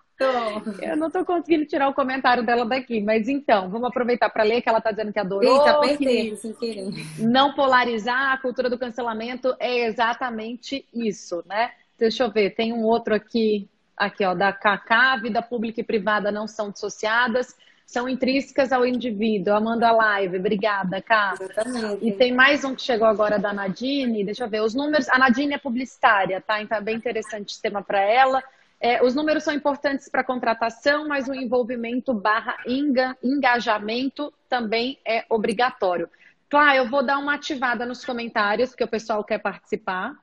Eu 0.82 0.98
não 0.98 1.10
tô 1.10 1.24
conseguindo 1.24 1.66
tirar 1.66 1.88
o 1.88 1.94
comentário 1.94 2.46
dela 2.46 2.66
daqui, 2.66 3.02
mas 3.02 3.28
então, 3.28 3.70
vamos 3.70 3.88
aproveitar 3.88 4.30
para 4.30 4.44
ler 4.44 4.62
que 4.62 4.70
ela 4.70 4.82
tá 4.82 4.92
dizendo 4.92 5.14
que 5.14 5.20
adorou. 5.20 5.60
Eita, 5.60 5.72
apertei, 5.72 6.36
sem 6.36 6.54
querer. 6.54 6.90
Não 7.20 7.54
polarizar, 7.54 8.34
a 8.34 8.38
cultura 8.38 8.70
do 8.70 8.78
cancelamento 8.78 9.56
é 9.60 9.86
exatamente 9.88 10.86
isso, 10.94 11.44
né? 11.48 11.72
Deixa 11.98 12.24
eu 12.24 12.32
ver, 12.32 12.52
tem 12.52 12.74
um 12.74 12.84
outro 12.84 13.14
aqui, 13.16 13.70
aqui 13.96 14.26
ó, 14.26 14.34
da 14.34 14.52
KK, 14.52 15.22
vida 15.22 15.42
pública 15.42 15.82
e 15.82 15.84
privada 15.84 16.32
não 16.32 16.48
são 16.48 16.72
dissociadas 16.72 17.56
são 17.90 18.08
intrínsecas 18.08 18.72
ao 18.72 18.86
indivíduo. 18.86 19.56
Amanda 19.56 19.92
Live, 19.92 20.38
obrigada, 20.38 21.02
Cá. 21.02 21.34
Exatamente. 21.42 22.08
E 22.08 22.12
tem 22.12 22.32
mais 22.32 22.64
um 22.64 22.76
que 22.76 22.84
chegou 22.84 23.08
agora 23.08 23.40
da 23.40 23.52
Nadine, 23.52 24.24
deixa 24.24 24.44
eu 24.44 24.48
ver, 24.48 24.62
os 24.62 24.76
números, 24.76 25.10
a 25.10 25.18
Nadine 25.18 25.56
é 25.56 25.58
publicitária, 25.58 26.40
tá? 26.40 26.62
Então 26.62 26.78
é 26.78 26.82
bem 26.82 26.96
interessante 26.96 27.50
esse 27.50 27.60
tema 27.60 27.82
para 27.82 28.00
ela. 28.00 28.44
É, 28.82 29.04
os 29.04 29.14
números 29.14 29.44
são 29.44 29.54
importantes 29.54 30.08
para 30.08 30.24
contratação, 30.24 31.08
mas 31.08 31.28
o 31.28 31.34
envolvimento 31.34 32.14
barra 32.14 32.56
enga, 32.66 33.18
engajamento 33.22 34.34
também 34.48 34.98
é 35.06 35.26
obrigatório. 35.30 36.10
Claro, 36.50 36.78
eu 36.78 36.90
vou 36.90 37.06
dar 37.06 37.18
uma 37.18 37.36
ativada 37.36 37.86
nos 37.86 38.06
comentários, 38.06 38.70
porque 38.70 38.84
o 38.84 38.88
pessoal 38.88 39.24
quer 39.24 39.40
participar. 39.40 40.16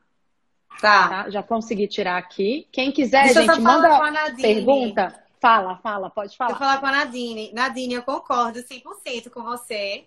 Tá. 0.80 1.08
tá? 1.08 1.30
Já 1.30 1.42
consegui 1.42 1.86
tirar 1.86 2.16
aqui. 2.16 2.66
Quem 2.72 2.90
quiser, 2.90 3.24
Deixa 3.24 3.42
gente, 3.42 3.60
manda 3.60 4.00
pergunta. 4.40 5.22
Fala, 5.38 5.76
fala, 5.76 6.10
pode 6.10 6.36
falar. 6.36 6.50
Vou 6.50 6.58
falar 6.58 6.80
com 6.80 6.86
a 6.86 6.92
Nadine. 6.92 7.52
Nadine, 7.52 7.94
eu 7.94 8.02
concordo 8.02 8.60
100% 8.60 9.30
com 9.30 9.42
você. 9.42 10.06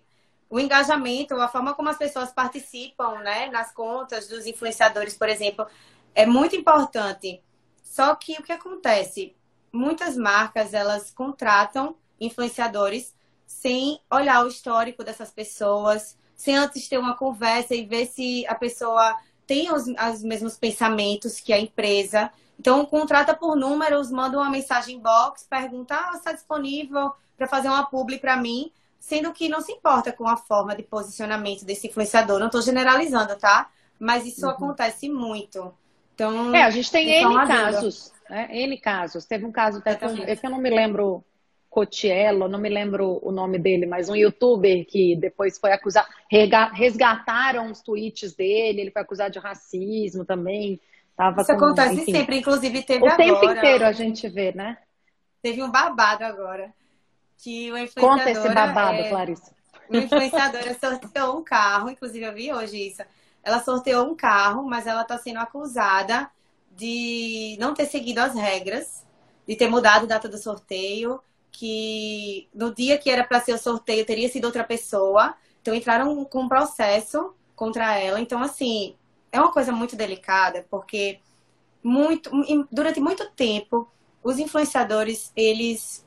O 0.50 0.58
engajamento, 0.58 1.34
a 1.34 1.48
forma 1.48 1.72
como 1.74 1.88
as 1.88 1.96
pessoas 1.96 2.32
participam, 2.32 3.20
né, 3.20 3.48
nas 3.50 3.72
contas 3.72 4.26
dos 4.26 4.46
influenciadores, 4.46 5.16
por 5.16 5.28
exemplo, 5.28 5.64
é 6.14 6.26
muito 6.26 6.56
importante. 6.56 7.40
Só 7.90 8.14
que 8.14 8.34
o 8.34 8.42
que 8.44 8.52
acontece? 8.52 9.34
Muitas 9.72 10.16
marcas, 10.16 10.72
elas 10.72 11.10
contratam 11.10 11.96
influenciadores 12.20 13.12
sem 13.44 14.00
olhar 14.08 14.44
o 14.44 14.48
histórico 14.48 15.02
dessas 15.02 15.32
pessoas, 15.32 16.16
sem 16.36 16.56
antes 16.56 16.88
ter 16.88 16.98
uma 16.98 17.16
conversa 17.16 17.74
e 17.74 17.84
ver 17.84 18.06
se 18.06 18.46
a 18.46 18.54
pessoa 18.54 19.16
tem 19.44 19.72
os, 19.72 19.86
os 19.88 20.22
mesmos 20.22 20.56
pensamentos 20.56 21.40
que 21.40 21.52
a 21.52 21.58
empresa. 21.58 22.30
Então, 22.60 22.86
contrata 22.86 23.34
por 23.34 23.56
números, 23.56 24.08
manda 24.08 24.38
uma 24.38 24.48
mensagem 24.48 25.00
box, 25.00 25.44
pergunta, 25.50 25.96
ah, 25.96 26.16
está 26.16 26.30
disponível 26.30 27.12
para 27.36 27.48
fazer 27.48 27.66
uma 27.66 27.86
publi 27.86 28.20
para 28.20 28.36
mim, 28.36 28.70
sendo 29.00 29.32
que 29.32 29.48
não 29.48 29.60
se 29.60 29.72
importa 29.72 30.12
com 30.12 30.28
a 30.28 30.36
forma 30.36 30.76
de 30.76 30.84
posicionamento 30.84 31.64
desse 31.64 31.88
influenciador. 31.88 32.38
Não 32.38 32.46
estou 32.46 32.62
generalizando, 32.62 33.34
tá? 33.34 33.68
Mas 33.98 34.24
isso 34.24 34.46
uhum. 34.46 34.52
acontece 34.52 35.08
muito. 35.08 35.74
Então, 36.20 36.54
é, 36.54 36.64
a 36.64 36.70
gente 36.70 36.92
tem 36.92 37.08
N 37.08 37.46
casos, 37.46 38.12
né? 38.28 38.48
N 38.50 38.78
casos. 38.78 39.24
Teve 39.24 39.46
um 39.46 39.52
caso 39.52 39.78
até 39.78 39.92
é 39.92 40.36
que 40.36 40.46
eu 40.46 40.50
não 40.50 40.58
me 40.58 40.68
lembro 40.68 41.24
Cotiello, 41.70 42.46
não 42.46 42.58
me 42.58 42.68
lembro 42.68 43.18
o 43.22 43.32
nome 43.32 43.58
dele, 43.58 43.86
mas 43.86 44.10
um 44.10 44.14
youtuber 44.14 44.84
que 44.86 45.16
depois 45.16 45.56
foi 45.56 45.72
acusado, 45.72 46.08
resgataram 46.74 47.70
os 47.70 47.80
tweets 47.80 48.34
dele, 48.34 48.82
ele 48.82 48.90
foi 48.90 49.00
acusado 49.00 49.32
de 49.32 49.38
racismo 49.38 50.24
também. 50.24 50.78
Tava 51.16 51.40
Isso 51.40 51.56
com, 51.56 51.64
acontece 51.64 52.02
enfim, 52.02 52.12
sempre, 52.12 52.38
inclusive 52.38 52.82
teve 52.82 53.02
o 53.02 53.06
agora. 53.06 53.32
O 53.32 53.40
tempo 53.40 53.52
inteiro 53.52 53.84
a 53.86 53.92
gente 53.92 54.28
vê, 54.28 54.52
né? 54.52 54.76
Teve 55.40 55.62
um 55.62 55.70
babado 55.70 56.24
agora. 56.24 56.70
Que 57.42 57.70
uma 57.70 57.86
Conta 57.98 58.30
esse 58.30 58.48
babado, 58.48 58.98
é, 58.98 59.08
Clarissa. 59.08 59.54
Uma 59.88 60.02
influenciadora 60.02 60.74
sorteou 60.74 61.38
um 61.38 61.42
carro, 61.42 61.88
inclusive 61.88 62.26
eu 62.26 62.34
vi 62.34 62.52
hoje 62.52 62.88
isso. 62.88 63.02
Ela 63.42 63.62
sorteou 63.62 64.06
um 64.06 64.14
carro, 64.14 64.62
mas 64.62 64.86
ela 64.86 65.02
está 65.02 65.16
sendo 65.18 65.38
acusada 65.38 66.30
de 66.70 67.56
não 67.58 67.74
ter 67.74 67.86
seguido 67.86 68.20
as 68.20 68.34
regras, 68.34 69.04
de 69.46 69.56
ter 69.56 69.68
mudado 69.68 70.04
a 70.04 70.08
data 70.08 70.28
do 70.28 70.38
sorteio, 70.38 71.20
que 71.50 72.48
no 72.54 72.74
dia 72.74 72.96
que 72.96 73.10
era 73.10 73.24
para 73.24 73.40
ser 73.40 73.52
o 73.52 73.58
sorteio 73.58 74.06
teria 74.06 74.28
sido 74.28 74.44
outra 74.44 74.64
pessoa. 74.64 75.34
Então 75.60 75.74
entraram 75.74 76.24
com 76.24 76.42
um 76.42 76.48
processo 76.48 77.34
contra 77.54 77.98
ela. 77.98 78.20
Então, 78.20 78.42
assim, 78.42 78.96
é 79.30 79.40
uma 79.40 79.52
coisa 79.52 79.72
muito 79.72 79.96
delicada, 79.96 80.66
porque 80.70 81.20
muito, 81.82 82.30
durante 82.70 83.00
muito 83.00 83.28
tempo, 83.30 83.90
os 84.22 84.38
influenciadores, 84.38 85.32
eles 85.34 86.04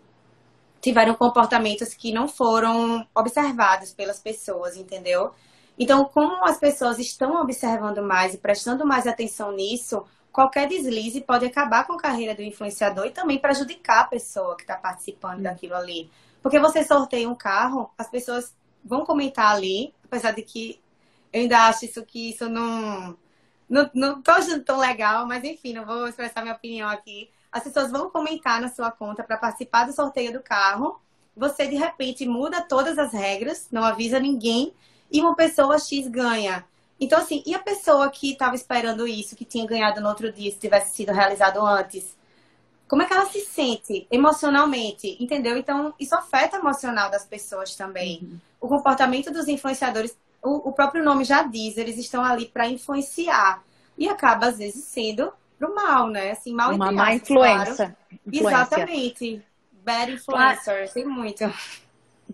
tiveram 0.81 1.15
comportamentos 1.15 1.93
que 1.93 2.11
não 2.11 2.27
foram 2.27 3.07
observados 3.15 3.93
pelas 3.93 4.19
pessoas, 4.19 4.75
entendeu? 4.75 5.31
Então, 5.77 6.05
como 6.05 6.45
as 6.45 6.57
pessoas 6.57 6.99
estão 6.99 7.41
observando 7.41 8.01
mais 8.01 8.33
e 8.33 8.37
prestando 8.37 8.85
mais 8.85 9.07
atenção 9.07 9.51
nisso, 9.51 10.05
qualquer 10.31 10.67
deslize 10.67 11.21
pode 11.21 11.45
acabar 11.45 11.85
com 11.85 11.93
a 11.93 11.99
carreira 11.99 12.35
do 12.35 12.41
influenciador 12.41 13.05
e 13.05 13.11
também 13.11 13.39
prejudicar 13.39 14.01
a 14.01 14.07
pessoa 14.07 14.55
que 14.55 14.63
está 14.63 14.75
participando 14.75 15.39
hum. 15.39 15.43
daquilo 15.43 15.75
ali. 15.75 16.09
Porque 16.41 16.59
você 16.59 16.83
sorteia 16.83 17.29
um 17.29 17.35
carro, 17.35 17.89
as 17.97 18.09
pessoas 18.09 18.53
vão 18.83 19.05
comentar 19.05 19.55
ali, 19.55 19.93
apesar 20.03 20.31
de 20.31 20.41
que 20.41 20.81
eu 21.31 21.41
ainda 21.41 21.67
acho 21.67 21.85
isso 21.85 22.05
que 22.05 22.29
isso 22.29 22.47
não. 22.47 23.17
Não, 23.67 23.89
não 23.93 24.21
tô 24.21 24.29
achando 24.29 24.63
tão 24.63 24.77
legal, 24.77 25.25
mas 25.25 25.43
enfim, 25.43 25.73
não 25.73 25.85
vou 25.85 26.07
expressar 26.07 26.41
minha 26.41 26.53
opinião 26.53 26.87
aqui. 26.89 27.31
As 27.51 27.63
pessoas 27.63 27.89
vão 27.89 28.09
comentar 28.09 28.61
na 28.61 28.67
sua 28.67 28.91
conta 28.91 29.23
para 29.23 29.37
participar 29.37 29.85
do 29.85 29.93
sorteio 29.93 30.33
do 30.33 30.43
carro. 30.43 30.99
Você, 31.35 31.65
de 31.65 31.75
repente, 31.75 32.27
muda 32.27 32.61
todas 32.61 32.99
as 32.99 33.13
regras, 33.13 33.69
não 33.71 33.83
avisa 33.83 34.19
ninguém, 34.19 34.73
e 35.13 35.21
uma 35.21 35.35
pessoa 35.35 35.77
X 35.77 36.07
ganha. 36.07 36.65
Então, 36.99 37.19
assim, 37.19 37.43
e 37.45 37.53
a 37.53 37.59
pessoa 37.59 38.09
que 38.09 38.31
estava 38.31 38.55
esperando 38.55 39.07
isso, 39.07 39.35
que 39.35 39.45
tinha 39.45 39.65
ganhado 39.65 40.01
no 40.01 40.09
outro 40.09 40.31
dia, 40.31 40.51
se 40.51 40.57
tivesse 40.57 40.95
sido 40.95 41.13
realizado 41.13 41.63
antes? 41.65 42.17
Como 42.87 43.01
é 43.01 43.05
que 43.05 43.13
ela 43.13 43.25
se 43.27 43.41
sente 43.41 44.07
emocionalmente? 44.11 45.15
Entendeu? 45.19 45.57
Então, 45.57 45.93
isso 45.99 46.15
afeta 46.15 46.57
o 46.57 46.59
emocional 46.59 47.09
das 47.09 47.25
pessoas 47.25 47.75
também. 47.75 48.19
Uhum. 48.21 48.37
O 48.59 48.67
comportamento 48.67 49.31
dos 49.31 49.47
influenciadores 49.47 50.15
o, 50.43 50.69
o 50.69 50.73
próprio 50.73 51.03
nome 51.03 51.23
já 51.23 51.43
diz, 51.43 51.77
eles 51.77 51.97
estão 51.97 52.23
ali 52.23 52.45
para 52.45 52.67
influenciar. 52.67 53.63
E 53.97 54.09
acaba, 54.09 54.47
às 54.47 54.57
vezes, 54.57 54.83
sendo 54.85 55.31
pro 55.57 55.73
mal, 55.73 56.09
né? 56.09 56.31
Assim, 56.31 56.53
mal 56.53 56.73
Uma 56.73 56.91
má 56.91 57.13
influência. 57.13 57.95
Claro. 58.09 58.29
Exatamente. 58.31 59.41
Bad 59.71 60.11
influencer, 60.11 60.91
tem 60.93 61.05
muito. 61.05 61.43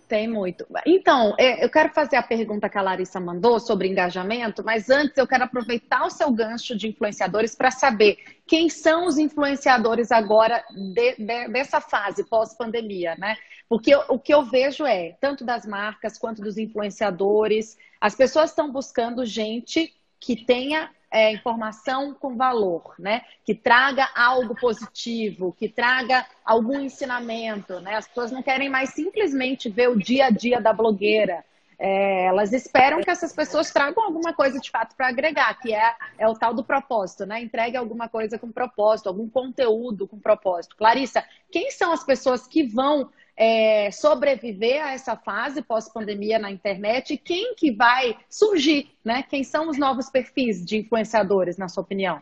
Tem 0.08 0.28
muito. 0.28 0.66
Então, 0.86 1.36
é, 1.38 1.64
eu 1.64 1.70
quero 1.70 1.90
fazer 1.90 2.16
a 2.16 2.24
pergunta 2.24 2.70
que 2.70 2.78
a 2.78 2.82
Larissa 2.82 3.20
mandou 3.20 3.60
sobre 3.60 3.88
engajamento, 3.88 4.64
mas 4.64 4.90
antes 4.90 5.18
eu 5.18 5.28
quero 5.28 5.44
aproveitar 5.44 6.06
o 6.06 6.10
seu 6.10 6.32
gancho 6.32 6.76
de 6.76 6.88
influenciadores 6.88 7.56
para 7.56 7.72
saber 7.72 8.18
quem 8.46 8.70
são 8.70 9.06
os 9.06 9.18
influenciadores 9.18 10.12
agora 10.12 10.64
de, 10.72 11.16
de, 11.16 11.48
dessa 11.50 11.82
fase 11.82 12.24
pós-pandemia, 12.24 13.16
né? 13.18 13.36
Porque 13.68 13.96
o 13.96 14.18
que 14.18 14.34
eu 14.34 14.44
vejo 14.44 14.86
é, 14.86 15.16
tanto 15.20 15.44
das 15.44 15.66
marcas 15.66 16.18
quanto 16.18 16.42
dos 16.42 16.58
influenciadores, 16.58 17.78
as 18.00 18.16
pessoas 18.16 18.50
estão 18.52 18.72
buscando 18.72 19.26
gente 19.26 19.94
que 20.20 20.36
tenha 20.36 20.90
é, 21.12 21.32
informação 21.34 22.14
com 22.14 22.36
valor, 22.36 22.94
né? 23.00 23.22
Que 23.44 23.56
traga 23.56 24.08
algo 24.16 24.56
positivo, 24.56 25.56
que 25.58 25.68
traga 25.68 26.26
algum 26.46 26.80
ensinamento, 26.80 27.80
né? 27.80 27.96
As 27.96 28.08
pessoas 28.08 28.32
não 28.32 28.44
querem 28.44 28.70
mais 28.70 28.90
simplesmente 28.92 29.70
ver 29.70 29.90
o 29.90 29.98
dia 29.98 30.28
a 30.28 30.30
dia 30.30 30.62
da 30.62 30.72
blogueira. 30.72 31.44
É, 31.82 32.26
elas 32.26 32.52
esperam 32.52 33.02
que 33.02 33.10
essas 33.10 33.32
pessoas 33.32 33.72
tragam 33.72 34.04
alguma 34.04 34.34
coisa 34.34 34.60
de 34.60 34.70
fato 34.70 34.94
para 34.98 35.08
agregar, 35.08 35.58
que 35.60 35.74
é, 35.74 35.96
é 36.18 36.28
o 36.28 36.34
tal 36.34 36.54
do 36.54 36.64
propósito, 36.64 37.26
né? 37.26 37.42
Entregue 37.42 37.78
alguma 37.78 38.10
coisa 38.10 38.38
com 38.38 38.52
propósito, 38.52 39.08
algum 39.08 39.30
conteúdo 39.30 40.06
com 40.06 40.20
propósito. 40.20 40.76
Clarissa, 40.76 41.24
quem 41.50 41.72
são 41.72 41.94
as 41.94 42.04
pessoas 42.04 42.46
que 42.46 42.64
vão 42.64 43.10
é, 43.42 43.90
sobreviver 43.90 44.86
a 44.86 44.92
essa 44.92 45.16
fase 45.16 45.62
pós-pandemia 45.62 46.38
na 46.38 46.52
internet 46.52 47.14
e 47.14 47.18
quem 47.18 47.56
que 47.56 47.72
vai 47.72 48.18
surgir, 48.30 48.92
né? 49.02 49.24
Quem 49.24 49.46
são 49.46 49.70
os 49.70 49.78
novos 49.78 50.10
perfis 50.10 50.66
de 50.66 50.76
influenciadores, 50.76 51.56
na 51.56 51.70
sua 51.70 51.82
opinião? 51.82 52.20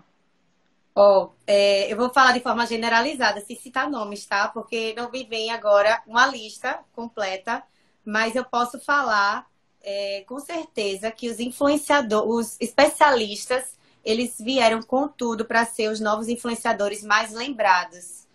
Oh, 0.96 1.30
é, 1.48 1.92
eu 1.92 1.98
vou 1.98 2.12
falar 2.12 2.34
de 2.34 2.40
forma 2.40 2.68
generalizada, 2.68 3.42
sem 3.42 3.56
citar 3.56 3.90
nomes, 3.90 4.28
tá? 4.28 4.48
Porque 4.50 4.94
não 4.96 5.10
me 5.10 5.24
vem 5.24 5.50
agora 5.50 6.04
uma 6.06 6.28
lista 6.28 6.80
completa, 6.94 7.64
mas 8.06 8.36
eu 8.36 8.46
posso 8.46 8.80
falar 8.80 9.48
é, 9.82 10.24
com 10.28 10.40
certeza 10.40 11.10
que 11.10 11.32
os 11.32 11.40
influenciadores, 11.40 12.30
os 12.30 12.58
especialistas, 12.62 13.76
eles 14.06 14.36
vieram 14.40 14.84
com 14.84 15.08
tudo 15.08 15.46
para 15.46 15.66
ser 15.66 15.90
os 15.90 16.00
novos 16.00 16.28
influenciadores 16.28 17.04
mais 17.04 17.32
lembrados. 17.32 18.27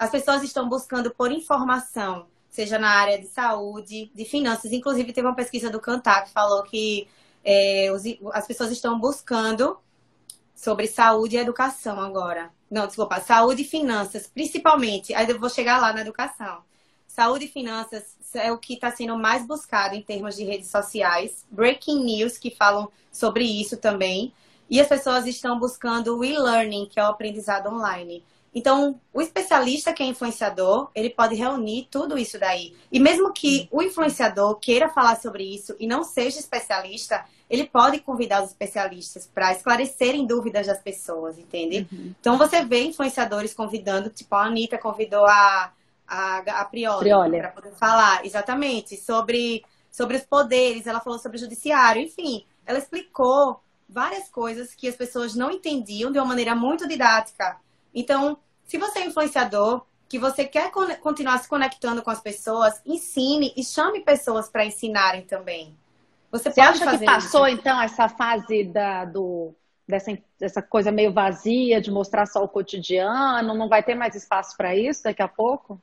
As 0.00 0.08
pessoas 0.08 0.42
estão 0.42 0.66
buscando 0.66 1.10
por 1.10 1.30
informação, 1.30 2.26
seja 2.48 2.78
na 2.78 2.88
área 2.88 3.18
de 3.20 3.26
saúde, 3.26 4.10
de 4.14 4.24
finanças. 4.24 4.72
Inclusive, 4.72 5.12
teve 5.12 5.28
uma 5.28 5.36
pesquisa 5.36 5.68
do 5.68 5.78
Cantar 5.78 6.24
que 6.24 6.32
falou 6.32 6.62
que 6.62 7.06
é, 7.44 7.92
os, 7.92 8.02
as 8.32 8.46
pessoas 8.46 8.70
estão 8.70 8.98
buscando 8.98 9.78
sobre 10.54 10.86
saúde 10.86 11.36
e 11.36 11.38
educação 11.38 12.00
agora. 12.00 12.50
Não, 12.70 12.86
desculpa, 12.86 13.20
saúde 13.20 13.60
e 13.60 13.66
finanças, 13.66 14.26
principalmente. 14.26 15.12
Aí 15.12 15.28
eu 15.28 15.38
vou 15.38 15.50
chegar 15.50 15.78
lá 15.78 15.92
na 15.92 16.00
educação. 16.00 16.62
Saúde 17.06 17.44
e 17.44 17.48
finanças 17.48 18.16
é 18.32 18.50
o 18.50 18.56
que 18.56 18.72
está 18.72 18.90
sendo 18.90 19.18
mais 19.18 19.46
buscado 19.46 19.94
em 19.94 20.00
termos 20.00 20.34
de 20.34 20.44
redes 20.44 20.70
sociais. 20.70 21.44
Breaking 21.50 22.02
news 22.02 22.38
que 22.38 22.50
falam 22.50 22.90
sobre 23.12 23.44
isso 23.44 23.76
também. 23.76 24.32
E 24.70 24.80
as 24.80 24.88
pessoas 24.88 25.26
estão 25.26 25.58
buscando 25.58 26.16
o 26.16 26.24
e-learning, 26.24 26.86
que 26.86 26.98
é 26.98 27.02
o 27.02 27.08
aprendizado 27.08 27.66
online. 27.68 28.24
Então, 28.54 29.00
o 29.12 29.20
especialista 29.20 29.92
que 29.92 30.02
é 30.02 30.06
influenciador, 30.06 30.90
ele 30.94 31.10
pode 31.10 31.36
reunir 31.36 31.86
tudo 31.90 32.18
isso 32.18 32.38
daí. 32.38 32.74
E 32.90 32.98
mesmo 32.98 33.32
que 33.32 33.68
o 33.70 33.80
influenciador 33.80 34.56
queira 34.56 34.88
falar 34.88 35.16
sobre 35.20 35.44
isso 35.44 35.76
e 35.78 35.86
não 35.86 36.02
seja 36.02 36.40
especialista, 36.40 37.24
ele 37.48 37.64
pode 37.64 38.00
convidar 38.00 38.42
os 38.42 38.50
especialistas 38.50 39.28
para 39.32 39.52
esclarecerem 39.52 40.26
dúvidas 40.26 40.66
das 40.66 40.82
pessoas, 40.82 41.38
entende? 41.38 41.86
Uhum. 41.92 42.14
Então, 42.20 42.36
você 42.36 42.64
vê 42.64 42.82
influenciadores 42.82 43.54
convidando, 43.54 44.10
tipo, 44.10 44.34
a 44.34 44.46
Anitta 44.46 44.78
convidou 44.78 45.26
a, 45.26 45.72
a, 46.06 46.38
a 46.38 46.64
Prioli 46.64 47.10
para 47.10 47.50
poder 47.50 47.72
falar, 47.72 48.26
exatamente, 48.26 48.96
sobre, 48.96 49.64
sobre 49.92 50.16
os 50.16 50.24
poderes, 50.24 50.88
ela 50.88 51.00
falou 51.00 51.20
sobre 51.20 51.38
o 51.38 51.40
judiciário, 51.40 52.02
enfim, 52.02 52.44
ela 52.66 52.78
explicou 52.78 53.60
várias 53.88 54.28
coisas 54.28 54.74
que 54.74 54.88
as 54.88 54.96
pessoas 54.96 55.34
não 55.34 55.50
entendiam 55.50 56.10
de 56.10 56.18
uma 56.18 56.26
maneira 56.26 56.54
muito 56.54 56.86
didática 56.86 57.56
então, 57.94 58.38
se 58.64 58.78
você 58.78 59.00
é 59.00 59.06
influenciador, 59.06 59.84
que 60.08 60.18
você 60.18 60.44
quer 60.44 60.72
continuar 61.00 61.38
se 61.38 61.48
conectando 61.48 62.02
com 62.02 62.10
as 62.10 62.20
pessoas, 62.20 62.82
ensine 62.84 63.52
e 63.56 63.62
chame 63.62 64.00
pessoas 64.00 64.48
para 64.48 64.64
ensinarem 64.64 65.22
também. 65.22 65.76
Você, 66.32 66.50
você 66.50 66.60
acha 66.60 66.98
que 66.98 67.04
passou, 67.04 67.46
isso? 67.46 67.56
então, 67.56 67.80
essa 67.80 68.08
fase 68.08 68.64
da, 68.64 69.04
do, 69.04 69.54
dessa, 69.86 70.18
dessa 70.38 70.60
coisa 70.60 70.90
meio 70.90 71.12
vazia 71.12 71.80
de 71.80 71.92
mostrar 71.92 72.26
só 72.26 72.42
o 72.42 72.48
cotidiano? 72.48 73.54
Não 73.54 73.68
vai 73.68 73.84
ter 73.84 73.94
mais 73.94 74.16
espaço 74.16 74.56
para 74.56 74.74
isso 74.74 75.04
daqui 75.04 75.22
a 75.22 75.28
pouco? 75.28 75.80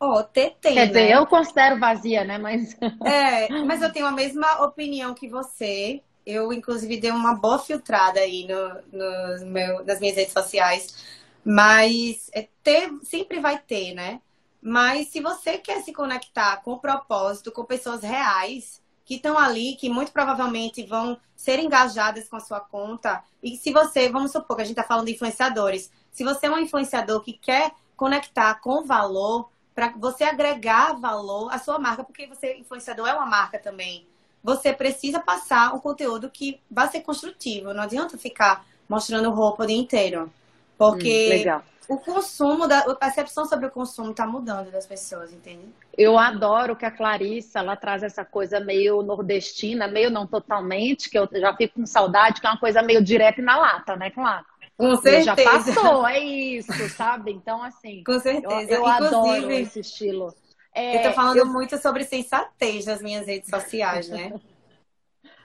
Oh, 0.00 0.22
ter 0.22 0.56
tem, 0.60 0.74
Quer 0.74 0.88
dizer, 0.88 1.08
né? 1.08 1.16
eu 1.16 1.26
considero 1.26 1.78
vazia, 1.78 2.24
né? 2.24 2.38
Mas... 2.38 2.76
É, 3.04 3.48
mas 3.64 3.82
eu 3.82 3.92
tenho 3.92 4.06
a 4.06 4.12
mesma 4.12 4.64
opinião 4.64 5.14
que 5.14 5.28
você. 5.28 6.02
Eu, 6.26 6.52
inclusive, 6.52 7.00
dei 7.00 7.10
uma 7.10 7.34
boa 7.34 7.58
filtrada 7.58 8.18
aí 8.18 8.46
no, 8.48 8.98
no 8.98 9.46
meu, 9.46 9.84
nas 9.84 10.00
minhas 10.00 10.16
redes 10.16 10.32
sociais 10.32 11.19
mas 11.44 12.30
é, 12.32 12.48
ter, 12.62 12.92
sempre 13.02 13.40
vai 13.40 13.58
ter, 13.58 13.94
né? 13.94 14.20
Mas 14.62 15.08
se 15.08 15.20
você 15.20 15.56
quer 15.58 15.82
se 15.82 15.92
conectar 15.92 16.58
com 16.58 16.72
o 16.72 16.78
propósito, 16.78 17.50
com 17.50 17.64
pessoas 17.64 18.02
reais 18.02 18.80
que 19.04 19.14
estão 19.14 19.38
ali, 19.38 19.74
que 19.74 19.88
muito 19.88 20.12
provavelmente 20.12 20.82
vão 20.82 21.18
ser 21.34 21.58
engajadas 21.58 22.28
com 22.28 22.36
a 22.36 22.40
sua 22.40 22.60
conta, 22.60 23.24
e 23.42 23.56
se 23.56 23.72
você, 23.72 24.08
vamos 24.08 24.30
supor 24.30 24.56
que 24.56 24.62
a 24.62 24.64
gente 24.64 24.78
está 24.78 24.86
falando 24.86 25.06
de 25.06 25.14
influenciadores, 25.14 25.90
se 26.12 26.22
você 26.22 26.46
é 26.46 26.50
um 26.50 26.58
influenciador 26.58 27.22
que 27.22 27.32
quer 27.32 27.72
conectar 27.96 28.54
com 28.60 28.84
valor, 28.84 29.48
para 29.74 29.88
você 29.96 30.24
agregar 30.24 30.92
valor 30.94 31.52
à 31.52 31.58
sua 31.58 31.78
marca, 31.78 32.04
porque 32.04 32.26
você, 32.26 32.56
influenciador, 32.56 33.08
é 33.08 33.14
uma 33.14 33.26
marca 33.26 33.58
também. 33.58 34.06
Você 34.42 34.72
precisa 34.72 35.20
passar 35.20 35.74
um 35.74 35.78
conteúdo 35.78 36.30
que 36.30 36.60
vai 36.70 36.88
ser 36.88 37.00
construtivo. 37.00 37.72
Não 37.72 37.82
adianta 37.82 38.18
ficar 38.18 38.64
mostrando 38.88 39.30
roupa 39.30 39.64
o 39.64 39.66
dia 39.66 39.76
inteiro. 39.76 40.30
Porque 40.80 41.44
hum, 41.46 41.60
o 41.94 41.98
consumo, 41.98 42.66
da, 42.66 42.78
a 42.78 42.94
percepção 42.94 43.44
sobre 43.44 43.66
o 43.66 43.70
consumo 43.70 44.12
está 44.12 44.26
mudando 44.26 44.70
das 44.70 44.86
pessoas, 44.86 45.30
entende? 45.30 45.66
Eu 45.98 46.18
adoro 46.18 46.74
que 46.74 46.86
a 46.86 46.90
Clarissa, 46.90 47.58
ela 47.58 47.76
traz 47.76 48.02
essa 48.02 48.24
coisa 48.24 48.58
meio 48.60 49.02
nordestina, 49.02 49.86
meio 49.86 50.10
não 50.10 50.26
totalmente, 50.26 51.10
que 51.10 51.18
eu 51.18 51.28
já 51.34 51.54
fico 51.54 51.80
com 51.80 51.86
saudade, 51.86 52.40
que 52.40 52.46
é 52.46 52.50
uma 52.50 52.58
coisa 52.58 52.80
meio 52.80 53.04
direta 53.04 53.42
e 53.42 53.44
na 53.44 53.58
lata, 53.58 53.94
né, 53.94 54.08
claro. 54.08 54.46
Com 54.78 54.96
certeza. 54.96 55.24
Já 55.24 55.36
passou, 55.36 56.08
é 56.08 56.18
isso, 56.18 56.88
sabe? 56.96 57.32
Então, 57.32 57.62
assim. 57.62 58.02
Com 58.02 58.18
certeza. 58.18 58.72
Eu, 58.72 58.80
eu 58.80 58.86
adoro 58.86 59.50
esse 59.50 59.80
estilo. 59.80 60.34
É, 60.74 60.96
eu 60.96 61.10
tô 61.10 61.14
falando 61.14 61.36
eu... 61.36 61.46
muito 61.46 61.76
sobre 61.76 62.04
sensatez 62.04 62.86
nas 62.86 63.02
minhas 63.02 63.26
redes 63.26 63.50
sociais, 63.50 64.08
né? 64.08 64.32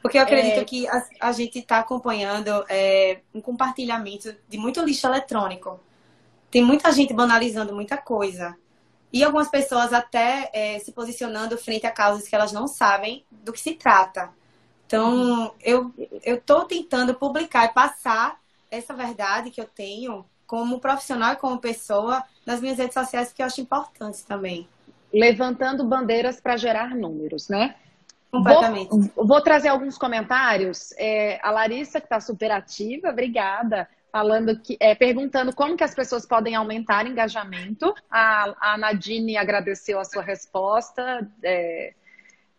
Porque 0.05 0.19
eu 0.19 0.21
acredito 0.21 0.59
é... 0.59 0.63
que 0.63 0.87
a, 0.87 1.03
a 1.19 1.31
gente 1.31 1.57
está 1.57 1.79
acompanhando 1.79 2.63
é, 2.69 3.21
um 3.33 3.41
compartilhamento 3.41 4.35
de 4.47 4.55
muito 4.55 4.79
lixo 4.81 5.07
eletrônico. 5.07 5.79
Tem 6.51 6.63
muita 6.63 6.91
gente 6.91 7.11
banalizando 7.11 7.73
muita 7.73 7.97
coisa. 7.97 8.55
E 9.11 9.23
algumas 9.23 9.49
pessoas 9.49 9.91
até 9.93 10.51
é, 10.53 10.77
se 10.77 10.91
posicionando 10.91 11.57
frente 11.57 11.87
a 11.87 11.91
causas 11.91 12.27
que 12.27 12.35
elas 12.35 12.51
não 12.51 12.67
sabem 12.67 13.25
do 13.31 13.51
que 13.51 13.59
se 13.59 13.73
trata. 13.73 14.29
Então, 14.85 15.51
eu 15.59 15.91
estou 16.23 16.65
tentando 16.65 17.15
publicar 17.15 17.65
e 17.65 17.73
passar 17.73 18.39
essa 18.69 18.93
verdade 18.93 19.49
que 19.49 19.59
eu 19.59 19.65
tenho 19.65 20.23
como 20.45 20.79
profissional 20.79 21.33
e 21.33 21.37
como 21.37 21.57
pessoa 21.57 22.23
nas 22.45 22.61
minhas 22.61 22.77
redes 22.77 22.93
sociais, 22.93 23.33
que 23.33 23.41
eu 23.41 23.47
acho 23.47 23.59
importante 23.59 24.23
também. 24.23 24.69
Levantando 25.11 25.83
bandeiras 25.83 26.39
para 26.39 26.57
gerar 26.57 26.93
números, 26.93 27.49
né? 27.49 27.75
Completamente. 28.31 28.89
Vou, 28.89 29.27
vou 29.27 29.41
trazer 29.41 29.69
alguns 29.69 29.97
comentários. 29.97 30.91
É, 30.97 31.39
a 31.41 31.51
Larissa, 31.51 31.99
que 31.99 32.05
está 32.05 32.19
super 32.19 32.51
ativa, 32.51 33.09
obrigada. 33.09 33.87
Falando 34.11 34.57
que, 34.61 34.77
é, 34.79 34.95
perguntando 34.95 35.53
como 35.53 35.75
que 35.75 35.83
as 35.83 35.93
pessoas 35.93 36.25
podem 36.25 36.55
aumentar 36.55 37.05
engajamento. 37.05 37.93
A, 38.09 38.73
a 38.73 38.77
Nadine 38.77 39.37
agradeceu 39.37 39.99
a 39.99 40.05
sua 40.05 40.23
resposta, 40.23 41.29
é, 41.43 41.93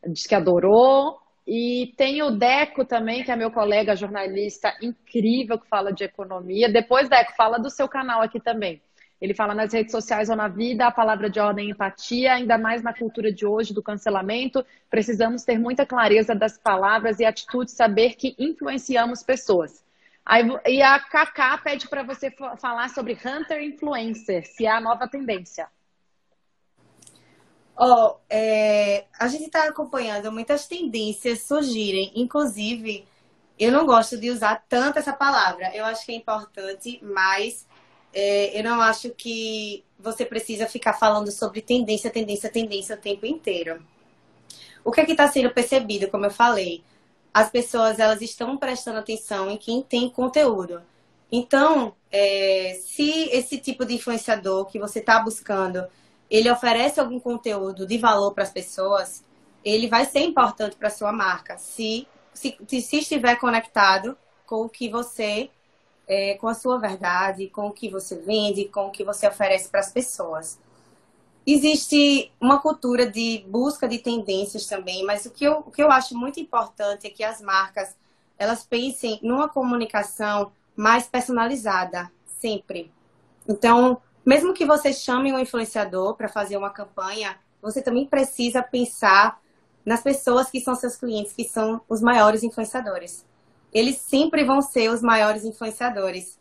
disse 0.06 0.28
que 0.28 0.34
adorou. 0.34 1.18
E 1.46 1.94
tem 1.96 2.22
o 2.22 2.30
Deco 2.30 2.84
também, 2.84 3.22
que 3.22 3.30
é 3.30 3.36
meu 3.36 3.50
colega 3.52 3.94
jornalista 3.94 4.76
incrível 4.82 5.58
que 5.58 5.68
fala 5.68 5.92
de 5.92 6.04
economia. 6.04 6.68
Depois, 6.68 7.08
Deco, 7.08 7.32
fala 7.36 7.58
do 7.58 7.70
seu 7.70 7.88
canal 7.88 8.20
aqui 8.20 8.40
também. 8.40 8.82
Ele 9.20 9.34
fala 9.34 9.54
nas 9.54 9.72
redes 9.72 9.92
sociais 9.92 10.28
ou 10.28 10.36
na 10.36 10.48
vida, 10.48 10.86
a 10.86 10.90
palavra 10.90 11.30
de 11.30 11.40
ordem 11.40 11.70
empatia, 11.70 12.34
ainda 12.34 12.58
mais 12.58 12.82
na 12.82 12.92
cultura 12.92 13.32
de 13.32 13.46
hoje 13.46 13.72
do 13.72 13.82
cancelamento. 13.82 14.64
Precisamos 14.90 15.42
ter 15.42 15.58
muita 15.58 15.86
clareza 15.86 16.34
das 16.34 16.58
palavras 16.58 17.18
e 17.18 17.24
atitudes, 17.24 17.74
saber 17.74 18.14
que 18.14 18.34
influenciamos 18.38 19.22
pessoas. 19.22 19.84
Aí, 20.24 20.44
e 20.66 20.82
a 20.82 20.98
Kaká 20.98 21.56
pede 21.58 21.88
para 21.88 22.02
você 22.02 22.30
falar 22.58 22.90
sobre 22.90 23.14
Hunter 23.14 23.62
Influencer, 23.62 24.44
se 24.44 24.66
é 24.66 24.70
a 24.70 24.80
nova 24.80 25.08
tendência. 25.08 25.68
Oh, 27.78 28.16
é, 28.28 29.04
a 29.18 29.28
gente 29.28 29.44
está 29.44 29.68
acompanhando 29.68 30.32
muitas 30.32 30.66
tendências 30.66 31.42
surgirem, 31.42 32.10
inclusive 32.14 33.06
eu 33.58 33.70
não 33.70 33.86
gosto 33.86 34.18
de 34.18 34.30
usar 34.30 34.64
tanto 34.68 34.98
essa 34.98 35.12
palavra. 35.12 35.74
Eu 35.74 35.84
acho 35.84 36.04
que 36.04 36.12
é 36.12 36.14
importante, 36.14 36.98
mas 37.02 37.66
é, 38.18 38.58
eu 38.58 38.64
não 38.64 38.80
acho 38.80 39.10
que 39.10 39.84
você 39.98 40.24
precisa 40.24 40.66
ficar 40.66 40.94
falando 40.94 41.30
sobre 41.30 41.60
tendência, 41.60 42.10
tendência, 42.10 42.48
tendência 42.48 42.96
o 42.96 42.98
tempo 42.98 43.26
inteiro. 43.26 43.84
O 44.82 44.90
que 44.90 45.02
é 45.02 45.04
está 45.04 45.28
sendo 45.28 45.50
percebido, 45.50 46.08
como 46.08 46.24
eu 46.24 46.30
falei? 46.30 46.82
As 47.34 47.50
pessoas 47.50 47.98
elas 47.98 48.22
estão 48.22 48.56
prestando 48.56 49.00
atenção 49.00 49.50
em 49.50 49.58
quem 49.58 49.82
tem 49.82 50.08
conteúdo. 50.08 50.80
Então, 51.30 51.94
é, 52.10 52.80
se 52.82 53.28
esse 53.32 53.58
tipo 53.58 53.84
de 53.84 53.96
influenciador 53.96 54.64
que 54.64 54.78
você 54.78 55.00
está 55.00 55.20
buscando, 55.22 55.86
ele 56.30 56.50
oferece 56.50 56.98
algum 56.98 57.20
conteúdo 57.20 57.86
de 57.86 57.98
valor 57.98 58.32
para 58.32 58.44
as 58.44 58.50
pessoas, 58.50 59.22
ele 59.62 59.88
vai 59.88 60.06
ser 60.06 60.20
importante 60.20 60.74
para 60.76 60.88
sua 60.88 61.12
marca, 61.12 61.58
se, 61.58 62.08
se, 62.32 62.56
se 62.66 62.96
estiver 62.96 63.36
conectado 63.36 64.16
com 64.46 64.62
o 64.62 64.70
que 64.70 64.88
você 64.88 65.50
é, 66.06 66.34
com 66.34 66.48
a 66.48 66.54
sua 66.54 66.78
verdade, 66.78 67.48
com 67.48 67.66
o 67.66 67.72
que 67.72 67.88
você 67.88 68.16
vende, 68.16 68.66
com 68.66 68.86
o 68.86 68.90
que 68.90 69.04
você 69.04 69.26
oferece 69.26 69.68
para 69.68 69.80
as 69.80 69.90
pessoas. 69.90 70.58
Existe 71.46 72.32
uma 72.40 72.60
cultura 72.60 73.08
de 73.08 73.44
busca 73.48 73.88
de 73.88 73.98
tendências 73.98 74.66
também, 74.66 75.04
mas 75.04 75.26
o 75.26 75.30
que, 75.30 75.44
eu, 75.44 75.58
o 75.58 75.70
que 75.70 75.82
eu 75.82 75.90
acho 75.90 76.16
muito 76.16 76.40
importante 76.40 77.06
é 77.06 77.10
que 77.10 77.22
as 77.22 77.40
marcas 77.40 77.94
elas 78.38 78.64
pensem 78.64 79.18
numa 79.22 79.48
comunicação 79.48 80.52
mais 80.74 81.06
personalizada, 81.06 82.10
sempre. 82.38 82.92
Então, 83.48 84.00
mesmo 84.24 84.52
que 84.52 84.66
você 84.66 84.92
chame 84.92 85.32
um 85.32 85.38
influenciador 85.38 86.14
para 86.14 86.28
fazer 86.28 86.56
uma 86.56 86.70
campanha, 86.70 87.38
você 87.62 87.80
também 87.80 88.06
precisa 88.06 88.62
pensar 88.62 89.40
nas 89.84 90.02
pessoas 90.02 90.50
que 90.50 90.60
são 90.60 90.74
seus 90.74 90.96
clientes, 90.96 91.32
que 91.32 91.44
são 91.44 91.80
os 91.88 92.02
maiores 92.02 92.42
influenciadores 92.42 93.24
eles 93.72 93.96
sempre 93.98 94.44
vão 94.44 94.62
ser 94.62 94.90
os 94.90 95.02
maiores 95.02 95.44
influenciadores. 95.44 96.38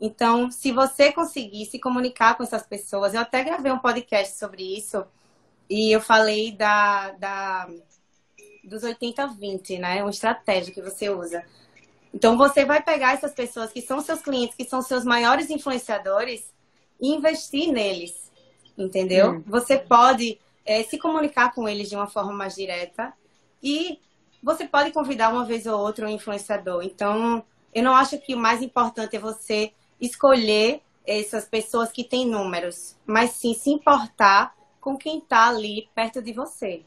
Então, 0.00 0.50
se 0.50 0.72
você 0.72 1.12
conseguir 1.12 1.66
se 1.66 1.78
comunicar 1.78 2.36
com 2.36 2.42
essas 2.42 2.66
pessoas, 2.66 3.14
eu 3.14 3.20
até 3.20 3.44
gravei 3.44 3.70
um 3.70 3.78
podcast 3.78 4.36
sobre 4.36 4.76
isso 4.76 5.04
e 5.70 5.94
eu 5.94 6.00
falei 6.00 6.52
da, 6.52 7.12
da 7.12 7.68
dos 8.64 8.82
80-20, 8.82 9.78
né? 9.78 10.02
Uma 10.02 10.10
estratégia 10.10 10.74
que 10.74 10.82
você 10.82 11.08
usa. 11.08 11.44
Então, 12.12 12.36
você 12.36 12.64
vai 12.64 12.82
pegar 12.82 13.14
essas 13.14 13.32
pessoas 13.32 13.72
que 13.72 13.80
são 13.80 14.00
seus 14.00 14.20
clientes, 14.20 14.56
que 14.56 14.64
são 14.64 14.82
seus 14.82 15.04
maiores 15.04 15.50
influenciadores, 15.50 16.52
e 17.02 17.08
investir 17.08 17.72
neles, 17.72 18.30
entendeu? 18.78 19.32
Hum. 19.32 19.44
Você 19.46 19.76
pode 19.76 20.38
é, 20.64 20.84
se 20.84 20.96
comunicar 20.98 21.52
com 21.52 21.68
eles 21.68 21.88
de 21.88 21.96
uma 21.96 22.06
forma 22.06 22.32
mais 22.32 22.54
direta 22.54 23.12
e 23.60 23.98
você 24.42 24.66
pode 24.66 24.90
convidar 24.90 25.30
uma 25.30 25.44
vez 25.44 25.66
ou 25.66 25.78
outra 25.78 26.06
um 26.06 26.10
influenciador. 26.10 26.82
Então, 26.82 27.44
eu 27.72 27.82
não 27.82 27.94
acho 27.94 28.18
que 28.18 28.34
o 28.34 28.38
mais 28.38 28.60
importante 28.60 29.16
é 29.16 29.18
você 29.18 29.72
escolher 30.00 30.82
essas 31.06 31.46
pessoas 31.46 31.90
que 31.90 32.04
têm 32.04 32.26
números, 32.26 32.96
mas 33.06 33.30
sim 33.32 33.54
se 33.54 33.70
importar 33.70 34.54
com 34.80 34.96
quem 34.96 35.18
está 35.18 35.48
ali 35.48 35.88
perto 35.94 36.20
de 36.20 36.32
você. 36.32 36.82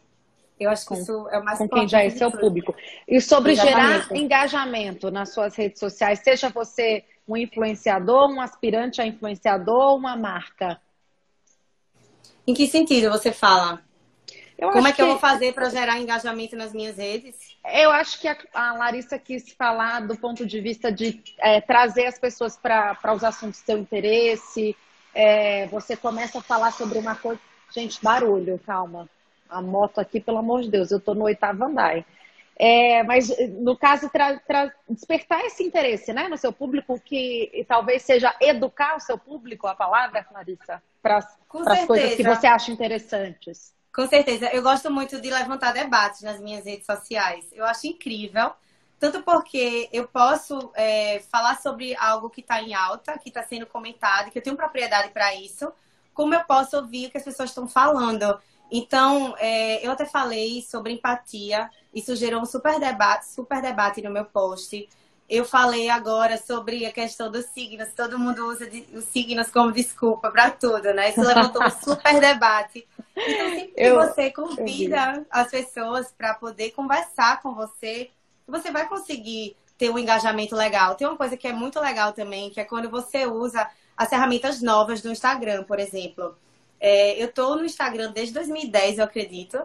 Eu 0.60 0.70
acho 0.70 0.84
que 0.84 0.89
com, 0.89 0.96
isso 0.96 1.28
é 1.30 1.38
o 1.38 1.44
mais 1.44 1.58
Com 1.58 1.68
quem 1.68 1.88
já 1.88 2.02
é 2.02 2.10
seu 2.10 2.32
público. 2.32 2.74
E 3.08 3.20
sobre 3.20 3.56
gerar 3.56 4.08
engajamento 4.13 5.12
nas 5.12 5.34
suas 5.34 5.56
redes 5.56 5.80
sociais, 5.80 6.20
seja 6.20 6.50
você 6.50 7.04
um 7.28 7.36
influenciador, 7.36 8.30
um 8.30 8.39
aspirante 8.39 9.02
a 9.02 9.06
influenciador, 9.06 9.96
uma 9.96 10.15
marca. 10.15 10.80
Em 12.48 12.54
que 12.54 12.68
sentido 12.68 13.10
você 13.10 13.32
fala? 13.32 13.82
Eu 14.58 14.72
Como 14.72 14.88
é 14.88 14.91
que, 14.91 14.98
que, 14.98 15.02
eu 15.02 15.08
vou 15.08 15.20
fazer 15.20 15.54
para 15.54 15.70
gerar 15.70 16.00
engajamento 16.00 16.56
nas 16.56 16.74
minhas 16.74 16.98
redes? 16.98 17.36
Eu 17.74 17.91
acho 17.91 18.20
que 18.22 18.28
a, 18.28 18.38
a 18.54 18.74
Larissa 18.74 19.20
quis 19.20 19.52
falar 19.54 20.02
do 20.02 20.18
ponto 20.18 20.46
de 20.46 20.62
vista 20.62 20.91
de 20.91 21.22
é, 21.39 21.60
trazer 21.60 22.06
as 22.06 22.18
pessoas 22.18 22.56
para 22.56 23.13
os 23.13 23.24
assuntos 23.24 23.60
do 23.60 23.65
seu 23.65 23.78
interesse. 23.78 24.76
É, 25.13 25.68
você 25.68 25.98
começa 25.98 26.39
a 26.39 26.41
falar 26.41 26.72
sobre 26.72 26.98
uma 26.98 27.15
coisa. 27.15 27.39
Gente, 27.74 28.02
barulho, 28.02 28.60
calma 28.65 29.10
a 29.50 29.62
moto 29.62 30.00
aqui, 30.00 30.20
pelo 30.20 30.38
amor 30.38 30.62
de 30.62 30.70
Deus, 30.70 30.91
eu 30.91 30.98
estou 30.98 31.15
no 31.15 31.26
oitavo 31.26 31.63
andar. 31.63 32.04
É, 32.58 33.04
mas, 33.04 33.30
no 33.60 33.78
caso, 33.78 34.10
tra, 34.10 34.39
tra, 34.39 34.74
despertar 34.88 35.41
esse 35.46 35.63
interesse 35.63 36.13
né, 36.13 36.30
no 36.30 36.38
seu 36.38 36.54
público, 36.54 37.00
que 37.00 37.65
talvez 37.68 38.04
seja 38.04 38.34
educar 38.39 38.96
o 38.96 39.00
seu 39.00 39.18
público, 39.18 39.68
a 39.68 39.76
palavra, 39.76 40.24
Clarissa, 40.24 40.82
para 41.02 41.18
as 41.18 41.38
coisas 41.86 42.15
que 42.15 42.24
você 42.24 42.48
acha 42.48 42.72
interessantes. 42.72 43.74
Com 43.95 44.05
certeza. 44.10 44.47
Eu 44.47 44.62
gosto 44.62 44.91
muito 44.91 45.21
de 45.21 45.29
levantar 45.29 45.71
debates 45.71 46.21
nas 46.21 46.38
minhas 46.38 46.65
redes 46.65 46.86
sociais. 46.86 47.45
Eu 47.53 47.63
acho 47.63 47.88
incrível, 47.88 48.51
tanto 48.99 49.23
porque 49.23 49.88
eu 49.93 50.05
posso 50.05 50.69
é, 50.75 51.21
falar 51.31 51.58
sobre 51.62 51.95
algo 51.95 52.29
que 52.29 52.41
está 52.41 52.62
em 52.62 52.73
alta, 52.73 53.17
que 53.17 53.29
está 53.29 53.41
sendo 53.41 53.65
comentado, 53.65 54.31
que 54.31 54.38
eu 54.38 54.43
tenho 54.43 54.58
propriedade 54.58 55.12
para 55.12 55.34
isso, 55.36 55.71
como 56.13 56.34
eu 56.34 56.43
posso 56.43 56.75
ouvir 56.75 57.08
o 57.08 57.10
que 57.10 57.17
as 57.17 57.23
pessoas 57.23 57.51
estão 57.51 57.69
falando. 57.69 58.38
Então, 58.69 59.34
é, 59.38 59.86
eu 59.86 59.91
até 59.93 60.05
falei 60.05 60.62
sobre 60.62 60.91
empatia, 60.91 61.69
isso 61.93 62.17
gerou 62.17 62.41
um 62.41 62.45
super 62.45 62.77
debate, 62.77 63.27
super 63.29 63.62
debate 63.62 64.01
no 64.01 64.12
meu 64.12 64.25
post. 64.25 64.89
Eu 65.28 65.44
falei 65.44 65.90
agora 65.90 66.38
sobre 66.38 66.86
a 66.86 66.92
questão 66.92 67.32
dos 67.32 67.46
signos, 67.46 67.92
todo 67.94 68.20
mundo 68.20 68.48
usa 68.48 68.70
os 68.94 69.06
signos 69.06 69.50
como 69.50 69.72
desculpa 69.72 70.30
para 70.30 70.52
tudo, 70.52 70.94
né? 70.94 71.10
Isso 71.10 71.22
levantou 71.22 71.64
um 71.64 71.70
super 71.72 72.20
debate. 72.22 72.88
Então, 73.16 73.50
sempre 73.50 73.68
que 73.68 73.82
eu, 73.82 73.96
você 73.96 74.32
convida 74.32 75.26
as 75.32 75.50
pessoas 75.50 76.14
para 76.16 76.36
poder 76.36 76.72
conversar 76.72 77.42
com 77.42 77.56
você, 77.56 78.12
você 78.48 78.72
vai 78.72 78.88
conseguir 78.88 79.56
ter 79.78 79.90
um 79.90 79.98
engajamento 79.98 80.56
legal. 80.56 80.96
Tem 80.96 81.08
uma 81.08 81.18
coisa 81.18 81.36
que 81.36 81.48
é 81.48 81.54
muito 81.54 81.80
legal 81.80 82.14
também, 82.14 82.52
que 82.52 82.60
é 82.60 82.64
quando 82.64 82.90
você 82.90 83.26
usa 83.26 83.68
as 83.98 84.10
ferramentas 84.10 84.62
novas 84.62 85.02
do 85.02 85.12
Instagram, 85.12 85.64
por 85.64 85.80
exemplo. 85.80 86.38
É, 86.80 87.22
eu 87.22 87.32
tô 87.32 87.56
no 87.56 87.66
Instagram 87.66 88.12
desde 88.12 88.34
2010, 88.34 89.00
eu 89.00 89.06
acredito. 89.06 89.60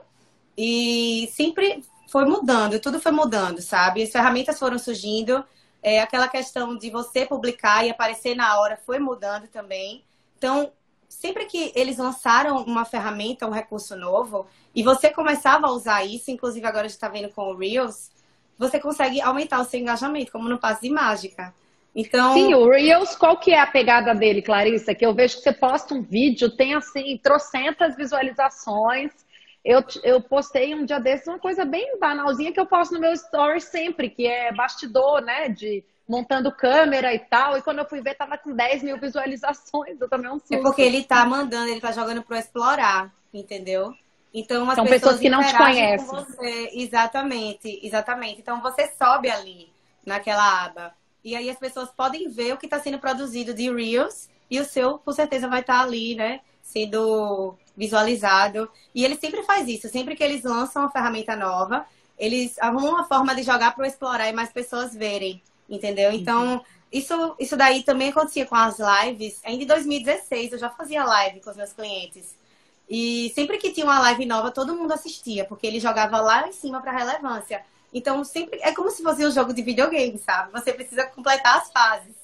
E 0.56 1.30
sempre 1.34 1.84
foi 2.10 2.24
mudando, 2.24 2.80
tudo 2.80 3.00
foi 3.00 3.12
mudando, 3.12 3.62
sabe? 3.62 4.02
As 4.02 4.10
ferramentas 4.10 4.58
foram 4.58 4.78
surgindo. 4.78 5.44
É, 5.82 6.00
aquela 6.00 6.28
questão 6.28 6.76
de 6.76 6.90
você 6.90 7.24
publicar 7.24 7.86
e 7.86 7.90
aparecer 7.90 8.34
na 8.34 8.60
hora 8.60 8.76
foi 8.84 8.98
mudando 8.98 9.46
também. 9.46 10.04
Então, 10.36 10.72
sempre 11.08 11.46
que 11.46 11.72
eles 11.74 11.98
lançaram 11.98 12.64
uma 12.64 12.84
ferramenta, 12.84 13.46
um 13.46 13.52
recurso 13.52 13.96
novo, 13.96 14.46
e 14.74 14.82
você 14.82 15.08
começava 15.08 15.68
a 15.68 15.70
usar 15.70 16.04
isso, 16.04 16.30
inclusive 16.30 16.66
agora 16.66 16.86
a 16.86 16.88
gente 16.88 16.96
está 16.96 17.08
vendo 17.08 17.30
com 17.30 17.42
o 17.42 17.56
Reels, 17.56 18.10
você 18.58 18.78
consegue 18.80 19.20
aumentar 19.20 19.60
o 19.60 19.64
seu 19.64 19.80
engajamento, 19.80 20.32
como 20.32 20.48
no 20.48 20.58
passo 20.58 20.82
de 20.82 20.90
mágica. 20.90 21.54
Então... 21.94 22.34
Sim, 22.34 22.54
o 22.54 22.68
Reels, 22.68 23.14
qual 23.16 23.38
que 23.38 23.52
é 23.52 23.60
a 23.60 23.66
pegada 23.66 24.14
dele, 24.14 24.42
Clarissa? 24.42 24.94
Que 24.94 25.06
eu 25.06 25.14
vejo 25.14 25.36
que 25.36 25.42
você 25.42 25.52
posta 25.52 25.94
um 25.94 26.02
vídeo, 26.02 26.54
tem 26.56 26.74
assim, 26.74 27.18
trocentas 27.22 27.96
visualizações. 27.96 29.12
Eu, 29.64 29.84
eu 30.02 30.20
postei 30.22 30.74
um 30.74 30.84
dia 30.84 30.98
desses 30.98 31.26
uma 31.26 31.38
coisa 31.38 31.64
bem 31.64 31.98
banalzinha 31.98 32.52
que 32.52 32.58
eu 32.60 32.66
posto 32.66 32.94
no 32.94 33.00
meu 33.00 33.12
story 33.12 33.60
sempre, 33.60 34.08
que 34.08 34.26
é 34.26 34.52
bastidor, 34.52 35.20
né? 35.20 35.48
De 35.48 35.84
montando 36.08 36.50
câmera 36.50 37.14
e 37.14 37.18
tal. 37.18 37.56
E 37.56 37.62
quando 37.62 37.78
eu 37.78 37.88
fui 37.88 38.00
ver, 38.00 38.16
tava 38.16 38.36
com 38.38 38.54
10 38.54 38.82
mil 38.82 38.98
visualizações. 38.98 40.00
Eu 40.00 40.08
também 40.08 40.30
um 40.30 40.38
susto. 40.38 40.54
É 40.54 40.62
porque 40.62 40.82
ele 40.82 41.04
tá 41.04 41.24
mandando, 41.24 41.70
ele 41.70 41.80
tá 41.80 41.92
jogando 41.92 42.22
pro 42.22 42.36
explorar, 42.36 43.14
entendeu? 43.32 43.94
Então, 44.32 44.68
as 44.68 44.76
São 44.76 44.84
pessoas, 44.84 45.16
pessoas 45.16 45.20
que 45.20 45.28
não 45.28 45.44
te 45.44 45.56
conhecem. 45.56 46.26
Exatamente, 46.72 47.80
exatamente. 47.82 48.40
Então, 48.40 48.60
você 48.60 48.88
sobe 48.96 49.28
ali 49.28 49.70
naquela 50.06 50.64
aba. 50.64 50.94
E 51.22 51.36
aí 51.36 51.50
as 51.50 51.58
pessoas 51.58 51.90
podem 51.90 52.28
ver 52.28 52.54
o 52.54 52.56
que 52.56 52.66
está 52.66 52.78
sendo 52.78 52.98
produzido 52.98 53.52
de 53.52 53.70
Reels 53.70 54.28
e 54.50 54.58
o 54.58 54.64
seu, 54.64 54.98
com 54.98 55.12
certeza, 55.12 55.48
vai 55.48 55.60
estar 55.60 55.78
tá 55.78 55.82
ali, 55.82 56.14
né? 56.14 56.40
Sendo 56.60 57.56
visualizado. 57.76 58.68
E 58.94 59.04
ele 59.04 59.16
sempre 59.16 59.42
faz 59.44 59.68
isso. 59.68 59.88
Sempre 59.88 60.16
que 60.16 60.24
eles 60.24 60.42
lançam 60.42 60.82
uma 60.82 60.90
ferramenta 60.90 61.36
nova, 61.36 61.86
eles 62.18 62.58
arrumam 62.58 62.90
uma 62.90 63.04
forma 63.04 63.34
de 63.34 63.42
jogar 63.42 63.74
para 63.74 63.86
explorar 63.86 64.28
e 64.28 64.32
mais 64.32 64.50
pessoas 64.50 64.94
verem. 64.94 65.42
Entendeu? 65.68 66.12
Então, 66.12 66.54
uhum. 66.54 66.60
isso, 66.92 67.36
isso 67.38 67.56
daí 67.56 67.84
também 67.84 68.10
acontecia 68.10 68.44
com 68.44 68.56
as 68.56 68.78
lives. 68.78 69.40
Ainda 69.44 69.62
em 69.62 69.66
2016, 69.66 70.52
eu 70.52 70.58
já 70.58 70.68
fazia 70.68 71.04
live 71.04 71.40
com 71.40 71.50
os 71.50 71.56
meus 71.56 71.72
clientes. 71.72 72.34
E 72.88 73.30
sempre 73.36 73.56
que 73.56 73.70
tinha 73.70 73.86
uma 73.86 74.00
live 74.00 74.26
nova, 74.26 74.50
todo 74.50 74.74
mundo 74.74 74.92
assistia, 74.92 75.44
porque 75.44 75.64
ele 75.64 75.78
jogava 75.78 76.20
lá 76.20 76.48
em 76.48 76.52
cima 76.52 76.80
para 76.80 76.90
relevância. 76.90 77.64
Então, 77.94 78.24
sempre 78.24 78.58
é 78.62 78.72
como 78.72 78.90
se 78.90 79.00
fosse 79.00 79.24
um 79.24 79.30
jogo 79.30 79.54
de 79.54 79.62
videogame, 79.62 80.18
sabe? 80.18 80.50
Você 80.52 80.72
precisa 80.72 81.06
completar 81.06 81.58
as 81.58 81.70
fases. 81.70 82.19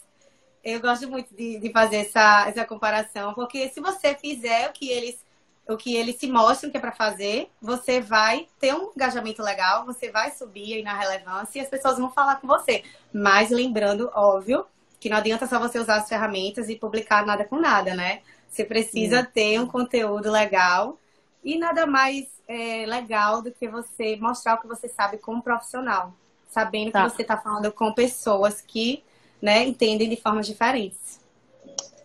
Eu 0.67 0.81
gosto 0.81 1.09
muito 1.09 1.33
de, 1.33 1.61
de 1.61 1.71
fazer 1.71 1.99
essa, 1.99 2.49
essa 2.49 2.65
comparação, 2.65 3.33
porque 3.35 3.69
se 3.69 3.81
você 3.81 4.17
fizer 4.17 4.69
o 4.69 4.73
que 4.73 4.91
eles 4.91 5.25
o 5.69 5.77
que 5.77 5.97
eles 5.97 6.17
se 6.17 6.29
mostram 6.29 6.71
que 6.71 6.77
é 6.77 6.81
para 6.81 6.93
fazer, 6.93 7.49
você 7.61 8.01
vai 8.01 8.49
ter 8.59 8.75
um 8.75 8.91
engajamento 8.95 9.43
legal, 9.43 9.85
você 9.85 10.11
vai 10.11 10.31
subir 10.33 10.75
aí 10.75 10.83
na 10.83 10.97
relevância 10.97 11.59
e 11.59 11.63
as 11.63 11.69
pessoas 11.69 11.99
vão 11.99 12.11
falar 12.11 12.41
com 12.41 12.47
você. 12.47 12.85
Mas 13.13 13.51
lembrando, 13.51 14.11
óbvio, 14.15 14.65
que 14.99 15.09
não 15.09 15.17
adianta 15.17 15.47
só 15.47 15.59
você 15.59 15.79
usar 15.79 15.97
as 15.97 16.09
ferramentas 16.09 16.69
e 16.69 16.77
publicar 16.77 17.25
nada 17.25 17.45
com 17.45 17.61
nada, 17.61 17.95
né? 17.95 18.23
Você 18.49 18.65
precisa 18.65 19.21
hum. 19.21 19.27
ter 19.33 19.61
um 19.61 19.67
conteúdo 19.67 20.31
legal 20.31 20.99
e 21.45 21.59
nada 21.59 21.87
mais 21.87 22.27
é, 22.49 22.87
legal 22.87 23.41
do 23.41 23.53
que 23.53 23.69
você 23.69 24.17
mostrar 24.17 24.55
o 24.55 24.61
que 24.61 24.67
você 24.67 24.89
sabe 24.89 25.19
como 25.19 25.43
profissional, 25.43 26.13
sabendo 26.49 26.91
tá. 26.91 27.05
que 27.05 27.11
você 27.11 27.23
está 27.23 27.37
falando 27.37 27.73
com 27.73 27.93
pessoas 27.93 28.61
que 28.61 29.05
né, 29.41 29.65
entendem 29.65 30.09
de 30.09 30.17
formas 30.17 30.47
diferentes. 30.47 31.21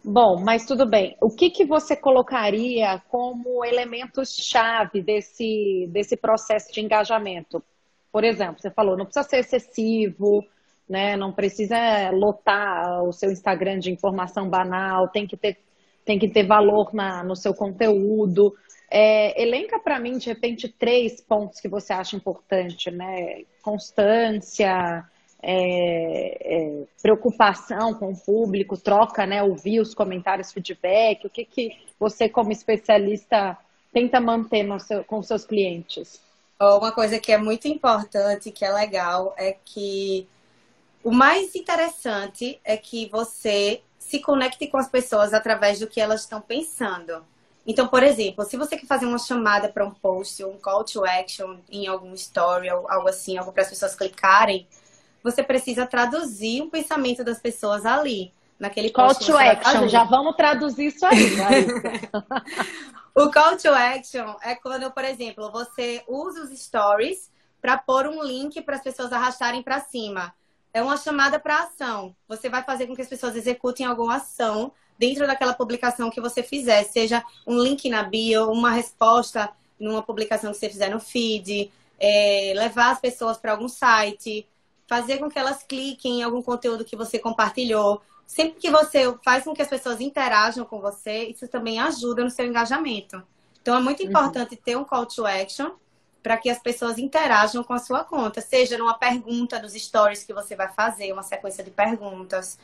Bom, 0.04 0.39
mas 0.39 0.65
tudo 0.65 0.86
bem. 0.86 1.15
O 1.22 1.30
que, 1.30 1.52
que 1.52 1.63
você 1.63 1.96
colocaria 1.96 3.02
como 3.10 3.63
elementos-chave 3.63 5.02
desse, 5.02 5.88
desse 5.91 6.17
processo 6.17 6.74
de 6.74 6.82
engajamento? 6.82 7.63
Por 8.12 8.24
exemplo, 8.24 8.60
você 8.60 8.72
falou, 8.72 8.98
não 8.98 9.06
precisa 9.06 9.30
ser 9.30 9.39
excessivo, 9.39 10.44
né? 10.89 11.15
não 11.15 11.32
precisa 11.32 12.10
lotar 12.10 13.04
o 13.04 13.13
seu 13.13 13.32
Instagram 13.32 13.78
de 13.78 13.91
informação 13.91 14.50
banal, 14.50 15.08
tem 15.08 15.28
que 15.28 15.38
ter, 15.38 15.60
tem 16.04 16.17
que 16.17 16.28
ter 16.28 16.48
valor 16.48 16.94
na, 16.94 17.24
no 17.24 17.36
seu 17.36 17.54
conteúdo. 17.54 18.54
É, 18.89 19.41
elenca 19.41 19.80
para 19.80 20.00
mim, 20.00 20.17
de 20.17 20.28
repente, 20.28 20.67
três 20.67 21.22
pontos 21.22 21.62
que 21.62 21.70
você 21.70 21.94
acha 21.94 22.15
importante, 22.15 22.89
né? 22.89 23.44
Constância, 23.62 25.06
é, 25.41 26.37
é, 26.42 26.83
preocupação 27.02 27.94
com 27.94 28.12
o 28.12 28.17
público, 28.17 28.77
troca, 28.77 29.25
né? 29.25 29.42
Ouvir 29.42 29.79
os 29.79 29.94
comentários, 29.94 30.52
feedback, 30.52 31.25
o 31.25 31.29
que, 31.29 31.46
que 31.46 31.77
você, 32.00 32.29
como 32.29 32.52
especialista, 32.52 33.58
tenta 33.92 34.19
manter 34.19 34.65
seu, 34.79 35.04
com 35.04 35.21
seus 35.23 35.44
clientes? 35.46 36.21
Uma 36.60 36.92
coisa 36.92 37.19
que 37.19 37.31
é 37.31 37.39
muito 37.39 37.67
importante, 37.67 38.52
que 38.52 38.63
é 38.63 38.71
legal, 38.71 39.33
é 39.35 39.56
que 39.65 40.27
o 41.04 41.12
mais 41.12 41.56
interessante 41.56 42.60
é 42.63 42.77
que 42.77 43.10
você 43.10 43.81
se 43.98 44.19
conecte 44.19 44.67
com 44.67 44.77
as 44.77 44.87
pessoas 44.87 45.33
através 45.33 45.79
do 45.79 45.87
que 45.87 46.00
elas 46.00 46.21
estão 46.21 46.39
pensando. 46.39 47.25
Então, 47.65 47.87
por 47.87 48.04
exemplo, 48.04 48.44
se 48.46 48.58
você 48.58 48.77
quer 48.77 48.85
fazer 48.85 49.06
uma 49.06 49.17
chamada 49.17 49.69
para 49.69 49.85
um 49.85 49.92
post, 49.92 50.44
um 50.44 50.58
call 50.58 50.83
to 50.83 51.04
action 51.06 51.58
em 51.69 51.87
algum 51.87 52.13
story 52.13 52.69
algo 52.69 53.08
assim, 53.08 53.37
algo 53.37 53.52
para 53.52 53.63
as 53.63 53.69
pessoas 53.69 53.96
clicarem, 53.96 54.67
você 55.24 55.44
precisa 55.44 55.86
traduzir 55.86 56.62
o 56.62 56.69
pensamento 56.69 57.24
das 57.24 57.40
pessoas 57.40 57.86
ali, 57.86 58.32
naquele 58.60 58.90
call 58.90 59.13
to 59.15 59.38
action. 59.38 59.88
Já 59.88 60.04
vamos 60.04 60.36
traduzir 60.36 60.88
isso 60.88 61.06
aí, 61.06 61.36
O 63.13 63.30
call 63.30 63.58
to 63.58 63.67
action 63.67 64.36
é 64.42 64.56
quando, 64.56 64.90
por 64.90 65.04
exemplo, 65.04 65.52
você 65.52 66.02
usa 66.08 66.44
os 66.44 66.58
stories 66.58 67.30
para 67.62 67.78
pôr 67.78 68.08
um 68.08 68.24
link 68.24 68.62
para 68.62 68.76
as 68.76 68.82
pessoas 68.82 69.12
arrastarem 69.12 69.62
para 69.62 69.82
cima. 69.82 70.34
É 70.74 70.82
uma 70.82 70.96
chamada 70.96 71.38
para 71.38 71.63
ação. 71.63 72.15
Você 72.28 72.48
vai 72.48 72.63
fazer 72.63 72.88
com 72.88 72.96
que 72.96 73.02
as 73.02 73.10
pessoas 73.10 73.36
executem 73.36 73.86
alguma 73.86 74.15
ação 74.15 74.72
dentro 74.98 75.28
daquela 75.28 75.54
publicação 75.54 76.10
que 76.10 76.22
você 76.22 76.42
fizer, 76.42 76.84
seja 76.84 77.24
um 77.46 77.62
link 77.62 77.90
na 77.90 78.04
bio, 78.04 78.50
uma 78.50 78.72
resposta 78.72 79.50
numa 79.80 80.02
publicação 80.02 80.52
que 80.52 80.60
você 80.60 80.69
fizer 80.69 80.90
no 80.90 81.00
feed, 81.00 81.72
é, 82.00 82.54
levar 82.56 82.92
as 82.92 83.00
pessoas 83.00 83.38
para 83.38 83.52
algum 83.52 83.67
site, 83.67 84.48
fazer 84.92 85.19
com 85.19 85.29
que 85.29 85.39
elas 85.39 85.63
cliquem 85.63 86.19
em 86.19 86.23
algum 86.23 86.42
conteúdo 86.42 86.83
que 86.83 86.98
você 86.98 87.17
compartilhou. 87.17 88.02
Sempre 88.27 88.60
que 88.60 88.69
você 88.69 89.17
faz 89.23 89.46
com 89.46 89.54
que 89.54 89.62
as 89.62 89.69
pessoas 89.69 90.02
interajam 90.02 90.65
com 90.65 90.81
você, 90.81 91.27
isso 91.27 91.48
também 91.48 91.79
ajuda 91.79 92.25
no 92.25 92.29
seu 92.29 92.46
engajamento. 92.46 93.23
Então, 93.62 93.73
é 93.77 93.79
muito 93.79 94.04
uhum. 94.04 94.10
importante 94.10 94.56
uhum. 94.56 94.62
ter 94.62 94.75
um 94.75 94.83
call 94.83 95.06
to 95.06 95.25
action 95.25 95.71
para 96.21 96.35
que 96.35 96.50
as 96.50 96.60
pessoas 96.60 96.98
interajam 96.98 97.63
com 97.63 97.71
a 97.73 97.79
sua 97.79 98.04
conta, 98.04 98.42
seja 98.42 98.77
numa 98.77 98.94
pergunta 98.94 99.58
dos 99.60 99.71
stories 99.73 100.25
que 100.25 100.33
você 100.33 100.58
vai 100.58 100.67
fazer, 100.67 101.13
uma 101.13 101.23
sequência 101.23 101.63
de 101.63 101.71
perguntas, 101.71 102.60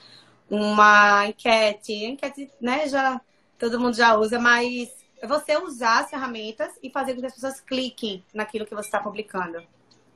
uma 0.49 1.27
enquete, 1.27 1.93
enquete, 1.93 2.51
né, 2.59 2.89
já 2.89 3.21
todo 3.57 3.79
mundo 3.79 3.95
já 3.95 4.17
usa, 4.17 4.37
mas 4.37 4.89
você 5.23 5.57
usar 5.57 6.01
as 6.01 6.09
ferramentas 6.09 6.73
e 6.83 6.89
fazer 6.89 7.13
com 7.13 7.21
que 7.21 7.27
as 7.27 7.33
pessoas 7.33 7.61
cliquem 7.61 8.23
naquilo 8.33 8.65
que 8.65 8.75
você 8.75 8.89
está 8.89 8.99
publicando. 8.99 9.63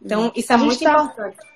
Então, 0.01 0.25
uhum. 0.25 0.31
isso 0.35 0.51
é 0.51 0.57
muito 0.57 0.83
tá, 0.83 0.91
importante. 0.91 1.50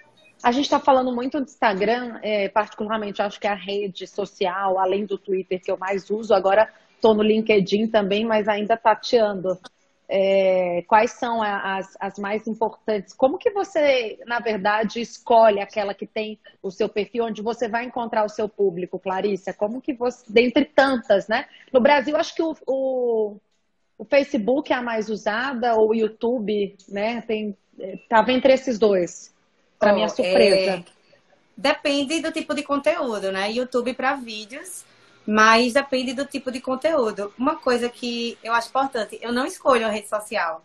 A 0.46 0.52
gente 0.52 0.66
está 0.66 0.80
falando 0.80 1.12
muito 1.12 1.40
do 1.40 1.44
Instagram, 1.44 2.20
é, 2.22 2.48
particularmente, 2.50 3.20
acho 3.20 3.40
que 3.40 3.48
é 3.48 3.50
a 3.50 3.56
rede 3.56 4.06
social, 4.06 4.78
além 4.78 5.04
do 5.04 5.18
Twitter, 5.18 5.60
que 5.60 5.72
eu 5.72 5.76
mais 5.76 6.08
uso. 6.12 6.36
Agora 6.36 6.72
estou 6.94 7.16
no 7.16 7.24
LinkedIn 7.24 7.88
também, 7.88 8.24
mas 8.24 8.48
ainda 8.48 8.78
tateando 8.78 9.58
é, 10.08 10.84
quais 10.88 11.14
são 11.14 11.42
as, 11.42 11.98
as 12.00 12.20
mais 12.20 12.46
importantes? 12.46 13.12
Como 13.12 13.40
que 13.40 13.50
você, 13.50 14.20
na 14.28 14.38
verdade, 14.38 15.02
escolhe 15.02 15.60
aquela 15.60 15.96
que 15.96 16.06
tem 16.06 16.40
o 16.62 16.70
seu 16.70 16.88
perfil, 16.88 17.26
onde 17.26 17.42
você 17.42 17.68
vai 17.68 17.84
encontrar 17.84 18.24
o 18.24 18.30
seu 18.30 18.48
público, 18.48 19.00
Clarissa? 19.00 19.52
Como 19.52 19.82
que 19.82 19.94
você, 19.94 20.24
dentre 20.30 20.66
tantas, 20.66 21.28
né? 21.28 21.48
No 21.74 21.80
Brasil, 21.80 22.16
acho 22.16 22.36
que 22.36 22.44
o, 22.44 22.56
o, 22.68 23.38
o 23.98 24.06
Facebook 24.06 24.72
é 24.72 24.76
a 24.76 24.82
mais 24.84 25.10
usada, 25.10 25.74
ou 25.74 25.90
o 25.90 25.96
YouTube, 25.96 26.78
né? 26.88 27.22
Tem, 27.22 27.58
tava 28.08 28.32
entre 28.32 28.54
esses 28.54 28.78
dois, 28.78 29.34
para 29.80 29.92
oh, 29.92 29.96
minha 29.96 30.10
surpresa. 30.10 30.72
É... 30.72 30.84
Depende 31.58 32.20
do 32.22 32.32
tipo 32.32 32.54
de 32.54 32.64
conteúdo, 32.64 33.32
né? 33.32 33.52
YouTube 33.52 33.94
para 33.94 34.16
vídeos 34.16 34.84
mas 35.26 35.74
depende 35.74 36.14
do 36.14 36.26
tipo 36.26 36.52
de 36.52 36.62
conteúdo. 36.62 37.34
Uma 37.38 37.56
coisa 37.56 37.90
que 37.90 38.38
eu 38.44 38.54
acho 38.54 38.70
importante, 38.70 39.18
eu 39.22 39.34
não 39.34 39.46
escolho 39.46 39.86
a 39.86 39.90
rede 39.90 40.08
social. 40.08 40.64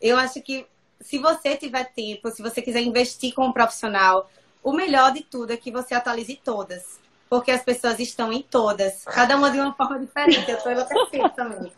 Eu 0.00 0.16
acho 0.16 0.40
que 0.40 0.66
se 1.00 1.18
você 1.18 1.56
tiver 1.56 1.84
tempo, 1.92 2.30
se 2.30 2.42
você 2.42 2.62
quiser 2.62 2.80
investir 2.80 3.34
como 3.34 3.52
profissional, 3.52 4.30
o 4.62 4.72
melhor 4.72 5.12
de 5.12 5.22
tudo 5.22 5.52
é 5.52 5.56
que 5.56 5.70
você 5.70 5.94
atualize 5.94 6.40
todas. 6.42 6.98
Porque 7.28 7.50
as 7.50 7.62
pessoas 7.62 8.00
estão 8.00 8.32
em 8.32 8.42
todas. 8.42 9.04
Cada 9.04 9.36
uma 9.36 9.50
de 9.50 9.60
uma 9.60 9.72
forma 9.74 9.98
diferente. 10.00 10.50
Eu 10.50 10.56
estou 10.56 10.72
enlouquecendo 10.72 11.28
também. 11.30 11.72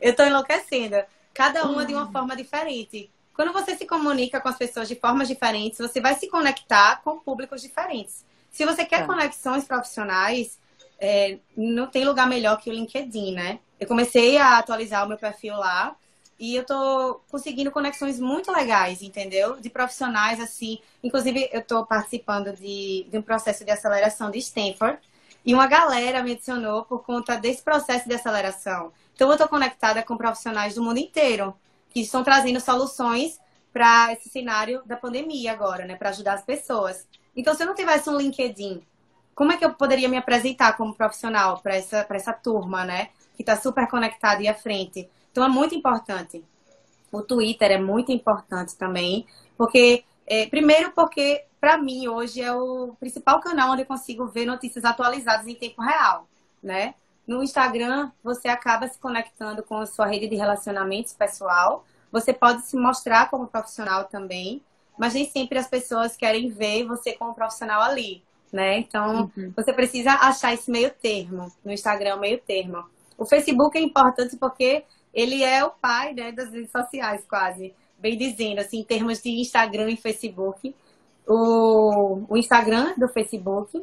Eu 0.00 0.10
estou 0.10 0.26
enlouquecendo. 0.26 1.02
Cada 1.34 1.64
uma 1.64 1.84
de 1.84 1.94
uma 1.94 2.10
forma 2.12 2.36
diferente. 2.36 3.10
Quando 3.34 3.52
você 3.52 3.76
se 3.76 3.86
comunica 3.86 4.40
com 4.40 4.48
as 4.48 4.58
pessoas 4.58 4.88
de 4.88 4.94
formas 4.94 5.28
diferentes, 5.28 5.78
você 5.78 6.00
vai 6.00 6.14
se 6.14 6.28
conectar 6.28 7.00
com 7.02 7.18
públicos 7.18 7.62
diferentes. 7.62 8.24
Se 8.50 8.66
você 8.66 8.84
quer 8.84 9.02
é. 9.02 9.06
conexões 9.06 9.64
profissionais, 9.64 10.58
é, 11.00 11.38
não 11.56 11.86
tem 11.86 12.04
lugar 12.04 12.28
melhor 12.28 12.60
que 12.60 12.70
o 12.70 12.72
LinkedIn, 12.72 13.34
né? 13.34 13.58
Eu 13.80 13.88
comecei 13.88 14.36
a 14.36 14.58
atualizar 14.58 15.04
o 15.04 15.08
meu 15.08 15.18
perfil 15.18 15.56
lá 15.56 15.96
e 16.38 16.54
eu 16.54 16.64
tô 16.64 17.20
conseguindo 17.30 17.70
conexões 17.70 18.20
muito 18.20 18.52
legais, 18.52 19.02
entendeu? 19.02 19.60
De 19.60 19.70
profissionais, 19.70 20.38
assim. 20.38 20.78
Inclusive, 21.02 21.48
eu 21.52 21.62
tô 21.64 21.86
participando 21.86 22.52
de, 22.52 23.06
de 23.10 23.18
um 23.18 23.22
processo 23.22 23.64
de 23.64 23.70
aceleração 23.70 24.30
de 24.30 24.38
Stanford 24.38 24.98
e 25.44 25.54
uma 25.54 25.66
galera 25.66 26.22
me 26.22 26.32
adicionou 26.32 26.84
por 26.84 27.02
conta 27.02 27.36
desse 27.36 27.62
processo 27.62 28.08
de 28.08 28.14
aceleração. 28.14 28.92
Então, 29.14 29.30
eu 29.30 29.38
tô 29.38 29.48
conectada 29.48 30.02
com 30.02 30.16
profissionais 30.16 30.74
do 30.74 30.82
mundo 30.82 30.98
inteiro 30.98 31.54
que 31.92 32.00
estão 32.00 32.22
trazendo 32.22 32.60
soluções 32.60 33.38
para 33.72 34.12
esse 34.12 34.28
cenário 34.28 34.82
da 34.84 34.96
pandemia 34.96 35.52
agora, 35.52 35.84
né? 35.84 35.96
Para 35.96 36.10
ajudar 36.10 36.34
as 36.34 36.44
pessoas. 36.44 37.06
Então, 37.36 37.54
se 37.54 37.62
eu 37.62 37.66
não 37.66 37.74
tivesse 37.74 38.08
um 38.10 38.16
LinkedIn 38.16 38.82
como 39.34 39.52
é 39.52 39.56
que 39.56 39.64
eu 39.64 39.74
poderia 39.74 40.08
me 40.08 40.16
apresentar 40.16 40.76
como 40.76 40.94
profissional 40.94 41.60
para 41.62 41.76
essa, 41.76 42.06
essa 42.10 42.32
turma, 42.32 42.84
né? 42.84 43.08
Que 43.34 43.42
está 43.42 43.56
super 43.56 43.88
conectada 43.88 44.42
e 44.42 44.48
à 44.48 44.54
frente. 44.54 45.08
Então, 45.30 45.44
é 45.44 45.48
muito 45.48 45.74
importante. 45.74 46.44
O 47.10 47.22
Twitter 47.22 47.70
é 47.70 47.78
muito 47.78 48.12
importante 48.12 48.76
também, 48.76 49.26
porque, 49.56 50.04
é, 50.26 50.46
primeiro, 50.46 50.92
porque 50.92 51.44
para 51.60 51.78
mim 51.78 52.08
hoje 52.08 52.40
é 52.40 52.52
o 52.52 52.94
principal 52.98 53.40
canal 53.40 53.72
onde 53.72 53.82
eu 53.82 53.86
consigo 53.86 54.26
ver 54.26 54.46
notícias 54.46 54.84
atualizadas 54.84 55.46
em 55.46 55.54
tempo 55.54 55.82
real, 55.82 56.26
né? 56.62 56.94
No 57.26 57.42
Instagram, 57.42 58.10
você 58.22 58.48
acaba 58.48 58.88
se 58.88 58.98
conectando 58.98 59.62
com 59.62 59.78
a 59.78 59.86
sua 59.86 60.06
rede 60.06 60.28
de 60.28 60.36
relacionamentos 60.36 61.12
pessoal. 61.12 61.84
Você 62.10 62.32
pode 62.32 62.62
se 62.62 62.76
mostrar 62.76 63.30
como 63.30 63.46
profissional 63.46 64.04
também, 64.04 64.62
mas 64.98 65.14
nem 65.14 65.28
sempre 65.28 65.58
as 65.58 65.68
pessoas 65.68 66.16
querem 66.16 66.50
ver 66.50 66.84
você 66.84 67.12
como 67.12 67.34
profissional 67.34 67.80
ali 67.82 68.22
né? 68.52 68.78
Então, 68.78 69.30
uhum. 69.36 69.52
você 69.56 69.72
precisa 69.72 70.12
achar 70.12 70.52
esse 70.52 70.70
meio 70.70 70.90
termo. 70.90 71.50
No 71.64 71.72
Instagram, 71.72 72.16
meio 72.16 72.38
termo. 72.38 72.84
O 73.16 73.24
Facebook 73.24 73.76
é 73.78 73.80
importante 73.80 74.36
porque 74.36 74.84
ele 75.14 75.42
é 75.42 75.64
o 75.64 75.70
pai 75.70 76.12
né, 76.12 76.30
das 76.30 76.52
redes 76.52 76.70
sociais, 76.70 77.24
quase. 77.26 77.74
Bem 77.98 78.16
dizendo, 78.18 78.58
assim, 78.58 78.80
em 78.80 78.84
termos 78.84 79.22
de 79.22 79.30
Instagram 79.30 79.90
e 79.90 79.96
Facebook. 79.96 80.74
O, 81.26 82.24
o 82.28 82.36
Instagram 82.36 82.94
do 82.98 83.08
Facebook. 83.08 83.82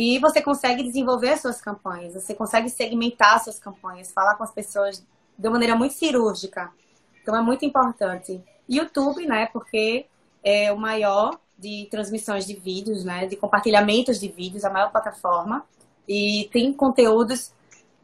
E 0.00 0.20
você 0.20 0.40
consegue 0.40 0.84
desenvolver 0.84 1.30
as 1.30 1.40
suas 1.40 1.60
campanhas. 1.60 2.14
Você 2.14 2.32
consegue 2.32 2.70
segmentar 2.70 3.34
as 3.34 3.42
suas 3.42 3.58
campanhas. 3.58 4.12
Falar 4.12 4.36
com 4.36 4.44
as 4.44 4.52
pessoas 4.52 5.04
de 5.36 5.50
maneira 5.50 5.74
muito 5.74 5.94
cirúrgica. 5.94 6.72
Então, 7.20 7.34
é 7.34 7.42
muito 7.42 7.64
importante. 7.64 8.40
YouTube, 8.68 9.26
né? 9.26 9.46
Porque 9.46 10.06
é 10.44 10.70
o 10.72 10.78
maior 10.78 11.36
de 11.58 11.88
transmissões 11.90 12.46
de 12.46 12.54
vídeos, 12.54 13.04
né, 13.04 13.26
de 13.26 13.34
compartilhamentos 13.34 14.20
de 14.20 14.28
vídeos, 14.28 14.64
a 14.64 14.70
maior 14.70 14.92
plataforma. 14.92 15.66
E 16.06 16.48
tem 16.52 16.72
conteúdos 16.72 17.52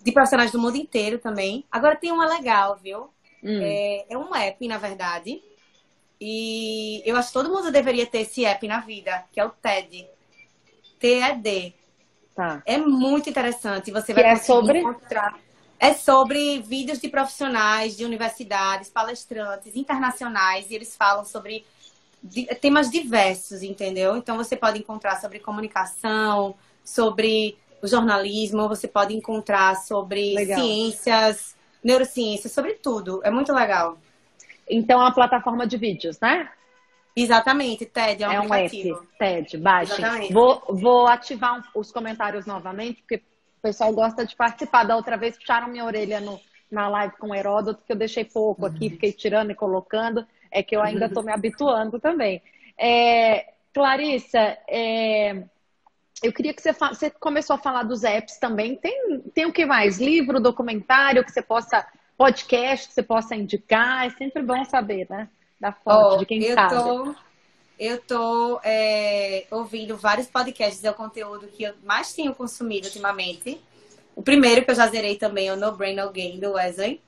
de 0.02 0.10
profissionais 0.10 0.50
do 0.50 0.58
mundo 0.58 0.76
inteiro 0.76 1.20
também. 1.20 1.64
Agora 1.70 1.94
tem 1.94 2.10
uma 2.10 2.26
legal, 2.26 2.76
viu? 2.76 3.08
Hum. 3.40 3.60
É, 3.62 4.06
é, 4.10 4.18
um 4.18 4.34
app, 4.34 4.66
na 4.66 4.78
verdade. 4.78 5.40
E 6.20 7.04
eu 7.06 7.16
acho 7.16 7.28
que 7.28 7.34
todo 7.34 7.52
mundo 7.52 7.70
deveria 7.70 8.04
ter 8.04 8.22
esse 8.22 8.44
app 8.44 8.66
na 8.66 8.80
vida, 8.80 9.24
que 9.32 9.38
é 9.38 9.44
o 9.44 9.50
TED. 9.50 10.08
TED. 10.98 11.83
Tá. 12.34 12.62
É 12.66 12.78
muito 12.78 13.30
interessante. 13.30 13.90
Você 13.90 14.12
vai 14.12 14.24
é 14.24 14.36
sobre 14.36 14.80
encontrar. 14.80 15.38
É 15.78 15.92
sobre 15.92 16.60
vídeos 16.60 16.98
de 16.98 17.08
profissionais 17.08 17.96
de 17.96 18.04
universidades, 18.04 18.88
palestrantes 18.88 19.76
internacionais, 19.76 20.70
e 20.70 20.74
eles 20.74 20.96
falam 20.96 21.24
sobre 21.24 21.64
temas 22.60 22.90
diversos, 22.90 23.62
entendeu? 23.62 24.16
Então 24.16 24.36
você 24.36 24.56
pode 24.56 24.78
encontrar 24.78 25.20
sobre 25.20 25.38
comunicação, 25.40 26.54
sobre 26.82 27.58
o 27.82 27.86
jornalismo, 27.86 28.68
você 28.68 28.88
pode 28.88 29.14
encontrar 29.14 29.76
sobre 29.76 30.34
legal. 30.34 30.58
ciências, 30.58 31.54
neurociências, 31.82 32.50
sobre 32.52 32.74
tudo. 32.74 33.20
É 33.22 33.30
muito 33.30 33.52
legal. 33.52 33.98
Então 34.68 35.00
é 35.00 35.04
uma 35.04 35.14
plataforma 35.14 35.66
de 35.66 35.76
vídeos, 35.76 36.18
né? 36.18 36.48
Exatamente, 37.16 37.86
TED 37.86 38.24
é 38.24 38.28
um, 38.28 38.32
é 38.32 38.40
um 38.40 38.52
aplicativo. 38.52 38.98
app, 38.98 39.08
TED, 39.18 39.58
baixe. 39.58 40.32
Vou, 40.32 40.62
vou 40.68 41.06
ativar 41.06 41.62
os 41.74 41.92
comentários 41.92 42.44
novamente, 42.44 43.00
porque 43.02 43.16
o 43.58 43.62
pessoal 43.62 43.92
gosta 43.92 44.26
de 44.26 44.34
participar. 44.34 44.84
Da 44.84 44.96
outra 44.96 45.16
vez 45.16 45.36
puxaram 45.36 45.68
minha 45.68 45.84
orelha 45.84 46.20
no, 46.20 46.40
na 46.70 46.88
live 46.88 47.16
com 47.16 47.28
o 47.28 47.34
Heródoto, 47.34 47.82
que 47.86 47.92
eu 47.92 47.96
deixei 47.96 48.24
pouco 48.24 48.66
aqui, 48.66 48.86
uhum. 48.86 48.90
fiquei 48.90 49.12
tirando 49.12 49.52
e 49.52 49.54
colocando 49.54 50.26
é 50.54 50.62
que 50.62 50.76
eu 50.76 50.80
ainda 50.80 51.06
estou 51.06 51.22
me 51.22 51.32
habituando 51.32 51.98
também. 51.98 52.40
É, 52.78 53.52
Clarissa, 53.72 54.56
é, 54.68 55.42
eu 56.22 56.32
queria 56.32 56.54
que 56.54 56.62
você, 56.62 56.72
você 56.72 57.10
começou 57.10 57.54
a 57.54 57.58
falar 57.58 57.82
dos 57.82 58.04
apps 58.04 58.38
também. 58.38 58.76
Tem, 58.76 59.20
tem 59.34 59.46
o 59.46 59.52
que 59.52 59.66
mais? 59.66 59.98
Livro, 59.98 60.40
documentário 60.40 61.24
que 61.24 61.32
você 61.32 61.42
possa, 61.42 61.84
podcast 62.16 62.86
que 62.86 62.94
você 62.94 63.02
possa 63.02 63.34
indicar? 63.34 64.06
É 64.06 64.10
sempre 64.10 64.42
bom 64.42 64.64
saber, 64.64 65.08
né? 65.10 65.28
Da 65.64 65.72
fonte, 65.72 66.14
oh, 66.14 66.16
de 66.18 66.26
quem 66.26 66.44
eu 66.44 66.54
sabe. 66.54 66.74
Tô, 66.74 67.14
eu 67.78 67.98
tô 68.02 68.60
é, 68.62 69.46
ouvindo 69.50 69.96
vários 69.96 70.26
podcasts, 70.26 70.84
é 70.84 70.90
o 70.90 70.94
conteúdo 70.94 71.46
que 71.46 71.62
eu 71.62 71.72
mais 71.82 72.12
tenho 72.12 72.34
consumido 72.34 72.86
ultimamente. 72.86 73.58
O 74.14 74.22
primeiro 74.22 74.62
que 74.62 74.70
eu 74.70 74.74
já 74.74 74.86
zerei 74.88 75.16
também 75.16 75.48
é 75.48 75.54
o 75.54 75.56
No 75.56 75.72
Brain 75.72 75.96
No 75.96 76.10
Game, 76.10 76.38
do 76.38 76.52
Wesley. 76.52 77.00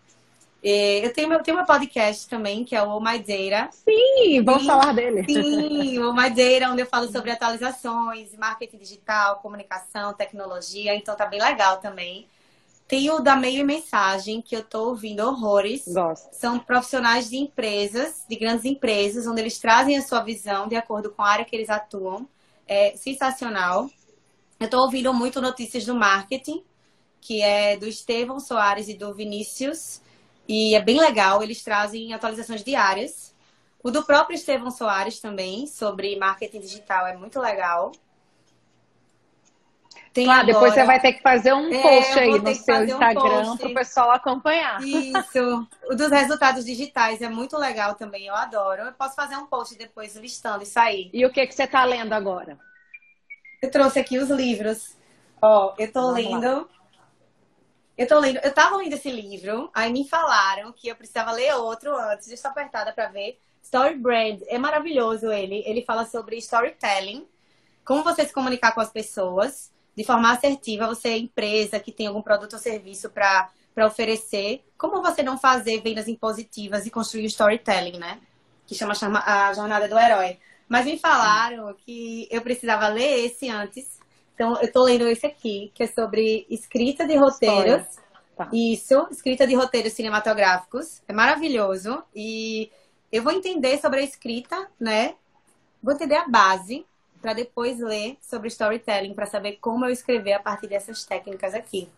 Eu 0.63 1.13
tenho 1.13 1.29
meu, 1.29 1.43
tenho 1.43 1.59
meu 1.59 1.67
podcast 1.67 2.27
também, 2.31 2.65
que 2.65 2.75
é 2.75 2.83
o 2.83 2.99
My 2.99 3.19
Data. 3.19 3.69
Sim, 3.73 4.43
vamos 4.43 4.63
sim, 4.63 4.69
falar 4.69 4.95
dele. 4.95 5.23
Sim, 5.25 5.99
o 6.01 6.15
My 6.15 6.31
Data, 6.31 6.73
onde 6.73 6.81
eu 6.81 6.87
falo 6.87 7.13
sobre 7.13 7.33
atualizações, 7.33 8.35
marketing 8.39 8.79
digital, 8.79 9.37
comunicação, 9.41 10.15
tecnologia. 10.15 10.97
Então 10.97 11.15
tá 11.15 11.27
bem 11.27 11.43
legal 11.43 11.77
também. 11.77 12.27
Tem 12.89 13.11
o 13.11 13.19
da 13.19 13.35
meio 13.35 13.61
e 13.61 13.65
mensagem, 13.65 14.41
que 14.41 14.55
eu 14.55 14.63
tô 14.63 14.91
ouvindo 14.91 15.21
horrores. 15.21 15.85
Gosto. 15.89 16.33
São 16.33 16.59
profissionais 16.59 17.29
de 17.29 17.37
empresas, 17.37 18.25
de 18.29 18.37
grandes 18.37 18.65
empresas, 18.65 19.27
onde 19.27 19.41
eles 19.41 19.59
trazem 19.59 19.97
a 19.97 20.03
sua 20.03 20.21
visão 20.21 20.69
de 20.69 20.77
acordo 20.77 21.11
com 21.11 21.23
a 21.23 21.29
área 21.29 21.45
que 21.45 21.57
eles 21.57 21.69
atuam. 21.69 22.29
É 22.67 22.97
sensacional. 22.97 23.91
Eu 24.61 24.71
tô 24.71 24.81
ouvindo 24.81 25.13
muito 25.13 25.41
notícias 25.41 25.85
do 25.85 25.95
marketing, 25.95 26.63
que 27.21 27.43
é 27.43 27.77
do 27.77 27.89
Estevão 27.89 28.39
Soares 28.39 28.89
e 28.89 28.95
do 28.95 29.13
Vinícius. 29.13 30.01
E 30.49 30.77
é 30.77 30.81
bem 30.81 31.01
legal, 31.01 31.43
eles 31.43 31.63
trazem 31.63 32.15
atualizações 32.15 32.63
diárias. 32.63 33.35
O 33.83 33.91
do 33.91 34.05
próprio 34.05 34.37
Estevão 34.37 34.71
Soares 34.71 35.21
também, 35.21 35.67
sobre 35.67 36.17
marketing 36.17 36.61
digital, 36.61 37.07
é 37.07 37.17
muito 37.17 37.41
legal. 37.41 37.91
Tem 40.17 40.25
claro, 40.25 40.49
agora... 40.49 40.55
depois 40.55 40.73
você 40.73 40.85
vai 40.85 40.99
ter 40.99 41.13
que 41.13 41.21
fazer 41.21 41.53
um 41.53 41.71
é, 41.71 41.83
post 41.83 42.19
aí 42.19 42.41
no 42.41 42.55
seu 42.55 42.85
Instagram 42.85 43.53
um 43.53 43.57
para 43.59 43.69
o 43.69 43.75
pessoal 43.75 44.11
acompanhar. 44.13 44.83
Isso. 44.83 45.69
O 45.91 45.95
dos 45.95 46.11
resultados 46.11 46.65
digitais 46.65 47.21
é 47.21 47.29
muito 47.29 47.59
legal 47.59 47.95
também, 47.97 48.27
eu 48.27 48.35
adoro. 48.35 48.81
Eu 48.81 48.93
posso 48.95 49.15
fazer 49.15 49.37
um 49.37 49.45
post 49.45 49.77
depois 49.77 50.17
listando 50.17 50.63
isso 50.63 50.81
aí. 50.81 51.11
E 51.13 51.27
o 51.27 51.31
que, 51.31 51.47
que 51.47 51.55
você 51.55 51.65
está 51.65 51.85
lendo 51.85 52.15
agora? 52.15 52.59
Eu 53.63 53.71
trouxe 53.71 53.99
aqui 53.99 54.17
os 54.17 54.31
livros. 54.31 54.97
Ó, 55.43 55.75
eu 55.79 55.93
tô 55.93 56.01
Vamos 56.01 56.15
lendo. 56.15 56.61
Lá. 56.61 56.67
Eu 57.99 58.09
tô 58.09 58.19
lendo. 58.19 58.39
Eu 58.39 58.55
tava 58.55 58.79
lendo 58.79 58.95
esse 58.95 59.11
livro, 59.11 59.71
aí 59.75 59.93
me 59.93 60.09
falaram 60.09 60.73
que 60.73 60.89
eu 60.89 60.97
precisava 60.97 61.31
ler 61.33 61.55
outro 61.57 61.95
antes. 61.95 62.29
Deixa 62.29 62.49
eu 62.49 62.51
apertada 62.53 62.91
para 62.91 63.09
ver. 63.09 63.39
Story 63.63 63.97
Brand. 63.97 64.41
É 64.47 64.57
maravilhoso 64.57 65.31
ele. 65.31 65.63
Ele 65.67 65.83
fala 65.83 66.07
sobre 66.07 66.39
storytelling, 66.39 67.29
como 67.85 68.03
você 68.03 68.25
se 68.25 68.33
comunicar 68.33 68.73
com 68.73 68.81
as 68.81 68.91
pessoas 68.91 69.76
de 69.97 70.05
forma 70.05 70.31
assertiva, 70.31 70.87
você 70.87 71.09
é 71.09 71.19
empresa 71.19 71.81
que 71.81 71.91
tem 71.91 72.07
algum 72.07 72.21
produto 72.21 72.53
ou 72.53 72.59
serviço 72.59 73.09
para 73.09 73.51
oferecer, 73.87 74.63
como 74.77 75.01
você 75.01 75.23
não 75.23 75.39
fazer 75.39 75.81
vendas 75.81 76.07
impositivas 76.07 76.85
e 76.85 76.91
construir 76.91 77.25
storytelling, 77.27 77.99
né? 77.99 78.21
Que 78.67 78.75
chama, 78.75 78.95
chama 78.95 79.23
a 79.25 79.55
jornada 79.55 79.89
do 79.89 79.99
herói. 79.99 80.39
Mas 80.69 80.85
me 80.85 80.99
falaram 80.99 81.75
que 81.75 82.29
eu 82.31 82.43
precisava 82.43 82.89
ler 82.89 83.25
esse 83.25 83.49
antes. 83.49 83.99
Então, 84.35 84.61
eu 84.61 84.71
tô 84.71 84.83
lendo 84.83 85.09
esse 85.09 85.25
aqui, 85.25 85.71
que 85.75 85.85
é 85.85 85.87
sobre 85.87 86.47
escrita 86.51 87.07
de 87.07 87.17
roteiros. 87.17 87.87
Tá. 88.37 88.51
Isso, 88.53 89.07
escrita 89.11 89.47
de 89.47 89.55
roteiros 89.55 89.95
cinematográficos. 89.95 91.01
É 91.09 91.13
maravilhoso. 91.13 92.03
E 92.15 92.71
eu 93.11 93.23
vou 93.23 93.33
entender 93.33 93.79
sobre 93.79 94.01
a 94.01 94.03
escrita, 94.03 94.69
né? 94.79 95.15
Vou 95.83 95.95
entender 95.95 96.17
a 96.17 96.29
base 96.29 96.85
para 97.27 97.33
depois 97.33 97.81
ler 97.81 98.17
sobre 98.21 98.47
storytelling, 98.47 99.13
para 99.13 99.27
saber 99.27 99.59
como 99.61 99.85
eu 99.85 99.91
escrever 99.91 100.35
a 100.35 100.39
partir 100.39 100.69
dessas 100.69 101.05
técnicas 101.05 101.55
aqui. 101.55 101.89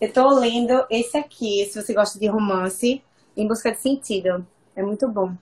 Eu 0.00 0.06
estou 0.06 0.28
lendo 0.28 0.86
esse 0.88 1.18
aqui, 1.18 1.66
se 1.68 1.82
você 1.82 1.92
gosta 1.92 2.20
de 2.20 2.28
romance, 2.28 3.02
Em 3.36 3.48
Busca 3.48 3.72
de 3.72 3.80
Sentido. 3.80 4.46
É 4.76 4.82
muito 4.84 5.08
bom. 5.08 5.34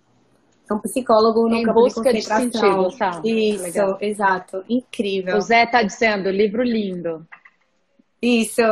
É 0.67 0.73
um 0.73 0.79
psicólogo 0.79 1.47
no 1.47 1.57
em 1.57 1.63
campo 1.63 1.83
busca 1.83 2.11
de 2.11 2.27
concentração. 2.27 2.89
De 2.89 2.97
sentido, 2.97 2.99
tá. 2.99 3.21
Isso, 3.23 3.65
Legal. 3.65 3.99
exato. 4.01 4.65
Incrível. 4.67 5.37
O 5.37 5.41
Zé 5.43 5.65
está 5.65 5.83
dizendo, 5.83 6.31
livro 6.31 6.63
lindo. 6.63 7.27
Isso. 8.23 8.63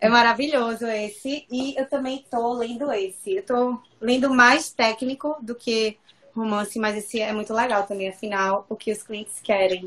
É 0.00 0.08
maravilhoso 0.08 0.86
esse. 0.86 1.44
E 1.50 1.74
eu 1.76 1.88
também 1.88 2.20
estou 2.20 2.52
lendo 2.52 2.92
esse. 2.92 3.34
Eu 3.34 3.40
estou 3.40 3.82
lendo 4.00 4.32
mais 4.32 4.70
técnico 4.70 5.36
do 5.42 5.56
que 5.56 5.98
romance, 6.34 6.78
mas 6.78 6.96
esse 6.96 7.20
é 7.20 7.32
muito 7.32 7.52
legal 7.52 7.84
também, 7.86 8.08
afinal, 8.08 8.66
o 8.68 8.76
que 8.76 8.92
os 8.92 9.02
clientes 9.02 9.40
querem. 9.40 9.86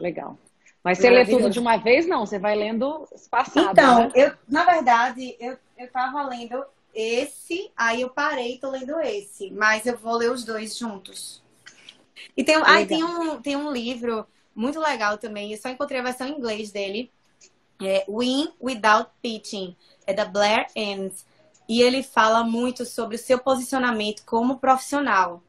Legal. 0.00 0.38
Mas 0.82 0.98
você 0.98 1.08
lê 1.08 1.24
tudo 1.24 1.48
de 1.48 1.58
uma 1.58 1.78
vez, 1.78 2.06
não? 2.06 2.26
Você 2.26 2.38
vai 2.38 2.54
lendo 2.54 3.08
passado, 3.30 3.70
Então, 3.72 4.00
né? 4.00 4.12
eu, 4.14 4.32
na 4.46 4.64
verdade, 4.64 5.34
eu, 5.40 5.56
eu 5.78 5.90
tava 5.90 6.22
lendo 6.28 6.62
esse, 6.94 7.70
aí 7.76 8.02
eu 8.02 8.10
parei 8.10 8.54
e 8.54 8.58
tô 8.58 8.70
lendo 8.70 9.00
esse. 9.00 9.50
Mas 9.50 9.86
eu 9.86 9.96
vou 9.96 10.16
ler 10.16 10.30
os 10.30 10.44
dois 10.44 10.76
juntos. 10.76 11.42
E 12.36 12.44
tem, 12.44 12.56
ah, 12.56 12.86
tem, 12.86 13.02
um, 13.02 13.40
tem 13.40 13.56
um 13.56 13.72
livro 13.72 14.26
muito 14.54 14.78
legal 14.78 15.16
também. 15.16 15.52
Eu 15.52 15.58
só 15.58 15.68
encontrei 15.70 16.00
a 16.00 16.04
versão 16.04 16.28
em 16.28 16.36
inglês 16.36 16.70
dele. 16.70 17.10
É 17.82 18.04
Win 18.06 18.52
Without 18.62 19.10
Pitching. 19.22 19.74
É 20.06 20.12
da 20.12 20.24
Blair 20.24 20.66
Enns 20.76 21.24
e 21.68 21.80
ele 21.80 22.02
fala 22.02 22.44
muito 22.44 22.84
sobre 22.84 23.16
o 23.16 23.18
seu 23.18 23.38
posicionamento 23.38 24.24
como 24.24 24.58
profissional. 24.58 25.42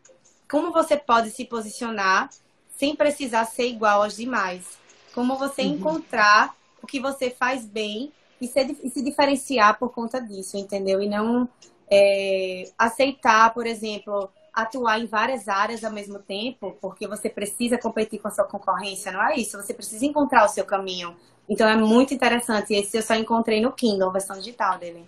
Como 0.49 0.71
você 0.71 0.95
pode 0.95 1.31
se 1.31 1.45
posicionar 1.45 2.29
sem 2.77 2.95
precisar 2.95 3.45
ser 3.45 3.67
igual 3.67 4.03
aos 4.03 4.15
demais. 4.15 4.77
Como 5.13 5.37
você 5.37 5.61
uhum. 5.63 5.75
encontrar 5.75 6.55
o 6.81 6.87
que 6.87 6.99
você 6.99 7.29
faz 7.29 7.65
bem 7.65 8.11
e 8.39 8.47
se, 8.47 8.59
e 8.83 8.89
se, 8.89 9.01
diferenciar 9.01 9.79
por 9.79 9.89
conta 9.89 10.21
disso, 10.21 10.57
entendeu? 10.57 11.01
E 11.01 11.07
não 11.07 11.47
é, 11.89 12.69
aceitar, 12.77 13.53
por 13.53 13.65
exemplo, 13.65 14.29
atuar 14.53 14.99
em 14.99 15.05
várias 15.05 15.47
áreas 15.47 15.83
ao 15.83 15.91
mesmo 15.91 16.19
tempo, 16.19 16.77
porque 16.81 17.07
você 17.07 17.29
precisa 17.29 17.77
competir 17.77 18.19
com 18.19 18.27
a 18.27 18.31
sua 18.31 18.43
concorrência, 18.43 19.11
não 19.11 19.25
é 19.25 19.37
isso? 19.37 19.57
Você 19.61 19.73
precisa 19.73 20.05
encontrar 20.05 20.45
o 20.45 20.49
seu 20.49 20.65
caminho. 20.65 21.15
Então 21.47 21.67
é 21.67 21.77
muito 21.77 22.13
interessante. 22.13 22.73
Esse 22.73 22.97
eu 22.97 23.01
só 23.01 23.15
encontrei 23.15 23.61
no 23.61 23.71
Kindle, 23.71 24.09
a 24.09 24.13
versão 24.13 24.37
digital 24.37 24.77
dele. 24.77 25.05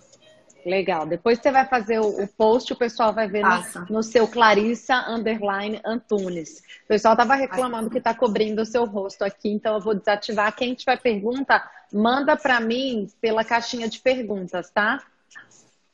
Legal. 0.64 1.06
Depois 1.06 1.38
você 1.38 1.50
vai 1.50 1.64
fazer 1.66 1.98
o, 1.98 2.22
o 2.22 2.28
post, 2.28 2.72
o 2.72 2.76
pessoal 2.76 3.12
vai 3.12 3.28
ver 3.28 3.42
no, 3.42 3.96
no, 3.96 4.02
seu 4.02 4.26
Clarissa 4.26 4.94
Underline 5.08 5.80
Antunes. 5.84 6.60
O 6.84 6.88
pessoal 6.88 7.14
estava 7.14 7.34
reclamando 7.34 7.90
que 7.90 7.98
está 7.98 8.12
cobrindo 8.14 8.62
o 8.62 8.66
seu 8.66 8.84
rosto 8.84 9.24
aqui, 9.24 9.48
então 9.48 9.74
eu 9.74 9.80
vou 9.80 9.94
desativar. 9.94 10.54
Quem 10.54 10.74
tiver 10.74 11.00
pergunta, 11.00 11.62
manda 11.92 12.36
para 12.36 12.60
mim 12.60 13.08
pela 13.20 13.44
caixinha 13.44 13.88
de 13.88 14.00
perguntas, 14.00 14.70
tá? 14.70 15.02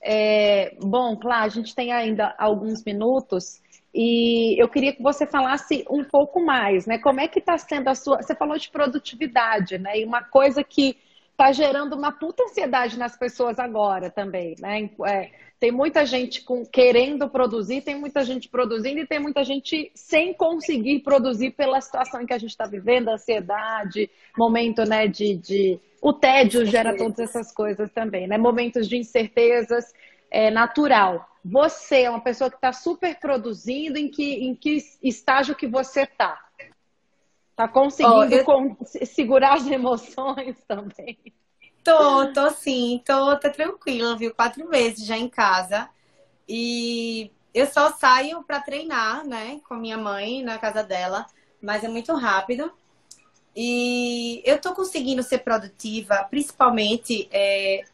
É, 0.03 0.77
bom, 0.81 1.17
claro, 1.17 1.47
a 1.47 1.49
gente 1.49 1.75
tem 1.75 1.93
ainda 1.93 2.35
alguns 2.37 2.85
minutos 2.85 3.62
e 3.95 4.61
eu 4.61 4.69
queria 4.69 4.93
que 4.93 5.03
você 5.03 5.25
falasse 5.25 5.85
um 5.89 6.03
pouco 6.03 6.45
mais, 6.45 6.85
né? 6.85 6.99
Como 6.99 7.21
é 7.21 7.29
que 7.29 7.39
está 7.39 7.57
sendo 7.57 7.89
a 7.89 7.95
sua. 7.95 8.21
Você 8.21 8.35
falou 8.35 8.59
de 8.59 8.69
produtividade, 8.69 9.79
né? 9.79 10.01
E 10.01 10.05
uma 10.05 10.23
coisa 10.23 10.65
que 10.65 10.99
está 11.35 11.51
gerando 11.53 11.95
uma 11.95 12.12
puta 12.12 12.45
ansiedade 12.45 12.99
nas 12.99 13.16
pessoas 13.16 13.59
agora 13.59 14.09
também, 14.09 14.55
né? 14.61 14.89
É, 15.07 15.30
tem 15.59 15.72
muita 15.72 16.07
gente 16.07 16.43
com, 16.43 16.64
querendo 16.64 17.28
produzir, 17.28 17.80
tem 17.80 17.99
muita 17.99 18.24
gente 18.24 18.49
produzindo 18.49 19.01
e 19.01 19.07
tem 19.07 19.18
muita 19.18 19.43
gente 19.43 19.91
sem 19.95 20.32
conseguir 20.32 21.01
produzir 21.01 21.51
pela 21.51 21.80
situação 21.80 22.20
em 22.22 22.26
que 22.26 22.35
a 22.35 22.39
gente 22.39 22.51
está 22.51 22.66
vivendo, 22.66 23.09
ansiedade, 23.09 24.11
momento, 24.37 24.85
né, 24.85 25.07
de, 25.09 25.37
de... 25.37 25.80
O 26.01 26.12
tédio 26.12 26.66
gera 26.66 26.97
todas 26.97 27.18
essas 27.18 27.53
coisas 27.53 27.91
também, 27.93 28.26
né? 28.26 28.37
Momentos 28.37 28.89
de 28.89 28.97
incertezas, 28.97 29.93
é 30.30 30.51
natural. 30.51 31.26
Você 31.45 32.03
é 32.03 32.11
uma 32.11 32.20
pessoa 32.20 32.51
que 32.51 32.57
está 32.57 32.72
super 32.72 33.18
produzindo, 33.18 33.99
em 33.99 34.09
que, 34.09 34.35
em 34.45 34.55
que 34.55 34.78
estágio 35.03 35.55
que 35.55 35.66
você 35.66 36.03
está? 36.03 36.44
Tá 37.57 37.69
conseguindo 37.69 38.17
oh, 38.17 38.25
eu... 38.25 38.45
com... 38.45 38.77
segurar 38.85 39.55
as 39.55 39.67
emoções 39.67 40.57
também? 40.67 41.19
Tô, 41.83 42.33
tô 42.33 42.51
sim, 42.51 43.03
tô, 43.05 43.39
tô 43.39 43.51
tranquila, 43.51 44.17
viu? 44.17 44.35
Quatro 44.35 44.69
meses 44.69 45.07
já 45.07 45.17
em 45.17 45.29
casa. 45.29 45.89
E 46.49 47.31
eu 47.53 47.67
só 47.67 47.93
saio 47.93 48.43
para 48.43 48.61
treinar, 48.61 49.25
né, 49.27 49.61
com 49.69 49.77
minha 49.77 49.97
mãe 49.97 50.43
na 50.43 50.59
casa 50.59 50.83
dela, 50.83 51.27
mas 51.63 51.85
é 51.85 51.89
muito 51.89 52.13
rápido. 52.15 52.73
E 53.55 54.43
eu 54.45 54.61
tô 54.61 54.75
conseguindo 54.75 55.23
ser 55.23 55.39
produtiva, 55.39 56.27
principalmente 56.29 57.29
é, 57.31 57.85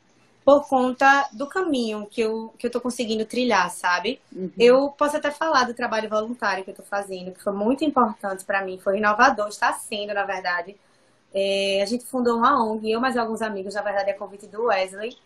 por 0.44 0.68
conta 0.68 1.28
do 1.32 1.46
caminho 1.46 2.06
que 2.10 2.20
eu, 2.20 2.52
que 2.58 2.66
eu 2.66 2.70
tô 2.70 2.80
conseguindo 2.80 3.24
trilhar, 3.24 3.70
sabe? 3.70 4.20
Uhum. 4.34 4.50
Eu 4.58 4.88
posso 4.90 5.16
até 5.16 5.30
falar 5.30 5.64
do 5.64 5.74
trabalho 5.74 6.08
voluntário 6.08 6.64
que 6.64 6.70
eu 6.70 6.74
tô 6.74 6.82
fazendo, 6.82 7.32
que 7.32 7.42
foi 7.42 7.52
muito 7.52 7.84
importante 7.84 8.44
para 8.44 8.64
mim, 8.64 8.78
foi 8.78 8.98
inovador, 8.98 9.48
está 9.48 9.72
sendo, 9.72 10.14
na 10.14 10.24
verdade. 10.24 10.76
É, 11.32 11.80
a 11.82 11.86
gente 11.86 12.04
fundou 12.04 12.38
uma 12.38 12.64
ONG, 12.64 12.90
eu 12.90 13.00
mais 13.00 13.16
alguns 13.16 13.42
amigos, 13.42 13.74
na 13.74 13.82
verdade, 13.82 14.10
é 14.10 14.12
convite 14.14 14.46
do 14.46 14.64
Wesley, 14.64 15.16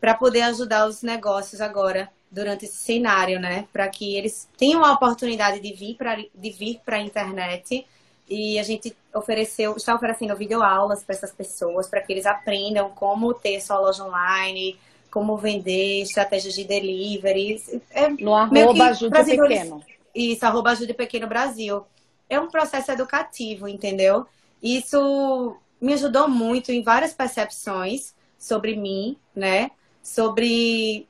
para 0.00 0.14
poder 0.14 0.42
ajudar 0.42 0.86
os 0.86 1.02
negócios 1.02 1.60
agora, 1.60 2.10
durante 2.34 2.64
esse 2.64 2.76
cenário, 2.76 3.38
né? 3.38 3.68
Para 3.72 3.88
que 3.88 4.16
eles 4.16 4.48
tenham 4.58 4.84
a 4.84 4.92
oportunidade 4.92 5.60
de 5.60 5.72
vir 5.72 5.94
para 5.94 6.16
de 6.16 6.50
vir 6.50 6.80
para 6.84 6.96
a 6.96 7.00
internet 7.00 7.86
e 8.28 8.58
a 8.58 8.62
gente 8.62 8.96
ofereceu, 9.12 9.76
está 9.76 9.94
oferecendo 9.94 10.34
videoaulas 10.36 11.02
para 11.04 11.14
essas 11.14 11.32
pessoas, 11.32 11.88
para 11.88 12.00
que 12.00 12.12
eles 12.12 12.26
aprendam 12.26 12.90
como 12.90 13.34
ter 13.34 13.60
sua 13.60 13.78
loja 13.78 14.04
online, 14.04 14.78
como 15.10 15.36
vender, 15.36 16.02
estratégias 16.02 16.54
de 16.54 16.64
delivery. 16.64 17.62
É 17.90 18.08
no 18.08 18.34
arroba 18.34 18.86
ajude 18.86 19.24
pequeno. 19.24 19.84
Isso, 20.14 20.46
arroba 20.46 20.70
ajude 20.70 20.94
pequeno 20.94 21.26
Brasil. 21.26 21.84
É 22.28 22.40
um 22.40 22.48
processo 22.48 22.90
educativo, 22.90 23.68
entendeu? 23.68 24.26
Isso 24.62 25.56
me 25.80 25.92
ajudou 25.92 26.26
muito 26.28 26.72
em 26.72 26.82
várias 26.82 27.12
percepções 27.12 28.14
sobre 28.38 28.74
mim, 28.74 29.18
né? 29.36 29.70
Sobre 30.02 31.06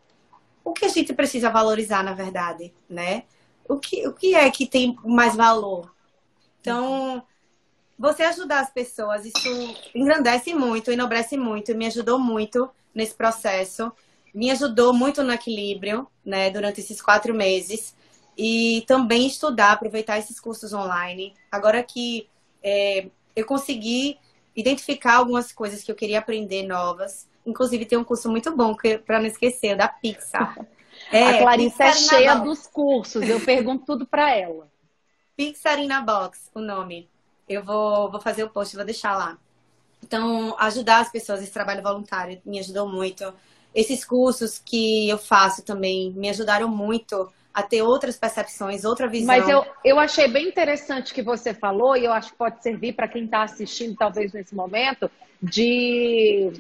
o 0.64 0.72
que 0.72 0.84
a 0.84 0.88
gente 0.88 1.12
precisa 1.12 1.48
valorizar, 1.48 2.02
na 2.02 2.12
verdade, 2.12 2.72
né? 2.90 3.22
O 3.68 3.78
que, 3.78 4.06
o 4.08 4.12
que 4.12 4.34
é 4.34 4.50
que 4.50 4.66
tem 4.66 4.96
mais 5.04 5.36
valor, 5.36 5.93
então, 6.64 7.22
você 7.98 8.22
ajudar 8.22 8.60
as 8.60 8.70
pessoas, 8.70 9.26
isso 9.26 9.76
engrandece 9.94 10.54
muito, 10.54 10.90
enobrece 10.90 11.36
muito, 11.36 11.74
me 11.74 11.86
ajudou 11.86 12.18
muito 12.18 12.70
nesse 12.94 13.14
processo, 13.14 13.92
me 14.34 14.50
ajudou 14.50 14.94
muito 14.94 15.22
no 15.22 15.30
equilíbrio, 15.30 16.08
né, 16.24 16.48
durante 16.48 16.80
esses 16.80 17.02
quatro 17.02 17.34
meses. 17.34 17.94
E 18.36 18.82
também 18.88 19.26
estudar, 19.26 19.72
aproveitar 19.72 20.18
esses 20.18 20.40
cursos 20.40 20.72
online. 20.72 21.34
Agora 21.52 21.82
que 21.82 22.28
é, 22.62 23.08
eu 23.36 23.44
consegui 23.44 24.18
identificar 24.56 25.16
algumas 25.16 25.52
coisas 25.52 25.84
que 25.84 25.92
eu 25.92 25.94
queria 25.94 26.18
aprender 26.18 26.62
novas. 26.62 27.28
Inclusive, 27.44 27.84
tem 27.84 27.98
um 27.98 28.02
curso 28.02 28.30
muito 28.30 28.56
bom, 28.56 28.74
para 29.04 29.20
não 29.20 29.26
esquecer, 29.26 29.76
da 29.76 29.86
Pixar. 29.86 30.56
É, 31.10 31.24
a 31.24 31.38
Clarissa 31.38 31.84
é 31.84 31.92
cheia 31.92 32.34
dos 32.36 32.66
cursos, 32.66 33.28
eu 33.28 33.40
pergunto 33.40 33.84
tudo 33.84 34.06
para 34.06 34.34
ela. 34.34 34.68
Pixarina 35.36 36.00
Box, 36.00 36.50
o 36.54 36.60
nome. 36.60 37.08
Eu 37.48 37.62
vou, 37.62 38.10
vou 38.10 38.20
fazer 38.20 38.44
o 38.44 38.50
post, 38.50 38.74
vou 38.76 38.84
deixar 38.84 39.16
lá. 39.16 39.38
Então, 40.02 40.54
ajudar 40.58 41.00
as 41.00 41.10
pessoas, 41.10 41.42
esse 41.42 41.52
trabalho 41.52 41.82
voluntário 41.82 42.40
me 42.44 42.58
ajudou 42.58 42.88
muito. 42.88 43.32
Esses 43.74 44.04
cursos 44.04 44.58
que 44.58 45.08
eu 45.08 45.18
faço 45.18 45.64
também 45.64 46.12
me 46.12 46.28
ajudaram 46.28 46.68
muito 46.68 47.32
a 47.52 47.62
ter 47.62 47.82
outras 47.82 48.16
percepções, 48.16 48.84
outra 48.84 49.08
visão. 49.08 49.26
Mas 49.26 49.48
eu, 49.48 49.64
eu 49.84 49.98
achei 49.98 50.28
bem 50.28 50.48
interessante 50.48 51.14
que 51.14 51.22
você 51.22 51.54
falou, 51.54 51.96
e 51.96 52.04
eu 52.04 52.12
acho 52.12 52.32
que 52.32 52.36
pode 52.36 52.62
servir 52.62 52.94
para 52.94 53.08
quem 53.08 53.24
está 53.24 53.44
assistindo, 53.44 53.96
talvez 53.96 54.32
nesse 54.32 54.54
momento, 54.54 55.08
de, 55.40 56.52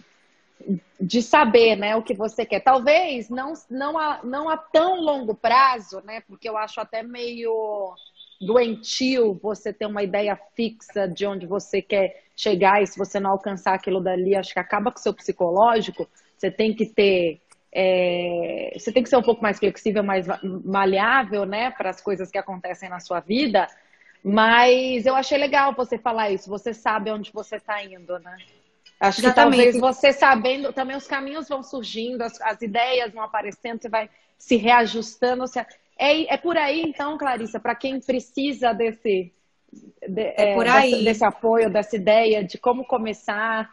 de 1.00 1.20
saber 1.20 1.76
né, 1.76 1.96
o 1.96 2.02
que 2.02 2.14
você 2.14 2.46
quer. 2.46 2.60
Talvez 2.60 3.28
não, 3.28 3.52
não, 3.68 3.98
a, 3.98 4.20
não 4.22 4.48
a 4.48 4.56
tão 4.56 5.00
longo 5.00 5.34
prazo, 5.34 6.00
né? 6.04 6.22
Porque 6.28 6.48
eu 6.48 6.56
acho 6.56 6.80
até 6.80 7.02
meio 7.02 7.92
doentio 8.44 9.38
você 9.42 9.72
ter 9.72 9.86
uma 9.86 10.02
ideia 10.02 10.38
fixa 10.54 11.08
de 11.08 11.26
onde 11.26 11.46
você 11.46 11.80
quer 11.80 12.24
chegar 12.36 12.82
e 12.82 12.86
se 12.86 12.98
você 12.98 13.20
não 13.20 13.30
alcançar 13.30 13.74
aquilo 13.74 14.00
dali, 14.00 14.34
acho 14.34 14.52
que 14.52 14.58
acaba 14.58 14.90
com 14.90 14.98
o 14.98 15.02
seu 15.02 15.14
psicológico. 15.14 16.08
Você 16.36 16.50
tem 16.50 16.74
que 16.74 16.86
ter. 16.86 17.40
É, 17.72 18.72
você 18.78 18.92
tem 18.92 19.02
que 19.02 19.08
ser 19.08 19.16
um 19.16 19.22
pouco 19.22 19.42
mais 19.42 19.58
flexível, 19.58 20.02
mais 20.02 20.26
maleável, 20.64 21.44
né, 21.44 21.70
para 21.72 21.90
as 21.90 22.00
coisas 22.00 22.30
que 22.30 22.38
acontecem 22.38 22.88
na 22.88 23.00
sua 23.00 23.20
vida. 23.20 23.66
Mas 24.22 25.04
eu 25.04 25.14
achei 25.14 25.36
legal 25.36 25.74
você 25.74 25.98
falar 25.98 26.30
isso. 26.30 26.48
Você 26.48 26.72
sabe 26.72 27.10
onde 27.10 27.32
você 27.32 27.56
está 27.56 27.82
indo, 27.84 28.18
né? 28.20 28.36
Acho 28.98 29.20
Exatamente. 29.20 29.56
que 29.56 29.72
talvez 29.72 29.80
você 29.80 30.12
sabendo, 30.12 30.72
também 30.72 30.96
os 30.96 31.06
caminhos 31.06 31.48
vão 31.48 31.62
surgindo, 31.62 32.22
as, 32.22 32.40
as 32.40 32.62
ideias 32.62 33.12
vão 33.12 33.22
aparecendo, 33.22 33.82
você 33.82 33.88
vai 33.88 34.08
se 34.38 34.56
reajustando. 34.56 35.46
Se, 35.46 35.64
é, 35.96 36.34
é 36.34 36.36
por 36.36 36.56
aí, 36.56 36.82
então, 36.82 37.16
Clarissa, 37.16 37.60
para 37.60 37.74
quem 37.74 38.00
precisa 38.00 38.72
desse, 38.72 39.32
de, 40.08 40.22
é, 40.22 40.52
é 40.52 40.54
por 40.54 40.66
aí. 40.66 40.90
Desse, 40.90 41.04
desse 41.04 41.24
apoio, 41.24 41.70
dessa 41.70 41.96
ideia 41.96 42.44
de 42.44 42.58
como 42.58 42.84
começar. 42.84 43.70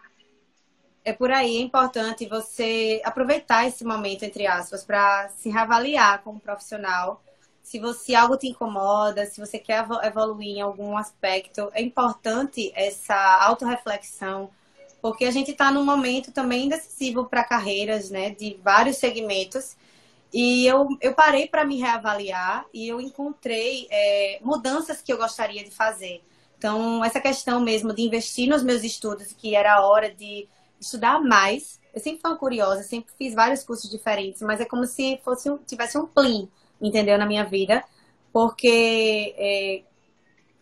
É 1.04 1.12
por 1.12 1.32
aí, 1.32 1.58
é 1.58 1.62
importante 1.62 2.28
você 2.28 3.02
aproveitar 3.04 3.68
esse 3.68 3.84
momento, 3.84 4.24
entre 4.24 4.46
aspas, 4.46 4.84
para 4.84 5.30
se 5.30 5.50
reavaliar 5.50 6.22
como 6.22 6.40
profissional. 6.40 7.24
Se 7.64 7.80
você 7.80 8.14
algo 8.14 8.38
te 8.38 8.48
incomoda, 8.48 9.26
se 9.26 9.40
você 9.40 9.58
quer 9.58 9.84
evoluir 10.04 10.58
em 10.58 10.62
algum 10.62 10.96
aspecto, 10.96 11.72
é 11.74 11.82
importante 11.82 12.72
essa 12.76 13.16
autorreflexão, 13.16 14.50
porque 15.02 15.26
a 15.26 15.32
gente 15.32 15.52
está 15.52 15.72
num 15.72 15.84
momento 15.84 16.32
também 16.32 16.70
decisivo 16.70 17.26
para 17.26 17.44
carreiras 17.44 18.12
né, 18.12 18.30
de 18.30 18.60
vários 18.64 18.98
segmentos. 18.98 19.76
E 20.34 20.66
eu, 20.66 20.88
eu 21.02 21.14
parei 21.14 21.48
para 21.48 21.66
me 21.66 21.78
reavaliar 21.78 22.66
e 22.74 22.88
eu 22.88 23.02
encontrei 23.02 23.88
é, 23.92 24.40
mudanças 24.42 25.02
que 25.02 25.12
eu 25.12 25.18
gostaria 25.18 25.64
de 25.64 25.72
fazer. 25.72 26.24
Então, 26.58 27.04
essa 27.04 27.20
questão 27.20 27.60
mesmo 27.60 27.94
de 27.94 28.04
investir 28.04 28.48
nos 28.48 28.64
meus 28.64 28.84
estudos, 28.84 29.34
que 29.34 29.56
era 29.56 29.74
a 29.74 29.86
hora 29.86 30.14
de 30.14 30.48
estudar 30.80 31.20
mais. 31.22 31.80
Eu 31.94 32.00
sempre 32.00 32.22
fui 32.22 32.36
curiosa, 32.38 32.84
sempre 32.84 33.14
fiz 33.18 33.34
vários 33.34 33.64
cursos 33.64 33.90
diferentes, 33.90 34.42
mas 34.42 34.62
é 34.62 34.66
como 34.66 34.86
se 34.86 35.20
fosse 35.24 35.50
um, 35.50 35.58
tivesse 35.58 35.98
um 35.98 36.06
plim, 36.06 36.50
entendeu, 36.82 37.18
na 37.18 37.26
minha 37.26 37.44
vida. 37.44 37.84
Porque 38.32 39.36
é, 39.38 39.84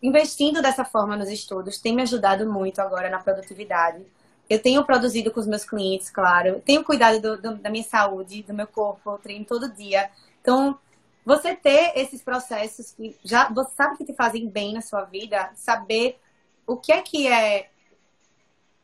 investindo 0.02 0.60
dessa 0.60 0.84
forma 0.84 1.16
nos 1.16 1.28
estudos 1.28 1.78
tem 1.78 1.94
me 1.94 2.02
ajudado 2.02 2.50
muito 2.50 2.80
agora 2.80 3.08
na 3.08 3.18
produtividade 3.18 4.04
eu 4.50 4.60
tenho 4.60 4.84
produzido 4.84 5.30
com 5.30 5.38
os 5.38 5.46
meus 5.46 5.64
clientes, 5.64 6.10
claro. 6.10 6.60
Tenho 6.66 6.82
cuidado 6.82 7.20
do, 7.20 7.40
do, 7.40 7.54
da 7.54 7.70
minha 7.70 7.84
saúde, 7.84 8.42
do 8.42 8.52
meu 8.52 8.66
corpo, 8.66 9.12
eu 9.12 9.18
treino 9.18 9.44
todo 9.44 9.72
dia. 9.72 10.10
Então, 10.40 10.76
você 11.24 11.54
ter 11.54 11.92
esses 11.94 12.20
processos 12.20 12.90
que 12.92 13.16
já 13.22 13.48
você 13.48 13.70
sabe 13.76 13.96
que 13.96 14.04
te 14.04 14.12
fazem 14.12 14.48
bem 14.48 14.74
na 14.74 14.80
sua 14.80 15.04
vida, 15.04 15.52
saber 15.54 16.18
o 16.66 16.76
que 16.76 16.92
é 16.92 17.00
que 17.00 17.28
é 17.28 17.70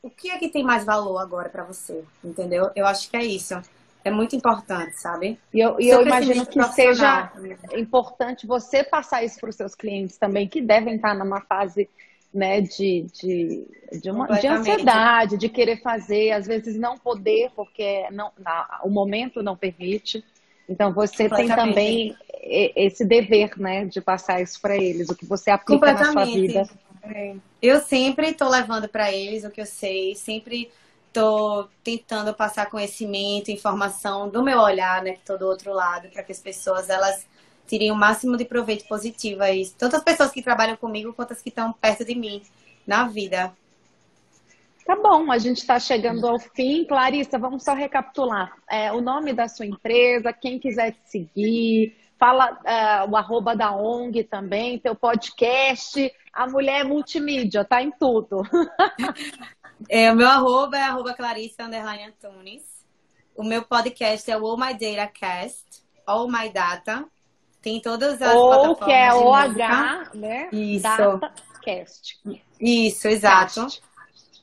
o 0.01 0.09
que 0.09 0.31
é 0.31 0.39
que 0.39 0.49
tem 0.49 0.63
mais 0.63 0.85
valor 0.85 1.19
agora 1.19 1.49
para 1.49 1.65
você, 1.65 2.05
entendeu? 2.23 2.71
Eu 2.77 2.87
acho 2.87 3.11
que 3.11 3.17
é 3.17 3.25
isso. 3.25 3.61
É 4.05 4.11
muito 4.11 4.37
importante, 4.37 5.01
sabe? 5.01 5.37
E 5.53 5.59
eu, 5.59 5.81
eu 5.81 6.03
imagino 6.03 6.47
que 6.47 6.63
seja 6.63 7.33
importante 7.73 8.47
você 8.47 8.85
passar 8.85 9.25
isso 9.25 9.41
para 9.41 9.51
os 9.51 9.57
seus 9.57 9.75
clientes 9.75 10.17
também, 10.17 10.47
que 10.47 10.61
devem 10.61 10.95
estar 10.95 11.13
numa 11.13 11.41
fase 11.41 11.91
né, 12.37 12.61
de, 12.61 13.07
de, 13.15 13.67
de, 14.01 14.11
uma, 14.11 14.27
de 14.27 14.47
ansiedade, 14.47 15.39
de 15.39 15.49
querer 15.49 15.81
fazer, 15.81 16.33
às 16.33 16.47
vezes 16.47 16.79
não 16.79 16.99
poder, 16.99 17.51
porque 17.57 18.07
não, 18.11 18.31
na, 18.39 18.81
o 18.85 18.91
momento 18.91 19.43
não 19.43 19.57
permite. 19.57 20.23
Então 20.69 20.93
você 20.93 21.31
tem 21.31 21.49
também 21.49 22.15
esse 22.43 23.05
dever, 23.05 23.59
né, 23.59 23.87
de 23.87 24.03
passar 24.03 24.43
isso 24.43 24.61
para 24.61 24.77
eles, 24.77 25.09
o 25.09 25.17
que 25.17 25.25
você 25.25 25.51
aplica 25.51 25.95
na 25.95 26.13
sua 26.13 26.25
vida. 26.27 26.69
É. 27.03 27.35
Eu 27.63 27.81
sempre 27.81 28.29
estou 28.31 28.51
levando 28.51 28.87
para 28.87 29.11
eles 29.11 29.45
o 29.45 29.51
que 29.51 29.61
eu 29.61 29.67
sei, 29.67 30.15
sempre 30.15 30.71
estou 31.09 31.71
tentando 31.83 32.35
passar 32.35 32.69
conhecimento, 32.69 33.51
informação 33.51 34.29
do 34.29 34.43
meu 34.43 34.59
olhar, 34.59 35.03
né, 35.03 35.13
que 35.13 35.21
estou 35.21 35.39
do 35.39 35.47
outro 35.47 35.73
lado, 35.73 36.11
para 36.11 36.23
que 36.23 36.33
as 36.33 36.41
pessoas 36.41 36.91
elas 36.91 37.27
tirem 37.67 37.91
o 37.91 37.97
máximo 37.97 38.37
de 38.37 38.45
proveito 38.45 38.87
positivo 38.87 39.43
a 39.43 39.51
isso. 39.51 39.75
Tanto 39.77 39.97
as 39.97 40.03
pessoas 40.03 40.31
que 40.31 40.43
trabalham 40.43 40.77
comigo 40.77 41.13
quanto 41.13 41.33
as 41.33 41.43
que 41.43 41.49
estão 41.49 41.73
perto 41.73 42.05
de 42.05 42.15
mim 42.15 42.43
na 42.87 43.07
vida. 43.09 43.53
Tá 44.87 44.95
bom, 44.95 45.33
a 45.33 45.39
gente 45.39 45.59
está 45.59 45.81
chegando 45.81 46.25
ao 46.29 46.39
fim. 46.39 46.85
Clarissa, 46.85 47.37
vamos 47.39 47.65
só 47.65 47.75
recapitular. 47.75 48.57
É, 48.71 48.93
o 48.93 49.01
nome 49.01 49.33
da 49.33 49.49
sua 49.49 49.67
empresa, 49.67 50.33
quem 50.33 50.61
quiser 50.61 50.93
te 50.93 51.11
seguir, 51.11 51.97
fala 52.17 52.57
é, 52.65 53.05
o 53.05 53.17
arroba 53.17 53.57
da 53.57 53.73
ONG 53.73 54.23
também, 54.23 54.79
teu 54.79 54.95
podcast. 54.95 56.13
A 56.33 56.47
mulher 56.47 56.83
é 56.83 56.85
multimídia, 56.85 57.65
tá 57.65 57.83
em 57.83 57.91
tudo. 57.91 58.43
é, 59.91 60.13
o 60.13 60.15
meu 60.15 60.29
arroba 60.29 60.79
é 60.79 60.83
arroba 60.83 61.15
Clarissa 61.15 61.65
Antunes. 61.65 62.63
O 63.35 63.43
meu 63.43 63.63
podcast 63.65 64.31
é 64.31 64.39
o 64.39 64.47
All 64.47 64.57
My 64.57 64.73
Data 64.73 65.09
Cast, 65.09 65.83
All 66.07 66.29
My 66.31 66.49
Data. 66.49 67.05
Tem 67.67 67.81
todas 67.81 68.23
as 68.23 68.33
Ou 68.33 68.77
que 68.77 68.93
é 68.93 69.13
OH, 69.13 70.15
né? 70.15 70.49
Isso. 70.53 70.83
DataCast. 70.83 72.17
Isso, 72.61 73.09
exato. 73.09 73.63
Cast. 73.63 73.83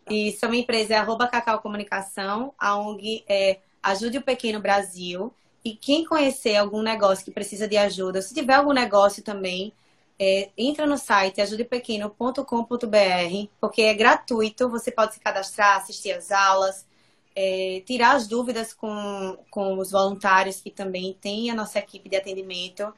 Isso, 0.10 0.46
a 0.46 0.50
minha 0.50 0.62
empresa 0.62 0.96
é 0.96 0.98
arroba 0.98 1.30
Cacau 1.30 1.62
Comunicação, 1.62 2.54
a 2.60 2.76
ONG 2.76 3.24
é 3.26 3.60
Ajude 3.82 4.18
o 4.18 4.22
Pequeno 4.22 4.60
Brasil. 4.60 5.34
E 5.64 5.74
quem 5.74 6.04
conhecer 6.04 6.58
algum 6.58 6.82
negócio 6.82 7.24
que 7.24 7.32
precisa 7.32 7.66
de 7.66 7.78
ajuda, 7.78 8.22
se 8.22 8.34
tiver 8.34 8.56
algum 8.56 8.74
negócio 8.74 9.24
também, 9.24 9.72
é, 10.20 10.50
entra 10.58 10.86
no 10.86 10.98
site 10.98 11.40
ajudepequeno.com.br, 11.40 13.48
porque 13.58 13.84
é 13.84 13.94
gratuito, 13.94 14.68
você 14.68 14.92
pode 14.92 15.14
se 15.14 15.22
cadastrar, 15.22 15.78
assistir 15.78 16.12
às 16.12 16.30
aulas, 16.30 16.86
é, 17.34 17.82
tirar 17.86 18.18
as 18.18 18.28
dúvidas 18.28 18.74
com, 18.74 19.38
com 19.50 19.78
os 19.78 19.92
voluntários 19.92 20.60
que 20.60 20.70
também 20.70 21.18
tem 21.22 21.50
a 21.50 21.56
nossa 21.56 21.80
equipe 21.80 22.10
de 22.10 22.18
atendimento. 22.18 22.94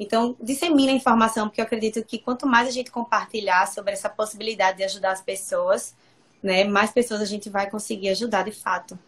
Então, 0.00 0.34
dissemina 0.40 0.90
a 0.92 0.94
informação, 0.94 1.46
porque 1.46 1.60
eu 1.60 1.64
acredito 1.66 2.02
que 2.02 2.18
quanto 2.18 2.46
mais 2.46 2.66
a 2.66 2.70
gente 2.70 2.90
compartilhar 2.90 3.66
sobre 3.68 3.92
essa 3.92 4.08
possibilidade 4.08 4.78
de 4.78 4.84
ajudar 4.84 5.12
as 5.12 5.20
pessoas, 5.20 5.94
né, 6.42 6.64
mais 6.64 6.90
pessoas 6.90 7.20
a 7.20 7.26
gente 7.26 7.50
vai 7.50 7.68
conseguir 7.68 8.08
ajudar 8.08 8.44
de 8.44 8.50
fato. 8.50 8.98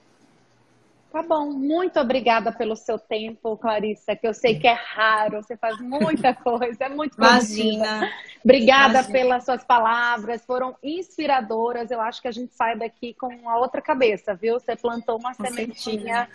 Tá 1.11 1.23
bom, 1.23 1.51
muito 1.51 1.99
obrigada 1.99 2.53
pelo 2.53 2.77
seu 2.77 2.99
tempo, 2.99 3.57
Clarissa, 3.57 4.15
que 4.15 4.27
eu 4.27 4.35
sei 4.35 4.59
que 4.59 4.67
é 4.67 4.73
raro, 4.75 5.43
você 5.43 5.57
faz 5.57 5.81
muita 5.81 6.33
coisa, 6.37 6.85
é 6.85 6.89
muito 6.91 7.17
Imagina. 7.17 8.11
Obrigada 8.45 9.01
Imagina. 9.01 9.13
pelas 9.13 9.45
suas 9.47 9.65
palavras, 9.65 10.45
foram 10.45 10.77
inspiradoras. 10.83 11.91
Eu 11.91 12.03
acho 12.03 12.21
que 12.21 12.29
a 12.29 12.33
gente 12.33 12.55
sai 12.55 12.77
daqui 12.77 13.15
com 13.15 13.49
a 13.49 13.59
outra 13.59 13.81
cabeça, 13.81 14.35
viu? 14.35 14.61
Você 14.61 14.77
plantou 14.77 15.19
uma 15.19 15.35
com 15.35 15.45
sementinha 15.45 16.29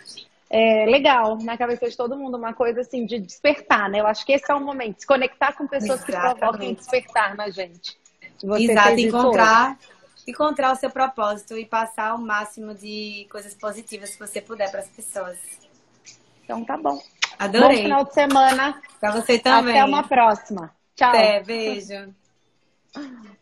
é, 0.50 0.86
legal 0.86 1.36
na 1.42 1.56
cabeça 1.58 1.88
de 1.88 1.96
todo 1.96 2.16
mundo, 2.16 2.36
uma 2.36 2.54
coisa 2.54 2.80
assim 2.80 3.04
de 3.04 3.18
despertar, 3.18 3.88
né? 3.88 4.00
Eu 4.00 4.06
acho 4.06 4.24
que 4.24 4.32
esse 4.32 4.50
é 4.50 4.54
o 4.54 4.60
momento, 4.60 5.00
se 5.00 5.06
conectar 5.06 5.52
com 5.52 5.66
pessoas 5.66 6.00
Exatamente. 6.00 6.34
que 6.34 6.40
provocam 6.40 6.72
despertar 6.72 7.36
na 7.36 7.50
gente. 7.50 7.98
Você 8.42 8.72
Exato, 8.72 9.00
encontrar, 9.00 9.78
encontrar 10.26 10.72
o 10.72 10.76
seu 10.76 10.90
propósito 10.90 11.56
e 11.58 11.66
passar 11.66 12.14
o 12.14 12.18
máximo 12.18 12.74
de 12.74 13.26
coisas 13.30 13.54
positivas 13.54 14.10
que 14.10 14.18
você 14.18 14.40
puder 14.40 14.70
para 14.70 14.80
as 14.80 14.88
pessoas. 14.88 15.38
Então 16.44 16.64
tá 16.64 16.76
bom. 16.76 16.98
Adorei. 17.38 17.76
Bom 17.76 17.82
final 17.82 18.04
de 18.04 18.14
semana. 18.14 18.82
Para 19.00 19.12
você 19.12 19.38
também. 19.38 19.78
Até 19.78 19.84
uma 19.84 20.02
próxima. 20.02 20.74
Tchau. 20.96 21.08
Até, 21.10 21.42
beijo. 21.42 22.14